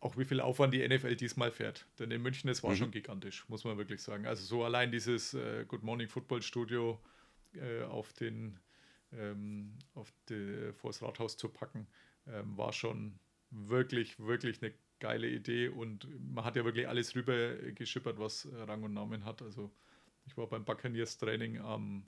auch 0.00 0.16
wie 0.16 0.24
viel 0.24 0.40
Aufwand 0.40 0.74
die 0.74 0.86
NFL 0.86 1.16
diesmal 1.16 1.50
fährt. 1.50 1.86
Denn 1.98 2.10
in 2.10 2.22
München, 2.22 2.48
das 2.48 2.62
war 2.62 2.70
Mhm. 2.72 2.76
schon 2.76 2.90
gigantisch, 2.90 3.48
muss 3.48 3.64
man 3.64 3.78
wirklich 3.78 4.02
sagen. 4.02 4.26
Also 4.26 4.44
so 4.44 4.64
allein 4.64 4.92
dieses 4.92 5.34
äh, 5.34 5.64
Good 5.66 5.82
Morning 5.82 6.08
Football 6.08 6.42
Studio 6.42 7.00
äh, 7.54 7.82
auf 7.82 8.12
den 8.12 8.58
ähm, 9.12 9.72
auf 9.94 10.12
die, 10.28 10.70
vors 10.74 11.00
Rathaus 11.02 11.36
zu 11.38 11.48
packen, 11.48 11.86
ähm, 12.26 12.56
war 12.58 12.72
schon 12.74 13.18
wirklich, 13.50 14.18
wirklich 14.20 14.62
eine 14.62 14.74
geile 15.00 15.28
Idee 15.30 15.68
und 15.68 16.06
man 16.32 16.44
hat 16.44 16.56
ja 16.56 16.64
wirklich 16.66 16.86
alles 16.88 17.14
rüber 17.16 17.54
geschippert, 17.72 18.18
was 18.18 18.44
äh, 18.44 18.54
Rang 18.54 18.82
und 18.82 18.92
Namen 18.92 19.24
hat. 19.24 19.40
Also 19.40 19.70
ich 20.26 20.36
war 20.36 20.46
beim 20.46 20.64
Buccaneers 20.64 21.16
Training 21.16 21.58
am 21.58 22.04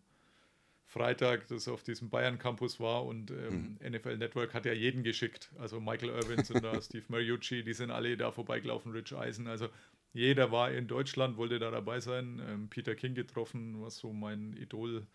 Freitag, 0.90 1.46
das 1.46 1.68
auf 1.68 1.84
diesem 1.84 2.10
Bayern 2.10 2.40
Campus 2.40 2.80
war 2.80 3.06
und 3.06 3.30
ähm, 3.30 3.78
NFL 3.80 4.16
Network 4.16 4.54
hat 4.54 4.66
ja 4.66 4.72
jeden 4.72 5.04
geschickt. 5.04 5.48
Also 5.56 5.80
Michael 5.80 6.08
Irvin 6.08 6.42
sind 6.42 6.64
da, 6.64 6.82
Steve 6.82 7.04
Mariucci, 7.06 7.62
die 7.62 7.74
sind 7.74 7.92
alle 7.92 8.16
da 8.16 8.32
vorbeigelaufen, 8.32 8.90
Rich 8.90 9.14
Eisen. 9.14 9.46
Also 9.46 9.68
jeder 10.12 10.50
war 10.50 10.72
in 10.72 10.88
Deutschland, 10.88 11.36
wollte 11.36 11.60
da 11.60 11.70
dabei 11.70 12.00
sein. 12.00 12.42
Ähm, 12.44 12.68
Peter 12.68 12.96
King 12.96 13.14
getroffen, 13.14 13.80
was 13.80 13.98
so 13.98 14.12
mein 14.12 14.56
Idol 14.56 15.06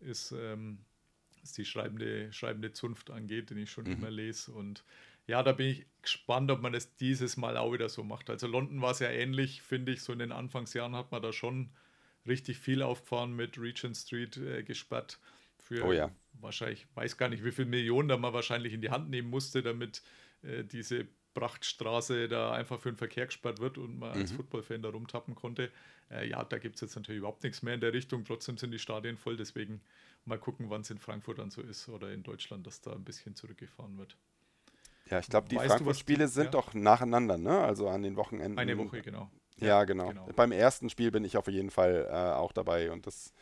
ist, 0.00 0.32
ähm, 0.32 0.78
was 1.42 1.52
die 1.52 1.66
schreibende, 1.66 2.32
schreibende 2.32 2.72
Zunft 2.72 3.10
angeht, 3.10 3.50
den 3.50 3.58
ich 3.58 3.70
schon 3.70 3.84
immer 3.84 4.10
lese. 4.10 4.52
Und 4.52 4.82
ja, 5.26 5.42
da 5.42 5.52
bin 5.52 5.66
ich 5.66 5.86
gespannt, 6.00 6.50
ob 6.50 6.62
man 6.62 6.72
das 6.72 6.96
dieses 6.96 7.36
Mal 7.36 7.58
auch 7.58 7.74
wieder 7.74 7.90
so 7.90 8.02
macht. 8.02 8.30
Also 8.30 8.46
London 8.46 8.80
war 8.80 8.92
es 8.92 9.00
ja 9.00 9.10
ähnlich, 9.10 9.60
finde 9.60 9.92
ich. 9.92 10.02
So 10.02 10.14
in 10.14 10.20
den 10.20 10.32
Anfangsjahren 10.32 10.96
hat 10.96 11.12
man 11.12 11.20
da 11.20 11.34
schon 11.34 11.68
richtig 12.28 12.58
viel 12.58 12.82
aufgefahren 12.82 13.34
mit 13.34 13.58
Regent 13.58 13.96
Street 13.96 14.36
äh, 14.36 14.62
gesperrt. 14.62 15.18
Für 15.58 15.84
Oh 15.84 15.92
ja. 15.92 16.10
wahrscheinlich, 16.34 16.86
weiß 16.94 17.16
gar 17.18 17.28
nicht, 17.28 17.44
wie 17.44 17.52
viel 17.52 17.66
Millionen 17.66 18.08
da 18.08 18.16
man 18.16 18.32
wahrscheinlich 18.32 18.72
in 18.72 18.80
die 18.80 18.90
Hand 18.90 19.10
nehmen 19.10 19.28
musste, 19.28 19.62
damit 19.62 20.02
äh, 20.42 20.64
diese 20.64 21.06
Prachtstraße 21.34 22.28
da 22.28 22.52
einfach 22.52 22.80
für 22.80 22.90
den 22.90 22.96
Verkehr 22.96 23.26
gesperrt 23.26 23.60
wird 23.60 23.78
und 23.78 23.98
man 23.98 24.10
als 24.12 24.32
Footballfan 24.32 24.82
da 24.82 24.88
rumtappen 24.88 25.34
konnte. 25.34 25.70
Äh, 26.10 26.28
ja, 26.28 26.42
da 26.44 26.58
gibt 26.58 26.76
es 26.76 26.80
jetzt 26.80 26.96
natürlich 26.96 27.18
überhaupt 27.18 27.42
nichts 27.44 27.62
mehr 27.62 27.74
in 27.74 27.80
der 27.80 27.92
Richtung. 27.92 28.24
Trotzdem 28.24 28.56
sind 28.56 28.70
die 28.72 28.78
Stadien 28.78 29.16
voll, 29.16 29.36
deswegen 29.36 29.80
mal 30.24 30.38
gucken, 30.38 30.68
wann 30.70 30.80
es 30.80 30.90
in 30.90 30.98
Frankfurt 30.98 31.38
dann 31.38 31.50
so 31.50 31.60
ist 31.60 31.88
oder 31.88 32.12
in 32.12 32.22
Deutschland, 32.22 32.66
dass 32.66 32.80
da 32.80 32.92
ein 32.92 33.04
bisschen 33.04 33.34
zurückgefahren 33.36 33.98
wird. 33.98 34.16
ja, 35.10 35.20
ich 35.20 35.28
glaube, 35.28 35.48
die- 35.48 35.56
Frankfurt-Spiele 35.56 36.28
sind 36.28 36.46
ja. 36.46 36.50
doch 36.50 36.74
nacheinander, 36.74 37.38
ne? 37.38 37.58
Also 37.60 37.88
an 37.88 38.02
den 38.02 38.16
Wochenenden. 38.16 38.58
Eine 38.58 38.76
Woche, 38.78 39.00
genau. 39.02 39.30
Ja, 39.60 39.84
genau. 39.84 40.08
genau. 40.08 40.28
Beim 40.36 40.52
ersten 40.52 40.90
Spiel 40.90 41.10
bin 41.10 41.24
ich 41.24 41.36
auf 41.36 41.48
jeden 41.48 41.70
Fall 41.70 42.06
äh, 42.10 42.14
auch 42.14 42.52
dabei 42.52 42.90
und 42.90 43.06
das, 43.06 43.32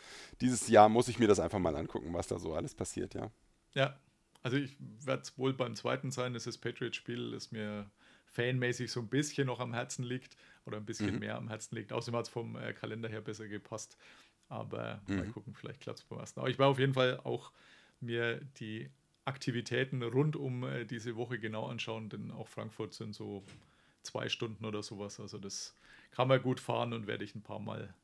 dieses 0.41 0.69
Jahr 0.69 0.89
muss 0.89 1.09
ich 1.09 1.19
mir 1.19 1.29
das 1.29 1.41
einfach 1.41 1.59
mal 1.59 1.77
angucken, 1.77 2.13
was 2.13 2.27
da 2.27 2.39
so 2.39 2.55
alles 2.55 2.75
passiert, 2.75 3.15
ja. 3.15 3.31
Ja, 3.75 3.99
also 4.43 4.57
ich 4.57 4.77
werde 4.79 5.23
es 5.23 5.37
wohl 5.37 5.53
beim 5.53 5.75
zweiten 5.75 6.11
sein, 6.11 6.33
das 6.33 6.47
ist 6.47 6.57
das 6.57 6.61
Patriot-Spiel, 6.61 7.33
das 7.33 7.53
mir 7.53 7.91
fanmäßig 8.27 8.93
so 8.93 9.01
ein 9.01 9.09
bisschen 9.09 9.47
noch 9.47 9.61
am 9.61 9.73
Herzen 9.73 10.05
liegt 10.05 10.37
oder 10.67 10.77
ein 10.77 10.85
bisschen 10.85 11.15
mhm. 11.15 11.21
mehr 11.21 11.37
am 11.37 11.49
Herzen 11.49 11.75
liegt. 11.75 11.93
Außerdem 11.93 12.19
hat 12.19 12.27
es 12.27 12.33
vom 12.33 12.57
äh, 12.57 12.73
Kalender 12.73 13.09
her 13.09 13.21
besser 13.21 13.49
gepasst. 13.49 13.97
Aber 14.49 15.01
mhm. 15.07 15.17
mal 15.17 15.27
gucken, 15.29 15.55
vielleicht 15.55 15.81
klappt 15.81 16.01
es 16.01 16.05
beim 16.05 16.19
ersten. 16.19 16.41
Aber 16.41 16.49
ich 16.49 16.59
war 16.59 16.69
auf 16.69 16.79
jeden 16.79 16.95
Fall 16.95 17.19
auch 17.25 17.51
mir 18.01 18.41
die 18.61 18.91
Aktivitäten 19.25 20.03
rund 20.03 20.37
um 20.37 20.63
äh, 20.65 20.85
diese 20.85 21.17
Woche 21.17 21.39
genau 21.39 21.67
anschauen, 21.67 22.09
denn 22.09 22.31
auch 22.31 22.47
Frankfurt 22.47 22.95
sind 22.95 23.15
so 23.15 23.43
zwei 24.03 24.29
Stunden 24.29 24.65
oder 24.65 24.83
sowas. 24.83 25.19
Also 25.19 25.39
das 25.39 25.75
kann 26.11 26.29
man 26.29 26.43
gut 26.43 26.61
fahren 26.61 26.93
und 26.93 27.07
werde 27.07 27.25
ich 27.25 27.35
ein 27.35 27.43
paar 27.43 27.61
Mal, 27.61 27.95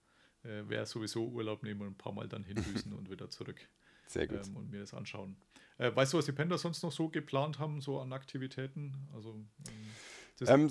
äh, 0.44 0.68
wäre 0.68 0.86
sowieso 0.86 1.26
Urlaub 1.28 1.62
nehmen 1.62 1.82
und 1.82 1.88
ein 1.88 1.98
paar 1.98 2.12
Mal 2.12 2.28
dann 2.28 2.44
hindüsen 2.44 2.92
und 2.92 3.10
wieder 3.10 3.30
zurück. 3.30 3.68
Sehr 4.06 4.26
gut. 4.26 4.46
Ähm, 4.46 4.56
und 4.56 4.70
mir 4.70 4.80
das 4.80 4.94
anschauen. 4.94 5.36
Äh, 5.78 5.94
weißt 5.94 6.12
du, 6.12 6.18
was 6.18 6.26
die 6.26 6.32
Panda 6.32 6.58
sonst 6.58 6.82
noch 6.82 6.92
so 6.92 7.08
geplant 7.08 7.58
haben, 7.58 7.80
so 7.80 8.00
an 8.00 8.12
Aktivitäten? 8.12 9.08
Also 9.14 9.40
ähm, 10.40 10.46
ähm, 10.46 10.70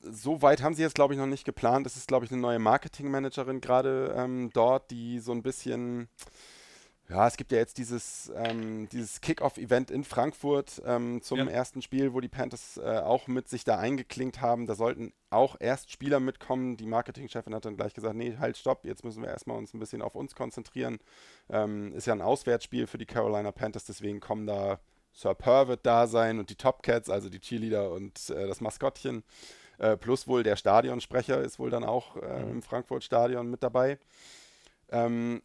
so 0.00 0.42
weit 0.42 0.62
haben 0.62 0.74
sie 0.74 0.82
jetzt, 0.82 0.94
glaube 0.94 1.14
ich, 1.14 1.20
noch 1.20 1.26
nicht 1.26 1.44
geplant. 1.44 1.86
Es 1.86 1.96
ist, 1.96 2.08
glaube 2.08 2.24
ich, 2.24 2.32
eine 2.32 2.40
neue 2.40 2.58
Marketingmanagerin 2.58 3.60
gerade 3.60 4.14
ähm, 4.16 4.50
dort, 4.52 4.90
die 4.90 5.20
so 5.20 5.32
ein 5.32 5.42
bisschen 5.42 6.08
ja, 7.12 7.26
es 7.26 7.36
gibt 7.36 7.52
ja 7.52 7.58
jetzt 7.58 7.76
dieses, 7.76 8.32
ähm, 8.34 8.88
dieses 8.90 9.20
Kick-Off-Event 9.20 9.90
in 9.90 10.02
Frankfurt 10.02 10.80
ähm, 10.86 11.20
zum 11.22 11.40
ja. 11.40 11.46
ersten 11.46 11.82
Spiel, 11.82 12.14
wo 12.14 12.20
die 12.20 12.28
Panthers 12.28 12.78
äh, 12.78 13.00
auch 13.00 13.26
mit 13.26 13.50
sich 13.50 13.64
da 13.64 13.78
eingeklinkt 13.78 14.40
haben. 14.40 14.66
Da 14.66 14.74
sollten 14.74 15.12
auch 15.28 15.56
erst 15.60 15.90
Spieler 15.92 16.20
mitkommen. 16.20 16.78
Die 16.78 16.86
Marketingchefin 16.86 17.54
hat 17.54 17.66
dann 17.66 17.76
gleich 17.76 17.92
gesagt, 17.92 18.16
nee, 18.16 18.36
halt, 18.38 18.56
stopp, 18.56 18.86
jetzt 18.86 19.04
müssen 19.04 19.22
wir 19.22 19.28
erstmal 19.28 19.58
uns 19.58 19.74
ein 19.74 19.78
bisschen 19.78 20.00
auf 20.00 20.14
uns 20.14 20.34
konzentrieren. 20.34 21.00
Ähm, 21.50 21.92
ist 21.92 22.06
ja 22.06 22.14
ein 22.14 22.22
Auswärtsspiel 22.22 22.86
für 22.86 22.98
die 22.98 23.06
Carolina 23.06 23.52
Panthers, 23.52 23.84
deswegen 23.84 24.20
kommen 24.20 24.46
da 24.46 24.80
Sir 25.12 25.34
Pervert 25.34 25.84
da 25.84 26.06
sein 26.06 26.38
und 26.38 26.48
die 26.48 26.56
Top 26.56 26.82
Cats, 26.82 27.10
also 27.10 27.28
die 27.28 27.40
Cheerleader 27.40 27.90
und 27.90 28.30
äh, 28.30 28.46
das 28.46 28.62
Maskottchen. 28.62 29.22
Äh, 29.78 29.98
plus 29.98 30.26
wohl 30.26 30.42
der 30.42 30.56
Stadionsprecher 30.56 31.42
ist 31.42 31.58
wohl 31.58 31.68
dann 31.68 31.84
auch 31.84 32.16
äh, 32.16 32.42
mhm. 32.42 32.50
im 32.50 32.62
Frankfurt-Stadion 32.62 33.50
mit 33.50 33.62
dabei. 33.62 33.98
Ähm, 34.92 35.42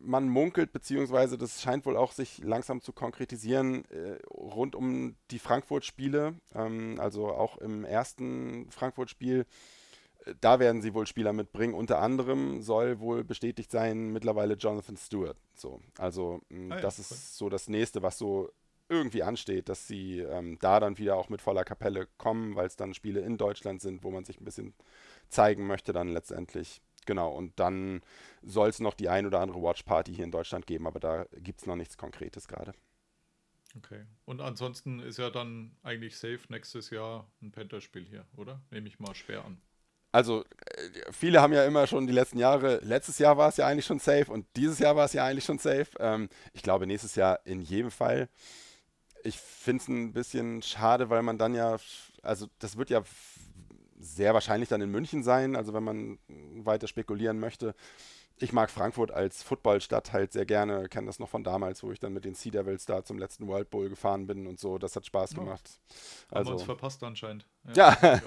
man 0.00 0.28
munkelt, 0.28 0.72
beziehungsweise 0.72 1.38
das 1.38 1.62
scheint 1.62 1.86
wohl 1.86 1.96
auch 1.96 2.12
sich 2.12 2.38
langsam 2.38 2.80
zu 2.80 2.92
konkretisieren, 2.92 3.84
äh, 3.90 4.18
rund 4.30 4.74
um 4.74 5.16
die 5.30 5.38
Frankfurt-Spiele, 5.38 6.34
ähm, 6.54 6.96
also 6.98 7.28
auch 7.28 7.58
im 7.58 7.84
ersten 7.84 8.70
Frankfurt-Spiel. 8.70 9.46
Äh, 10.24 10.34
da 10.40 10.58
werden 10.58 10.82
sie 10.82 10.94
wohl 10.94 11.06
Spieler 11.06 11.32
mitbringen. 11.32 11.74
Unter 11.74 12.00
anderem 12.00 12.62
soll 12.62 13.00
wohl 13.00 13.22
bestätigt 13.22 13.70
sein 13.70 14.12
mittlerweile 14.12 14.54
Jonathan 14.54 14.96
Stewart. 14.96 15.36
So, 15.54 15.80
also 15.98 16.40
ah, 16.50 16.54
ja, 16.54 16.80
das 16.80 16.98
cool. 16.98 17.02
ist 17.02 17.36
so 17.36 17.48
das 17.48 17.68
nächste, 17.68 18.02
was 18.02 18.18
so 18.18 18.50
irgendwie 18.88 19.22
ansteht, 19.22 19.68
dass 19.68 19.86
sie 19.86 20.20
ähm, 20.20 20.58
da 20.60 20.80
dann 20.80 20.98
wieder 20.98 21.16
auch 21.16 21.28
mit 21.28 21.40
voller 21.40 21.64
Kapelle 21.64 22.06
kommen, 22.18 22.54
weil 22.54 22.66
es 22.66 22.76
dann 22.76 22.94
Spiele 22.94 23.20
in 23.20 23.38
Deutschland 23.38 23.80
sind, 23.80 24.04
wo 24.04 24.10
man 24.10 24.24
sich 24.24 24.40
ein 24.40 24.44
bisschen 24.44 24.74
zeigen 25.28 25.66
möchte 25.66 25.92
dann 25.92 26.08
letztendlich. 26.08 26.82
Genau, 27.06 27.32
und 27.32 27.58
dann 27.58 28.02
soll 28.42 28.68
es 28.68 28.80
noch 28.80 28.94
die 28.94 29.08
ein 29.08 29.26
oder 29.26 29.40
andere 29.40 29.62
Watch-Party 29.62 30.14
hier 30.14 30.24
in 30.24 30.30
Deutschland 30.30 30.66
geben, 30.66 30.86
aber 30.86 31.00
da 31.00 31.26
gibt 31.36 31.60
es 31.60 31.66
noch 31.66 31.76
nichts 31.76 31.96
Konkretes 31.96 32.48
gerade. 32.48 32.72
Okay. 33.76 34.04
Und 34.24 34.40
ansonsten 34.40 35.00
ist 35.00 35.18
ja 35.18 35.30
dann 35.30 35.76
eigentlich 35.82 36.16
safe 36.16 36.40
nächstes 36.48 36.90
Jahr 36.90 37.26
ein 37.42 37.50
Panther-Spiel 37.50 38.04
hier, 38.04 38.24
oder? 38.36 38.60
Nehme 38.70 38.88
ich 38.88 39.00
mal 39.00 39.14
schwer 39.14 39.44
an. 39.44 39.60
Also, 40.12 40.44
äh, 40.44 41.12
viele 41.12 41.42
haben 41.42 41.52
ja 41.52 41.64
immer 41.64 41.88
schon 41.88 42.06
die 42.06 42.12
letzten 42.12 42.38
Jahre, 42.38 42.78
letztes 42.84 43.18
Jahr 43.18 43.36
war 43.36 43.48
es 43.48 43.56
ja 43.56 43.66
eigentlich 43.66 43.84
schon 43.84 43.98
safe 43.98 44.30
und 44.30 44.46
dieses 44.54 44.78
Jahr 44.78 44.94
war 44.94 45.06
es 45.06 45.12
ja 45.12 45.26
eigentlich 45.26 45.44
schon 45.44 45.58
safe. 45.58 45.88
Ähm, 45.98 46.28
ich 46.52 46.62
glaube, 46.62 46.86
nächstes 46.86 47.16
Jahr 47.16 47.40
in 47.44 47.60
jedem 47.60 47.90
Fall. 47.90 48.28
Ich 49.24 49.40
finde 49.40 49.82
es 49.82 49.88
ein 49.88 50.12
bisschen 50.12 50.62
schade, 50.62 51.10
weil 51.10 51.22
man 51.22 51.36
dann 51.36 51.52
ja, 51.54 51.78
also 52.22 52.46
das 52.60 52.76
wird 52.76 52.90
ja 52.90 53.02
sehr 54.04 54.34
wahrscheinlich 54.34 54.68
dann 54.68 54.80
in 54.80 54.90
München 54.90 55.22
sein, 55.22 55.56
also 55.56 55.72
wenn 55.74 55.84
man 55.84 56.18
weiter 56.64 56.86
spekulieren 56.86 57.40
möchte. 57.40 57.74
Ich 58.38 58.52
mag 58.52 58.68
Frankfurt 58.68 59.12
als 59.12 59.44
Footballstadt 59.44 60.12
halt 60.12 60.32
sehr 60.32 60.44
gerne, 60.44 60.88
kenne 60.88 61.06
das 61.06 61.20
noch 61.20 61.28
von 61.28 61.44
damals, 61.44 61.84
wo 61.84 61.92
ich 61.92 62.00
dann 62.00 62.12
mit 62.12 62.24
den 62.24 62.34
Sea 62.34 62.50
Devils 62.50 62.84
da 62.84 63.04
zum 63.04 63.16
letzten 63.16 63.46
World 63.46 63.70
Bowl 63.70 63.88
gefahren 63.88 64.26
bin 64.26 64.48
und 64.48 64.58
so. 64.58 64.76
Das 64.76 64.96
hat 64.96 65.06
Spaß 65.06 65.34
gemacht. 65.34 65.62
Oh, 65.70 66.34
also, 66.34 66.38
haben 66.38 66.46
wir 66.46 66.52
uns 66.54 66.62
verpasst 66.64 67.04
anscheinend. 67.04 67.46
Ja, 67.76 67.96
ja. 68.02 68.20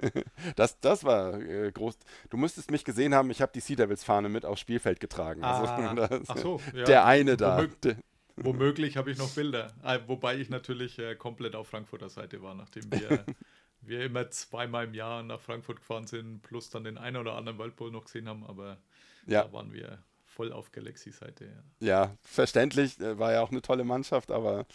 das, 0.56 0.80
das 0.80 1.04
war 1.04 1.40
äh, 1.40 1.70
groß. 1.70 1.96
Du 2.30 2.36
müsstest 2.36 2.72
mich 2.72 2.84
gesehen 2.84 3.14
haben, 3.14 3.30
ich 3.30 3.40
habe 3.40 3.52
die 3.54 3.60
Sea 3.60 3.76
Devils 3.76 4.02
Fahne 4.02 4.28
mit 4.28 4.44
aufs 4.44 4.60
Spielfeld 4.60 4.98
getragen. 4.98 5.44
Also, 5.44 5.70
ah, 5.70 5.94
das, 6.08 6.28
ach 6.28 6.36
so, 6.36 6.60
ja. 6.74 6.84
Der 6.84 7.04
eine 7.04 7.36
da. 7.36 7.58
Womög 7.58 7.96
womöglich 8.36 8.96
habe 8.96 9.12
ich 9.12 9.18
noch 9.18 9.30
Bilder, 9.30 9.72
äh, 9.84 10.00
wobei 10.08 10.36
ich 10.36 10.50
natürlich 10.50 10.98
äh, 10.98 11.14
komplett 11.14 11.54
auf 11.54 11.68
Frankfurter 11.68 12.08
Seite 12.08 12.42
war, 12.42 12.54
nachdem 12.56 12.90
wir 12.90 13.24
wir 13.86 14.04
immer 14.04 14.30
zweimal 14.30 14.86
im 14.86 14.94
Jahr 14.94 15.22
nach 15.22 15.40
Frankfurt 15.40 15.78
gefahren 15.78 16.06
sind, 16.06 16.42
plus 16.42 16.70
dann 16.70 16.84
den 16.84 16.98
einen 16.98 17.16
oder 17.16 17.34
anderen 17.34 17.58
World 17.58 17.76
Bowl 17.76 17.90
noch 17.90 18.04
gesehen 18.04 18.28
haben, 18.28 18.44
aber 18.44 18.78
ja. 19.26 19.44
da 19.44 19.52
waren 19.52 19.72
wir 19.72 20.02
voll 20.34 20.52
auf 20.52 20.72
Galaxy-Seite. 20.72 21.46
Ja. 21.80 21.86
ja. 21.86 22.16
verständlich, 22.22 23.00
äh, 23.00 23.18
war 23.18 23.32
ja 23.32 23.42
auch 23.42 23.50
eine 23.50 23.62
tolle 23.62 23.84
Mannschaft, 23.84 24.30
aber 24.30 24.66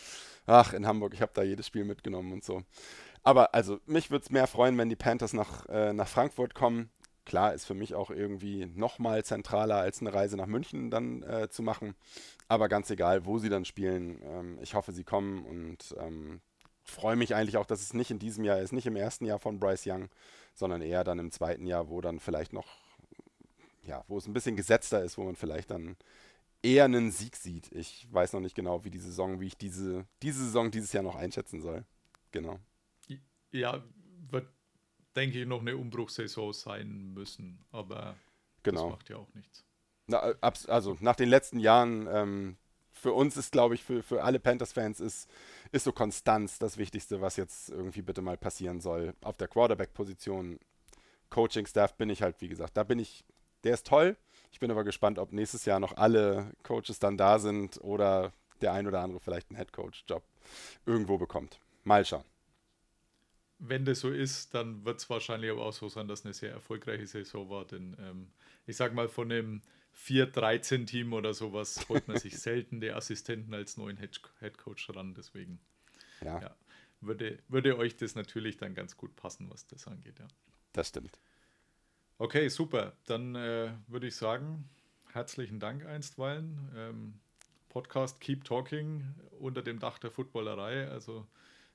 ach, 0.45 0.73
in 0.73 0.87
Hamburg, 0.87 1.13
ich 1.13 1.21
habe 1.21 1.33
da 1.35 1.43
jedes 1.43 1.67
Spiel 1.67 1.83
mitgenommen 1.83 2.31
und 2.31 2.43
so. 2.43 2.63
Aber 3.23 3.53
also, 3.53 3.79
mich 3.85 4.09
würde 4.11 4.23
es 4.23 4.31
mehr 4.31 4.47
freuen, 4.47 4.77
wenn 4.77 4.89
die 4.89 4.95
Panthers 4.95 5.33
nach, 5.33 5.67
äh, 5.67 5.93
nach 5.93 6.07
Frankfurt 6.07 6.55
kommen. 6.55 6.89
Klar, 7.25 7.53
ist 7.53 7.65
für 7.65 7.73
mich 7.75 7.93
auch 7.93 8.09
irgendwie 8.09 8.65
nochmal 8.65 9.23
zentraler 9.23 9.75
als 9.75 10.01
eine 10.01 10.13
Reise 10.13 10.35
nach 10.37 10.47
München 10.47 10.89
dann 10.89 11.21
äh, 11.23 11.49
zu 11.49 11.61
machen. 11.61 11.93
Aber 12.47 12.69
ganz 12.69 12.89
egal, 12.89 13.25
wo 13.25 13.37
sie 13.37 13.49
dann 13.49 13.65
spielen. 13.65 14.19
Ähm, 14.23 14.59
ich 14.61 14.73
hoffe, 14.73 14.93
sie 14.93 15.03
kommen 15.03 15.45
und 15.45 15.95
ähm, 15.99 16.41
freue 16.89 17.15
mich 17.15 17.35
eigentlich 17.35 17.57
auch, 17.57 17.65
dass 17.65 17.81
es 17.81 17.93
nicht 17.93 18.11
in 18.11 18.19
diesem 18.19 18.43
Jahr 18.43 18.59
ist, 18.59 18.71
nicht 18.71 18.87
im 18.87 18.95
ersten 18.95 19.25
Jahr 19.25 19.39
von 19.39 19.59
Bryce 19.59 19.87
Young, 19.87 20.09
sondern 20.53 20.81
eher 20.81 21.03
dann 21.03 21.19
im 21.19 21.31
zweiten 21.31 21.65
Jahr, 21.65 21.89
wo 21.89 22.01
dann 22.01 22.19
vielleicht 22.19 22.53
noch, 22.53 22.67
ja, 23.83 24.03
wo 24.07 24.17
es 24.17 24.27
ein 24.27 24.33
bisschen 24.33 24.55
gesetzter 24.55 25.03
ist, 25.03 25.17
wo 25.17 25.23
man 25.23 25.35
vielleicht 25.35 25.71
dann 25.71 25.95
eher 26.61 26.85
einen 26.85 27.11
Sieg 27.11 27.35
sieht. 27.35 27.71
Ich 27.71 28.07
weiß 28.11 28.33
noch 28.33 28.41
nicht 28.41 28.55
genau, 28.55 28.83
wie 28.83 28.89
die 28.89 28.99
Saison, 28.99 29.39
wie 29.39 29.47
ich 29.47 29.57
diese, 29.57 30.05
diese 30.21 30.43
Saison 30.43 30.71
dieses 30.71 30.93
Jahr 30.93 31.03
noch 31.03 31.15
einschätzen 31.15 31.61
soll. 31.61 31.85
Genau. 32.31 32.59
Ja, 33.51 33.83
wird, 34.29 34.47
denke 35.15 35.41
ich, 35.41 35.47
noch 35.47 35.61
eine 35.61 35.75
Umbruchssaison 35.75 36.53
sein 36.53 37.13
müssen, 37.13 37.65
aber 37.71 38.15
genau. 38.63 38.83
das 38.83 38.91
macht 38.91 39.09
ja 39.09 39.17
auch 39.17 39.33
nichts. 39.33 39.65
Na, 40.07 40.19
also 40.41 40.97
nach 40.99 41.15
den 41.15 41.29
letzten 41.29 41.59
Jahren, 41.59 42.07
ähm, 42.11 42.57
für 42.99 43.13
uns 43.13 43.37
ist, 43.37 43.51
glaube 43.51 43.75
ich, 43.75 43.83
für, 43.83 44.03
für 44.03 44.23
alle 44.23 44.39
Panthers-Fans 44.39 44.99
ist 44.99 45.29
ist 45.71 45.83
so 45.83 45.91
Konstanz 45.91 46.59
das 46.59 46.77
Wichtigste, 46.77 47.21
was 47.21 47.35
jetzt 47.35 47.69
irgendwie 47.69 48.01
bitte 48.01 48.21
mal 48.21 48.37
passieren 48.37 48.81
soll. 48.81 49.13
Auf 49.21 49.37
der 49.37 49.47
Quarterback-Position, 49.47 50.59
Coaching-Staff 51.29 51.95
bin 51.95 52.09
ich 52.09 52.21
halt, 52.21 52.41
wie 52.41 52.47
gesagt, 52.47 52.75
da 52.75 52.83
bin 52.83 52.99
ich, 52.99 53.23
der 53.63 53.75
ist 53.75 53.85
toll. 53.85 54.17
Ich 54.51 54.59
bin 54.59 54.71
aber 54.71 54.83
gespannt, 54.83 55.19
ob 55.19 55.31
nächstes 55.31 55.65
Jahr 55.65 55.79
noch 55.79 55.95
alle 55.97 56.51
Coaches 56.63 56.97
dann 56.99 57.17
da 57.17 57.37
sind 57.37 57.79
oder 57.81 58.33
der 58.61 58.73
ein 58.73 58.87
oder 58.87 59.01
andere 59.01 59.19
vielleicht 59.19 59.49
einen 59.49 59.57
Head-Coach-Job 59.57 60.23
irgendwo 60.85 61.17
bekommt. 61.17 61.59
Mal 61.83 62.03
schauen. 62.03 62.25
Wenn 63.59 63.85
das 63.85 63.99
so 63.99 64.09
ist, 64.09 64.53
dann 64.53 64.85
wird 64.85 64.99
es 64.99 65.09
wahrscheinlich 65.09 65.51
aber 65.51 65.65
auch 65.65 65.73
so 65.73 65.89
sein, 65.89 66.07
dass 66.07 66.25
eine 66.25 66.33
sehr 66.33 66.51
erfolgreiche 66.51 67.05
Saison 67.05 67.49
war. 67.49 67.65
Denn 67.65 67.95
ähm, 67.99 68.27
ich 68.65 68.77
sag 68.77 68.93
mal, 68.93 69.07
von 69.07 69.29
dem 69.29 69.61
4-13-Team 70.05 71.13
oder 71.13 71.33
sowas 71.33 71.87
holt 71.89 72.07
man 72.07 72.17
sich 72.17 72.37
selten 72.39 72.81
die 72.81 72.91
Assistenten 72.91 73.53
als 73.53 73.77
neuen 73.77 73.97
Headcoach 73.97 74.89
ran. 74.95 75.13
Deswegen 75.13 75.59
ja. 76.21 76.41
ja. 76.41 76.55
würde, 77.01 77.39
würde 77.47 77.77
euch 77.77 77.97
das 77.97 78.15
natürlich 78.15 78.57
dann 78.57 78.73
ganz 78.73 78.97
gut 78.97 79.15
passen, 79.15 79.49
was 79.49 79.67
das 79.67 79.87
angeht. 79.87 80.19
Ja. 80.19 80.27
Das 80.73 80.89
stimmt. 80.89 81.19
Okay, 82.17 82.49
super. 82.49 82.93
Dann 83.05 83.35
äh, 83.35 83.71
würde 83.87 84.07
ich 84.07 84.15
sagen, 84.15 84.69
herzlichen 85.11 85.59
Dank 85.59 85.85
einstweilen. 85.85 86.69
Ähm, 86.75 87.13
Podcast 87.69 88.19
Keep 88.19 88.43
Talking 88.43 89.03
unter 89.39 89.61
dem 89.61 89.79
Dach 89.79 89.99
der 89.99 90.11
Footballerei. 90.11 90.87
Also 90.89 91.27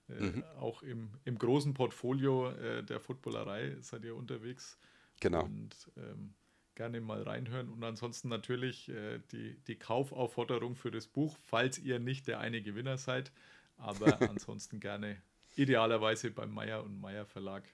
äh, 0.09 0.21
mhm. 0.21 0.45
auch 0.59 0.83
im, 0.83 1.11
im 1.25 1.39
großen 1.39 1.73
Portfolio 1.75 2.51
äh, 2.51 2.83
der 2.83 3.01
Footballerei 3.01 3.77
seid 3.81 4.05
ihr 4.05 4.17
unterwegs. 4.17 4.77
Genau. 5.21 5.45
Und 5.45 5.75
ähm, 5.97 6.35
gerne 6.75 7.01
mal 7.01 7.23
reinhören. 7.23 7.69
Und 7.71 7.83
ansonsten 7.85 8.29
natürlich 8.29 8.89
äh, 8.89 9.21
die, 9.33 9.57
die 9.67 9.77
Kaufaufforderung 9.77 10.75
für 10.77 10.91
das 10.91 11.07
Buch, 11.07 11.37
falls 11.43 11.79
ihr 11.79 11.99
nicht 11.99 12.27
der 12.27 12.41
eine 12.41 12.63
Gewinner 12.63 12.99
seid. 12.99 13.33
Aber 13.77 14.25
ansonsten 14.29 14.81
gerne 14.81 15.21
idealerweise 15.57 16.31
beim 16.31 16.53
Meier 16.53 16.83
und 16.85 17.01
Meier 17.01 17.27
Verlag 17.27 17.65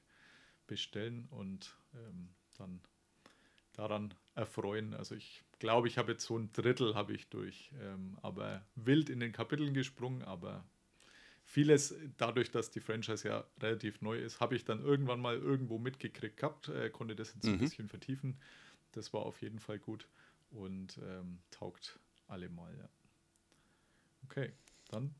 bestellen 0.66 1.26
und 1.30 1.76
ähm, 1.94 2.28
dann 2.58 2.80
daran 3.72 4.14
erfreuen. 4.34 4.94
Also 4.94 5.14
ich 5.14 5.42
glaube, 5.58 5.88
ich 5.88 5.98
habe 5.98 6.12
jetzt 6.12 6.24
so 6.24 6.38
ein 6.38 6.52
Drittel 6.52 6.94
habe 6.94 7.12
ich 7.12 7.28
durch, 7.28 7.70
ähm, 7.80 8.18
aber 8.22 8.64
wild 8.76 9.10
in 9.10 9.20
den 9.20 9.32
Kapiteln 9.32 9.74
gesprungen, 9.74 10.22
aber 10.22 10.64
vieles, 11.44 11.94
dadurch, 12.16 12.50
dass 12.50 12.70
die 12.70 12.80
Franchise 12.80 13.28
ja 13.28 13.44
relativ 13.60 14.00
neu 14.02 14.18
ist, 14.18 14.40
habe 14.40 14.54
ich 14.54 14.64
dann 14.64 14.80
irgendwann 14.82 15.20
mal 15.20 15.36
irgendwo 15.36 15.78
mitgekriegt 15.78 16.36
gehabt, 16.36 16.68
äh, 16.68 16.90
konnte 16.90 17.16
das 17.16 17.34
jetzt 17.34 17.46
ein 17.46 17.52
Mhm. 17.52 17.58
bisschen 17.58 17.88
vertiefen. 17.88 18.38
Das 18.92 19.12
war 19.12 19.22
auf 19.22 19.42
jeden 19.42 19.58
Fall 19.58 19.78
gut 19.78 20.08
und 20.50 20.98
ähm, 21.02 21.40
taugt 21.50 21.98
allemal, 22.26 22.76
ja. 22.76 22.88
Okay, 24.24 24.52
dann 24.88 25.14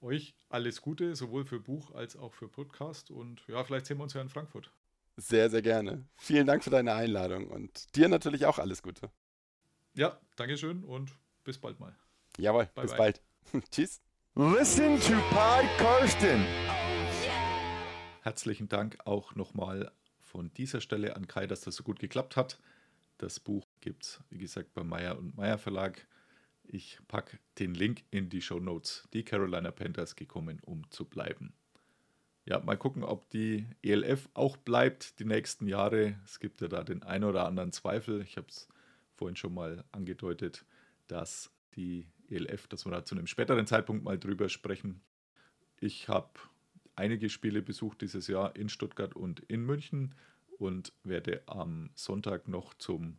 euch 0.00 0.34
alles 0.48 0.82
Gute, 0.82 1.14
sowohl 1.14 1.44
für 1.44 1.60
Buch 1.60 1.94
als 1.94 2.16
auch 2.16 2.32
für 2.32 2.48
Podcast 2.48 3.10
und 3.10 3.46
ja, 3.48 3.62
vielleicht 3.64 3.86
sehen 3.86 3.98
wir 3.98 4.04
uns 4.04 4.14
ja 4.14 4.20
in 4.20 4.28
Frankfurt. 4.28 4.72
Sehr, 5.16 5.50
sehr 5.50 5.62
gerne. 5.62 6.04
Vielen 6.16 6.46
Dank 6.46 6.64
für 6.64 6.70
deine 6.70 6.94
Einladung 6.94 7.48
und 7.48 7.94
dir 7.96 8.08
natürlich 8.08 8.46
auch 8.46 8.58
alles 8.58 8.82
Gute. 8.82 9.10
Ja, 9.94 10.18
Dankeschön 10.36 10.84
und 10.84 11.12
bis 11.44 11.58
bald 11.58 11.78
mal. 11.78 11.94
Jawohl, 12.38 12.66
Bye, 12.74 12.82
bis 12.82 12.92
bye. 12.92 12.98
bald. 12.98 13.22
Tschüss. 13.70 14.00
Listen 14.34 14.98
to 15.00 15.12
Pod 15.30 15.66
Karsten. 15.76 16.46
Herzlichen 18.22 18.68
Dank 18.68 18.98
auch 19.04 19.34
nochmal 19.34 19.92
von 20.32 20.52
dieser 20.54 20.80
Stelle 20.80 21.14
an 21.14 21.28
Kai, 21.28 21.46
dass 21.46 21.60
das 21.60 21.76
so 21.76 21.84
gut 21.84 21.98
geklappt 21.98 22.36
hat. 22.36 22.58
Das 23.18 23.38
Buch 23.38 23.66
gibt 23.82 24.04
es, 24.04 24.20
wie 24.30 24.38
gesagt, 24.38 24.72
beim 24.72 24.88
Meyer 24.88 25.18
und 25.18 25.36
Meyer 25.36 25.58
Verlag. 25.58 26.06
Ich 26.64 26.98
packe 27.06 27.38
den 27.58 27.74
Link 27.74 28.02
in 28.10 28.30
die 28.30 28.40
Show 28.40 28.58
Notes. 28.58 29.06
Die 29.12 29.24
Carolina 29.24 29.70
Panthers 29.70 30.16
gekommen, 30.16 30.58
um 30.64 30.90
zu 30.90 31.04
bleiben. 31.04 31.52
Ja, 32.46 32.60
mal 32.60 32.78
gucken, 32.78 33.04
ob 33.04 33.28
die 33.28 33.66
ELF 33.82 34.30
auch 34.32 34.56
bleibt 34.56 35.18
die 35.20 35.26
nächsten 35.26 35.68
Jahre. 35.68 36.18
Es 36.24 36.40
gibt 36.40 36.62
ja 36.62 36.68
da 36.68 36.82
den 36.82 37.02
ein 37.02 37.24
oder 37.24 37.46
anderen 37.46 37.70
Zweifel. 37.70 38.22
Ich 38.22 38.38
habe 38.38 38.48
es 38.48 38.68
vorhin 39.14 39.36
schon 39.36 39.52
mal 39.52 39.84
angedeutet, 39.92 40.64
dass 41.08 41.52
die 41.76 42.08
ELF, 42.30 42.68
dass 42.68 42.86
wir 42.86 42.90
da 42.90 43.04
zu 43.04 43.14
einem 43.14 43.26
späteren 43.26 43.66
Zeitpunkt 43.66 44.02
mal 44.02 44.18
drüber 44.18 44.48
sprechen. 44.48 45.02
Ich 45.78 46.08
habe 46.08 46.30
einige 46.96 47.28
Spiele 47.28 47.62
besucht 47.62 48.00
dieses 48.02 48.26
Jahr 48.26 48.56
in 48.56 48.68
Stuttgart 48.68 49.14
und 49.14 49.40
in 49.40 49.64
München 49.64 50.14
und 50.58 50.92
werde 51.02 51.42
am 51.46 51.90
Sonntag 51.94 52.48
noch 52.48 52.74
zum, 52.74 53.16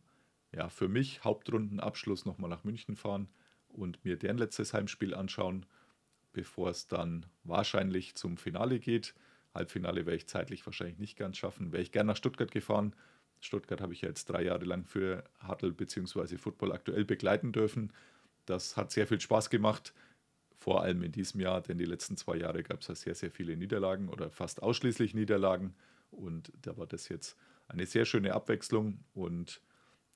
ja, 0.52 0.68
für 0.68 0.88
mich 0.88 1.24
Hauptrundenabschluss 1.24 2.24
nochmal 2.24 2.50
nach 2.50 2.64
München 2.64 2.96
fahren 2.96 3.28
und 3.68 4.04
mir 4.04 4.16
deren 4.16 4.38
letztes 4.38 4.72
Heimspiel 4.72 5.14
anschauen, 5.14 5.66
bevor 6.32 6.70
es 6.70 6.86
dann 6.86 7.26
wahrscheinlich 7.42 8.14
zum 8.14 8.36
Finale 8.36 8.78
geht. 8.78 9.14
Halbfinale 9.54 10.06
werde 10.06 10.16
ich 10.16 10.26
zeitlich 10.26 10.64
wahrscheinlich 10.66 10.98
nicht 10.98 11.16
ganz 11.16 11.36
schaffen. 11.36 11.72
Wäre 11.72 11.82
ich 11.82 11.92
gern 11.92 12.06
nach 12.06 12.16
Stuttgart 12.16 12.50
gefahren. 12.50 12.94
Stuttgart 13.40 13.80
habe 13.80 13.92
ich 13.92 14.02
ja 14.02 14.08
jetzt 14.08 14.28
drei 14.30 14.42
Jahre 14.42 14.64
lang 14.64 14.84
für 14.84 15.24
Huddle 15.46 15.72
bzw. 15.72 16.38
Football 16.38 16.72
aktuell 16.72 17.04
begleiten 17.04 17.52
dürfen. 17.52 17.92
Das 18.46 18.76
hat 18.76 18.90
sehr 18.90 19.06
viel 19.06 19.20
Spaß 19.20 19.50
gemacht 19.50 19.92
vor 20.64 20.80
allem 20.80 21.02
in 21.02 21.12
diesem 21.12 21.42
Jahr, 21.42 21.60
denn 21.60 21.76
die 21.76 21.84
letzten 21.84 22.16
zwei 22.16 22.36
Jahre 22.36 22.62
gab 22.62 22.80
es 22.80 22.88
ja 22.88 22.94
sehr, 22.94 23.14
sehr 23.14 23.30
viele 23.30 23.54
Niederlagen 23.54 24.08
oder 24.08 24.30
fast 24.30 24.62
ausschließlich 24.62 25.12
Niederlagen. 25.12 25.74
Und 26.10 26.50
da 26.62 26.78
war 26.78 26.86
das 26.86 27.10
jetzt 27.10 27.36
eine 27.68 27.84
sehr 27.84 28.06
schöne 28.06 28.32
Abwechslung 28.32 29.04
und 29.12 29.60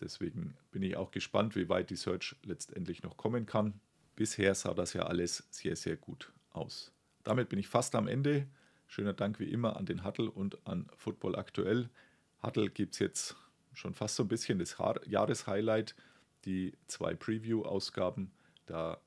deswegen 0.00 0.56
bin 0.70 0.82
ich 0.82 0.96
auch 0.96 1.10
gespannt, 1.10 1.54
wie 1.54 1.68
weit 1.68 1.90
die 1.90 1.96
Search 1.96 2.34
letztendlich 2.44 3.02
noch 3.02 3.18
kommen 3.18 3.44
kann. 3.44 3.78
Bisher 4.16 4.54
sah 4.54 4.72
das 4.72 4.94
ja 4.94 5.02
alles 5.02 5.46
sehr, 5.50 5.76
sehr 5.76 5.96
gut 5.96 6.32
aus. 6.52 6.92
Damit 7.24 7.50
bin 7.50 7.58
ich 7.58 7.68
fast 7.68 7.94
am 7.94 8.08
Ende. 8.08 8.46
Schöner 8.86 9.12
Dank 9.12 9.40
wie 9.40 9.50
immer 9.50 9.76
an 9.76 9.84
den 9.84 10.02
Huddle 10.02 10.30
und 10.30 10.66
an 10.66 10.88
Football 10.96 11.36
Aktuell. 11.36 11.90
Huddle 12.42 12.70
gibt 12.70 12.94
es 12.94 13.00
jetzt 13.00 13.36
schon 13.74 13.92
fast 13.92 14.16
so 14.16 14.22
ein 14.22 14.28
bisschen 14.28 14.58
das 14.58 14.78
Jahreshighlight, 15.04 15.94
die 16.46 16.72
zwei 16.86 17.14
Preview-Ausgaben. 17.14 18.30
Da 18.64 18.98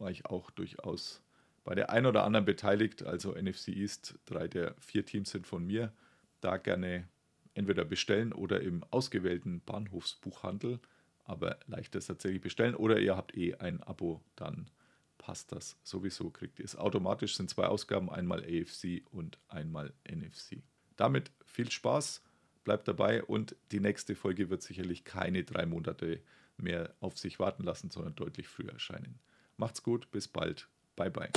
war 0.00 0.10
ich 0.10 0.26
auch 0.26 0.50
durchaus 0.50 1.22
bei 1.64 1.74
der 1.74 1.90
ein 1.90 2.06
oder 2.06 2.24
anderen 2.24 2.46
beteiligt. 2.46 3.02
Also 3.02 3.32
NFC 3.32 3.68
East, 3.68 4.18
drei 4.24 4.48
der 4.48 4.74
vier 4.80 5.04
Teams 5.04 5.30
sind 5.30 5.46
von 5.46 5.66
mir. 5.66 5.92
Da 6.40 6.56
gerne 6.56 7.06
entweder 7.54 7.84
bestellen 7.84 8.32
oder 8.32 8.60
im 8.60 8.82
ausgewählten 8.90 9.60
Bahnhofsbuchhandel. 9.60 10.80
Aber 11.24 11.58
leicht 11.66 11.94
ist 11.94 12.06
tatsächlich 12.06 12.40
bestellen. 12.40 12.74
Oder 12.74 12.98
ihr 12.98 13.16
habt 13.16 13.36
eh 13.36 13.54
ein 13.56 13.82
Abo, 13.82 14.22
dann 14.36 14.70
passt 15.18 15.52
das 15.52 15.76
sowieso. 15.82 16.30
Kriegt 16.30 16.58
ihr 16.58 16.64
es 16.64 16.76
automatisch. 16.76 17.36
Sind 17.36 17.50
zwei 17.50 17.66
Ausgaben, 17.66 18.10
einmal 18.10 18.42
AFC 18.42 19.04
und 19.10 19.38
einmal 19.48 19.92
NFC. 20.10 20.62
Damit 20.96 21.30
viel 21.44 21.70
Spaß, 21.70 22.22
bleibt 22.64 22.88
dabei 22.88 23.22
und 23.22 23.54
die 23.70 23.80
nächste 23.80 24.14
Folge 24.14 24.50
wird 24.50 24.62
sicherlich 24.62 25.04
keine 25.04 25.44
drei 25.44 25.66
Monate 25.66 26.20
mehr 26.56 26.94
auf 27.00 27.18
sich 27.18 27.38
warten 27.38 27.64
lassen, 27.64 27.90
sondern 27.90 28.14
deutlich 28.14 28.48
früher 28.48 28.72
erscheinen. 28.72 29.18
Macht's 29.60 29.82
gut, 29.82 30.10
bis 30.10 30.26
bald. 30.26 30.66
Bye 30.96 31.10
bye. 31.10 31.28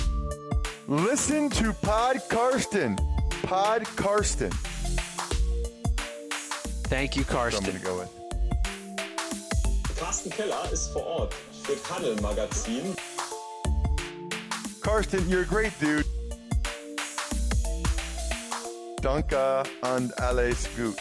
Listen 0.87 1.49
to 1.49 1.73
Pod 1.81 2.21
Karsten. 2.29 2.95
Pod 3.43 3.83
Karsten. 3.97 4.49
Thank 6.89 7.17
you, 7.17 7.23
So 7.23 7.37
I'm 7.37 7.51
Karsten. 7.51 7.81
go 7.83 7.99
with. 7.99 8.09
Carsten 9.99 10.31
Keller 10.31 10.71
ist 10.71 10.87
vor 10.93 11.05
Ort 11.05 11.33
für 11.63 11.75
Tunnel 11.83 12.15
Magazin. 12.21 12.95
Karsten, 14.81 15.27
you're 15.29 15.41
a 15.41 15.45
great 15.45 15.73
dude. 15.81 16.05
Danke 19.01 19.63
and 19.81 20.13
alles 20.21 20.65
gut. 20.77 20.95